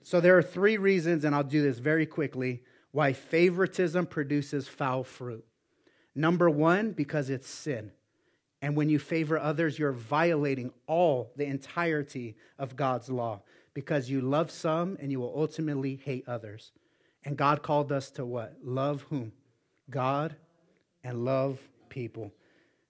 So 0.03 0.21
there 0.21 0.37
are 0.39 0.43
three 0.43 0.77
reasons, 0.77 1.25
and 1.25 1.35
I'll 1.35 1.43
do 1.43 1.63
this 1.63 1.79
very 1.79 2.07
quickly, 2.07 2.63
why 2.93 3.13
favoritism 3.13 4.07
produces 4.07 4.69
foul 4.69 5.03
fruit. 5.03 5.45
Number 6.17 6.49
one, 6.49 6.93
because 6.93 7.29
it's 7.29 7.49
sin. 7.49 7.93
And 8.63 8.75
when 8.75 8.89
you 8.89 8.99
favor 8.99 9.39
others, 9.39 9.79
you're 9.79 9.93
violating 9.93 10.73
all 10.87 11.31
the 11.37 11.45
entirety 11.45 12.37
of 12.59 12.75
God's 12.75 13.11
law 13.11 13.43
because 13.75 14.09
you 14.09 14.23
love 14.23 14.51
some 14.51 14.97
and 14.99 15.13
you 15.13 15.21
will 15.21 15.35
ultimately 15.37 16.01
hate 16.03 16.25
others. 16.27 16.73
And 17.25 17.37
God 17.37 17.63
called 17.63 17.93
us 17.93 18.11
to 18.13 18.25
what? 18.25 18.57
Love 18.65 19.03
whom? 19.11 19.33
God 19.91 20.35
and 21.05 21.25
love 21.25 21.61
people. 21.91 22.33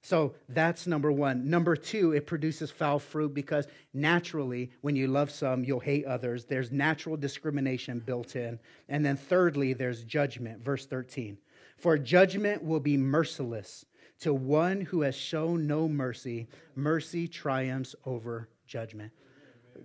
So 0.03 0.35
that's 0.49 0.87
number 0.87 1.11
one. 1.11 1.51
Number 1.51 1.75
two, 1.75 2.13
it 2.13 2.29
produces 2.29 2.71
foul 2.71 3.01
fruit 3.01 3.35
because 3.35 3.67
naturally, 3.93 4.71
when 4.83 4.95
you 4.95 5.09
love 5.09 5.33
some, 5.33 5.65
you'll 5.65 5.81
hate 5.81 6.05
others. 6.05 6.45
There's 6.45 6.71
natural 6.71 7.17
discrimination 7.17 7.99
built 7.99 8.37
in. 8.37 8.61
And 8.89 9.05
then 9.05 9.17
thirdly, 9.17 9.73
there's 9.73 10.05
judgment. 10.05 10.65
Verse 10.65 10.87
13. 10.87 11.37
For 11.77 11.99
judgment 11.99 12.63
will 12.63 12.81
be 12.81 12.97
merciless 12.97 13.85
to 14.21 14.33
one 14.33 14.81
who 14.81 15.03
has 15.03 15.15
shown 15.15 15.67
no 15.67 15.89
mercy. 15.89 16.49
Mercy 16.75 17.29
triumphs 17.29 17.95
over 18.05 18.49
judgment. 18.67 19.13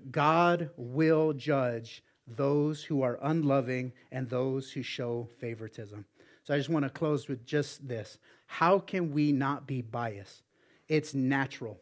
God 0.09 0.69
will 0.77 1.33
judge 1.33 2.03
those 2.27 2.83
who 2.83 3.01
are 3.01 3.19
unloving 3.21 3.91
and 4.11 4.29
those 4.29 4.71
who 4.71 4.83
show 4.83 5.27
favoritism. 5.39 6.05
So 6.43 6.53
I 6.53 6.57
just 6.57 6.69
want 6.69 6.83
to 6.85 6.89
close 6.89 7.27
with 7.27 7.45
just 7.45 7.87
this. 7.87 8.17
How 8.45 8.79
can 8.79 9.11
we 9.11 9.31
not 9.31 9.67
be 9.67 9.81
biased? 9.81 10.43
It's 10.87 11.13
natural. 11.13 11.79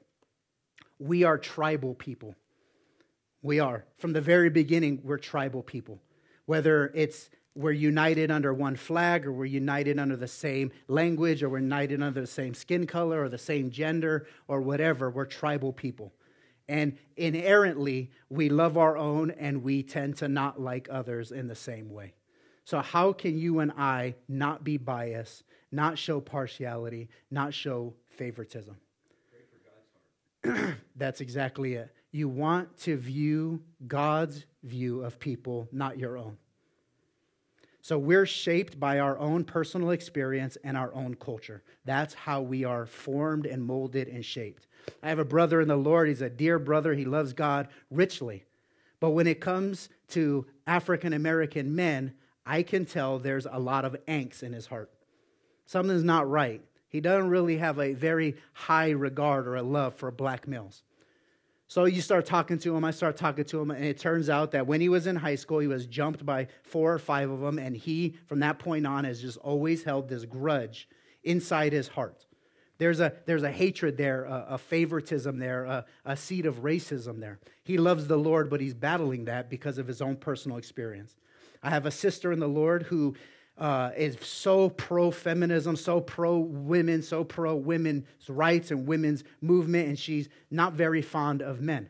We 0.98 1.24
are 1.24 1.38
tribal 1.38 1.94
people. 1.94 2.36
We 3.42 3.60
are. 3.60 3.86
From 3.98 4.14
the 4.14 4.22
very 4.22 4.50
beginning, 4.50 5.02
we're 5.04 5.18
tribal 5.18 5.64
people. 5.64 6.02
Whether 6.46 6.92
it's 6.94 7.30
we're 7.60 7.72
united 7.74 8.32
under 8.32 8.54
one 8.54 8.78
flag 8.78 9.28
or 9.28 9.34
we're 9.34 9.44
united 9.44 10.00
under 10.00 10.16
the 10.16 10.30
same 10.30 10.72
language 10.88 11.44
or 11.44 11.50
we're 11.50 11.60
united 11.60 12.02
under 12.02 12.22
the 12.22 12.26
same 12.26 12.54
skin 12.54 12.88
color 12.88 13.22
or 13.22 13.28
the 13.28 13.38
same 13.38 13.70
gender 13.70 14.26
or 14.48 14.62
whatever, 14.62 15.10
we're 15.10 15.26
tribal 15.26 15.74
people. 15.74 16.14
And 16.70 16.98
inherently, 17.18 18.12
we 18.30 18.48
love 18.48 18.78
our 18.78 18.96
own 18.96 19.32
and 19.32 19.62
we 19.62 19.84
tend 19.84 20.16
to 20.18 20.30
not 20.30 20.62
like 20.62 20.88
others 20.90 21.34
in 21.34 21.48
the 21.48 21.56
same 21.56 21.92
way. 21.92 22.14
So, 22.64 22.80
how 22.80 23.12
can 23.12 23.38
you 23.38 23.60
and 23.60 23.74
I 23.74 24.16
not 24.30 24.64
be 24.64 24.78
biased, 24.78 25.44
not 25.70 25.98
show 25.98 26.22
partiality, 26.22 27.10
not 27.30 27.54
show 27.54 27.94
favoritism? 28.08 28.78
That's 30.96 31.20
exactly 31.20 31.74
it. 31.74 31.94
You 32.12 32.30
want 32.30 32.78
to 32.84 32.96
view 32.96 33.64
God's 33.86 34.46
view 34.64 35.04
of 35.04 35.20
people, 35.20 35.68
not 35.74 35.98
your 35.98 36.18
own. 36.18 36.38
So 37.82 37.98
we're 37.98 38.26
shaped 38.26 38.80
by 38.80 39.00
our 39.00 39.18
own 39.18 39.44
personal 39.44 39.92
experience 39.92 40.58
and 40.64 40.76
our 40.76 40.94
own 40.94 41.16
culture. 41.16 41.64
That's 41.86 42.14
how 42.14 42.42
we 42.42 42.64
are 42.64 42.86
formed 42.86 43.46
and 43.46 43.64
molded 43.64 44.08
and 44.08 44.24
shaped. 44.24 44.68
I 45.02 45.10
have 45.10 45.20
a 45.20 45.26
brother 45.26 45.62
in 45.62 45.68
the 45.68 45.78
Lord. 45.78 46.08
He's 46.08 46.22
a 46.22 46.30
dear 46.30 46.60
brother. 46.60 46.94
He 46.94 47.06
loves 47.06 47.34
God 47.34 47.68
richly. 47.90 48.44
But 49.00 49.12
when 49.12 49.28
it 49.28 49.40
comes 49.40 49.90
to 50.10 50.46
African 50.68 51.14
American 51.14 51.76
men, 51.76 52.14
I 52.46 52.64
can 52.64 52.86
tell 52.86 53.20
there's 53.20 53.48
a 53.50 53.60
lot 53.60 53.86
of 53.86 53.96
angst 54.08 54.44
in 54.44 54.54
his 54.54 54.66
heart. 54.66 54.92
Something's 55.66 56.04
not 56.04 56.30
right. 56.30 56.62
He 56.90 57.00
doesn't 57.00 57.30
really 57.30 57.58
have 57.58 57.80
a 57.80 57.94
very 57.94 58.36
high 58.54 58.90
regard 58.90 59.48
or 59.48 59.56
a 59.56 59.62
love 59.62 59.94
for 59.94 60.10
black 60.12 60.48
males. 60.48 60.84
So 61.70 61.86
you 61.86 62.02
start 62.02 62.26
talking 62.26 62.58
to 62.58 62.76
him, 62.76 62.84
I 62.84 62.90
start 62.90 63.16
talking 63.16 63.46
to 63.46 63.62
him, 63.62 63.70
and 63.70 63.86
it 63.86 64.00
turns 64.00 64.28
out 64.28 64.50
that 64.52 64.66
when 64.66 64.82
he 64.82 64.90
was 64.90 65.06
in 65.06 65.16
high 65.16 65.36
school, 65.36 65.60
he 65.60 65.68
was 65.68 65.86
jumped 65.86 66.26
by 66.26 66.48
four 66.64 66.92
or 66.92 66.98
five 66.98 67.30
of 67.30 67.42
them, 67.42 67.60
and 67.60 67.78
he, 67.78 68.18
from 68.26 68.40
that 68.40 68.58
point 68.58 68.88
on, 68.88 69.04
has 69.04 69.22
just 69.22 69.38
always 69.38 69.84
held 69.84 70.10
this 70.10 70.26
grudge 70.26 70.90
inside 71.24 71.72
his 71.72 71.88
heart. 71.88 72.26
There's 72.80 73.00
a, 73.00 73.14
there's 73.28 73.44
a 73.44 73.52
hatred 73.52 73.98
there, 73.98 74.24
a, 74.24 74.48
a 74.50 74.58
favoritism 74.58 75.38
there, 75.38 75.66
a, 75.66 75.86
a 76.06 76.18
seed 76.18 76.48
of 76.48 76.64
racism 76.64 77.20
there. 77.20 77.38
He 77.64 77.78
loves 77.78 78.08
the 78.08 78.18
Lord, 78.18 78.50
but 78.50 78.62
he's 78.62 78.74
battling 78.74 79.26
that 79.26 79.48
because 79.48 79.78
of 79.78 79.86
his 79.86 80.02
own 80.02 80.16
personal 80.16 80.58
experience. 80.58 81.18
I 81.62 81.70
have 81.70 81.86
a 81.86 81.92
sister 81.92 82.32
in 82.32 82.40
the 82.40 82.48
Lord 82.48 82.84
who 82.84 83.16
uh, 83.60 83.92
is 83.96 84.18
so 84.22 84.70
pro 84.70 85.12
feminism, 85.12 85.76
so 85.76 86.00
pro 86.00 86.38
women, 86.38 87.02
so 87.02 87.24
pro 87.24 87.56
women's 87.56 88.06
rights 88.28 88.72
and 88.72 88.88
women's 88.88 89.24
movement, 89.42 89.90
and 89.90 90.00
she's 90.00 90.30
not 90.50 90.74
very 90.74 91.02
fond 91.02 91.42
of 91.42 91.62
men. 91.62 91.90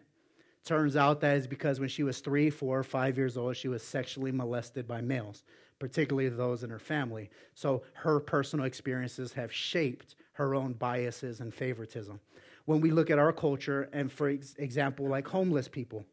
Turns 0.65 0.95
out 0.95 1.21
that 1.21 1.37
is 1.37 1.47
because 1.47 1.79
when 1.79 1.89
she 1.89 2.03
was 2.03 2.19
three, 2.19 2.49
four, 2.49 2.83
five 2.83 3.17
years 3.17 3.37
old, 3.37 3.55
she 3.55 3.67
was 3.67 3.83
sexually 3.83 4.31
molested 4.31 4.87
by 4.87 5.01
males, 5.01 5.43
particularly 5.77 6.27
those 6.29 6.63
in 6.63 6.69
her 6.69 6.79
family. 6.79 7.29
So 7.53 7.83
her 7.93 8.19
personal 8.19 8.65
experiences 8.65 9.33
have 9.33 9.53
shaped 9.53 10.15
her 10.33 10.55
own 10.55 10.73
biases 10.73 11.39
and 11.39 11.53
favoritism. 11.53 12.19
When 12.65 12.81
we 12.81 12.91
look 12.91 13.09
at 13.09 13.19
our 13.19 13.33
culture, 13.33 13.89
and 13.93 14.11
for 14.11 14.29
example, 14.29 15.07
like 15.07 15.27
homeless 15.27 15.67
people, 15.67 16.05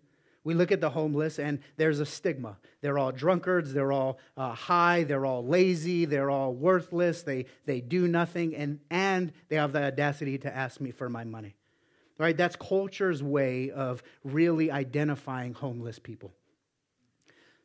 we 0.46 0.54
look 0.54 0.70
at 0.70 0.80
the 0.80 0.90
homeless 0.90 1.40
and 1.40 1.58
there's 1.76 1.98
a 1.98 2.06
stigma. 2.06 2.56
They're 2.80 3.00
all 3.00 3.10
drunkards, 3.10 3.72
they're 3.72 3.90
all 3.90 4.20
uh, 4.36 4.54
high, 4.54 5.02
they're 5.02 5.26
all 5.26 5.44
lazy, 5.44 6.04
they're 6.04 6.30
all 6.30 6.54
worthless, 6.54 7.22
they, 7.22 7.46
they 7.64 7.80
do 7.80 8.06
nothing, 8.06 8.54
and, 8.54 8.78
and 8.88 9.32
they 9.48 9.56
have 9.56 9.72
the 9.72 9.82
audacity 9.82 10.38
to 10.38 10.56
ask 10.56 10.80
me 10.80 10.92
for 10.92 11.08
my 11.08 11.24
money. 11.24 11.56
Right? 12.16 12.36
That's 12.36 12.54
culture's 12.54 13.24
way 13.24 13.72
of 13.72 14.04
really 14.22 14.70
identifying 14.70 15.52
homeless 15.52 15.98
people. 15.98 16.32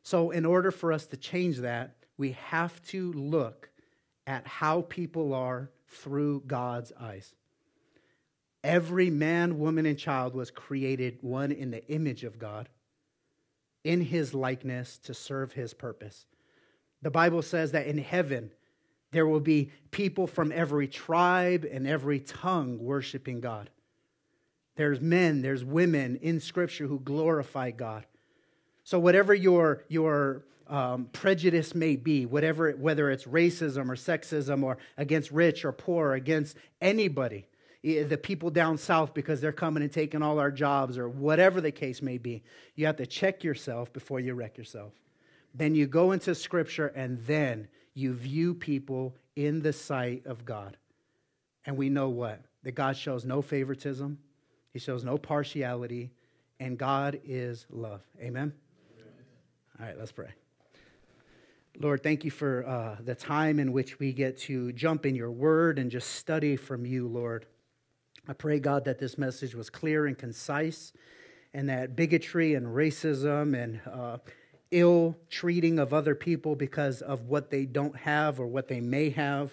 So, 0.01 0.31
in 0.31 0.43
order 0.43 0.71
for 0.71 0.91
us 0.91 1.05
to 1.07 1.17
change 1.17 1.59
that, 1.59 1.95
we 2.17 2.31
have 2.31 2.83
to 2.87 3.13
look 3.13 3.69
at 4.25 4.47
how 4.47 4.81
people 4.89 5.35
are 5.35 5.69
through 5.87 6.41
God's 6.47 6.91
eyes. 6.99 7.35
Every 8.63 9.09
man, 9.09 9.59
woman, 9.59 9.85
and 9.85 9.97
child 9.97 10.35
was 10.35 10.51
created 10.51 11.17
one 11.21 11.51
in 11.51 11.71
the 11.71 11.85
image 11.87 12.23
of 12.23 12.37
God, 12.37 12.69
in 13.83 14.01
his 14.01 14.33
likeness 14.33 14.97
to 14.99 15.13
serve 15.13 15.53
his 15.53 15.73
purpose. 15.73 16.25
The 17.01 17.09
Bible 17.09 17.41
says 17.41 17.71
that 17.71 17.87
in 17.87 17.97
heaven, 17.97 18.51
there 19.11 19.25
will 19.25 19.39
be 19.39 19.71
people 19.89 20.27
from 20.27 20.51
every 20.51 20.87
tribe 20.87 21.67
and 21.69 21.87
every 21.87 22.19
tongue 22.19 22.79
worshiping 22.79 23.41
God. 23.41 23.69
There's 24.75 25.01
men, 25.01 25.41
there's 25.41 25.65
women 25.65 26.17
in 26.21 26.39
Scripture 26.39 26.87
who 26.87 26.99
glorify 26.99 27.71
God. 27.71 28.05
So, 28.83 28.99
whatever 28.99 29.33
your, 29.33 29.83
your 29.89 30.43
um, 30.67 31.09
prejudice 31.11 31.75
may 31.75 31.97
be, 31.97 32.25
whatever, 32.25 32.71
whether 32.71 33.11
it's 33.11 33.25
racism 33.25 33.89
or 33.89 33.95
sexism 33.95 34.63
or 34.63 34.77
against 34.97 35.31
rich 35.31 35.65
or 35.65 35.71
poor, 35.71 36.09
or 36.09 36.13
against 36.13 36.55
anybody, 36.79 37.45
the 37.83 38.19
people 38.21 38.49
down 38.51 38.77
south 38.77 39.13
because 39.13 39.41
they're 39.41 39.51
coming 39.51 39.81
and 39.81 39.91
taking 39.91 40.21
all 40.21 40.39
our 40.39 40.51
jobs 40.51 40.97
or 40.97 41.09
whatever 41.09 41.61
the 41.61 41.71
case 41.71 42.01
may 42.01 42.17
be. 42.17 42.43
You 42.75 42.85
have 42.85 42.97
to 42.97 43.07
check 43.07 43.43
yourself 43.43 43.91
before 43.91 44.19
you 44.19 44.33
wreck 44.33 44.57
yourself. 44.57 44.93
Then 45.53 45.73
you 45.75 45.87
go 45.87 46.11
into 46.11 46.35
scripture 46.35 46.87
and 46.87 47.19
then 47.25 47.67
you 47.93 48.13
view 48.13 48.53
people 48.53 49.15
in 49.35 49.61
the 49.61 49.73
sight 49.73 50.25
of 50.25 50.45
God. 50.45 50.77
And 51.65 51.75
we 51.75 51.89
know 51.89 52.09
what? 52.09 52.41
That 52.63 52.73
God 52.73 52.95
shows 52.95 53.25
no 53.25 53.41
favoritism, 53.41 54.19
He 54.71 54.79
shows 54.79 55.03
no 55.03 55.17
partiality, 55.17 56.11
and 56.59 56.77
God 56.77 57.19
is 57.25 57.65
love. 57.69 58.01
Amen? 58.19 58.27
Amen. 58.29 58.53
All 59.79 59.85
right, 59.87 59.97
let's 59.97 60.11
pray. 60.11 60.29
Lord, 61.79 62.03
thank 62.03 62.23
you 62.23 62.31
for 62.31 62.65
uh, 62.67 62.97
the 63.03 63.15
time 63.15 63.59
in 63.59 63.71
which 63.71 63.97
we 63.97 64.13
get 64.13 64.37
to 64.39 64.71
jump 64.73 65.05
in 65.05 65.15
your 65.15 65.31
word 65.31 65.79
and 65.79 65.89
just 65.89 66.15
study 66.15 66.55
from 66.55 66.85
you, 66.85 67.07
Lord. 67.07 67.47
I 68.27 68.33
pray, 68.33 68.59
God, 68.59 68.85
that 68.85 68.99
this 68.99 69.17
message 69.17 69.55
was 69.55 69.69
clear 69.69 70.05
and 70.05 70.17
concise 70.17 70.93
and 71.53 71.69
that 71.69 71.95
bigotry 71.95 72.53
and 72.53 72.67
racism 72.67 73.61
and 73.61 73.81
uh, 73.91 74.17
ill 74.69 75.17
treating 75.29 75.79
of 75.79 75.93
other 75.93 76.15
people 76.15 76.55
because 76.55 77.01
of 77.01 77.27
what 77.27 77.49
they 77.49 77.65
don't 77.65 77.95
have 77.95 78.39
or 78.39 78.47
what 78.47 78.67
they 78.67 78.79
may 78.79 79.09
have 79.09 79.51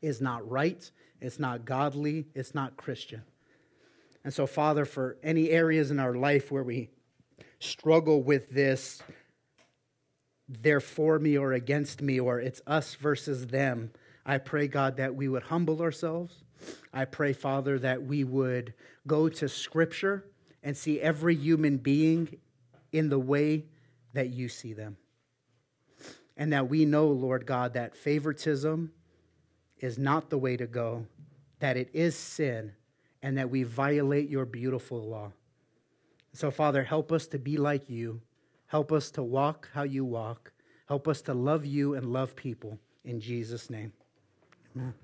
is 0.00 0.20
not 0.20 0.48
right, 0.48 0.90
it's 1.20 1.38
not 1.38 1.64
godly, 1.64 2.26
it's 2.34 2.54
not 2.54 2.76
Christian. 2.76 3.22
And 4.24 4.32
so, 4.32 4.46
Father, 4.46 4.84
for 4.84 5.16
any 5.22 5.50
areas 5.50 5.90
in 5.90 5.98
our 5.98 6.14
life 6.14 6.50
where 6.50 6.64
we 6.64 6.90
struggle 7.60 8.22
with 8.22 8.50
this, 8.50 9.02
they're 10.48 10.80
for 10.80 11.18
me 11.18 11.36
or 11.36 11.52
against 11.52 12.00
me, 12.00 12.18
or 12.18 12.40
it's 12.40 12.62
us 12.66 12.94
versus 12.94 13.48
them, 13.48 13.90
I 14.24 14.38
pray, 14.38 14.68
God, 14.68 14.96
that 14.96 15.14
we 15.14 15.28
would 15.28 15.44
humble 15.44 15.82
ourselves 15.82 16.44
I 16.92 17.04
pray, 17.04 17.32
Father, 17.32 17.78
that 17.78 18.02
we 18.02 18.24
would 18.24 18.74
go 19.06 19.28
to 19.28 19.48
Scripture 19.48 20.24
and 20.62 20.76
see 20.76 21.00
every 21.00 21.34
human 21.34 21.76
being 21.76 22.38
in 22.92 23.08
the 23.08 23.18
way 23.18 23.66
that 24.14 24.30
you 24.30 24.48
see 24.48 24.72
them. 24.72 24.96
And 26.36 26.52
that 26.52 26.68
we 26.68 26.84
know, 26.84 27.08
Lord 27.08 27.46
God, 27.46 27.74
that 27.74 27.96
favoritism 27.96 28.92
is 29.80 29.98
not 29.98 30.30
the 30.30 30.38
way 30.38 30.56
to 30.56 30.66
go, 30.66 31.06
that 31.60 31.76
it 31.76 31.90
is 31.92 32.16
sin, 32.16 32.72
and 33.22 33.36
that 33.36 33.50
we 33.50 33.64
violate 33.64 34.30
your 34.30 34.44
beautiful 34.44 35.02
law. 35.02 35.32
So, 36.32 36.50
Father, 36.50 36.84
help 36.84 37.10
us 37.10 37.26
to 37.28 37.38
be 37.38 37.56
like 37.56 37.90
you. 37.90 38.20
Help 38.66 38.92
us 38.92 39.10
to 39.12 39.22
walk 39.22 39.68
how 39.72 39.82
you 39.82 40.04
walk. 40.04 40.52
Help 40.86 41.08
us 41.08 41.20
to 41.22 41.34
love 41.34 41.64
you 41.66 41.94
and 41.94 42.12
love 42.12 42.36
people. 42.36 42.78
In 43.04 43.20
Jesus' 43.20 43.70
name. 43.70 43.92
Amen. 44.76 44.94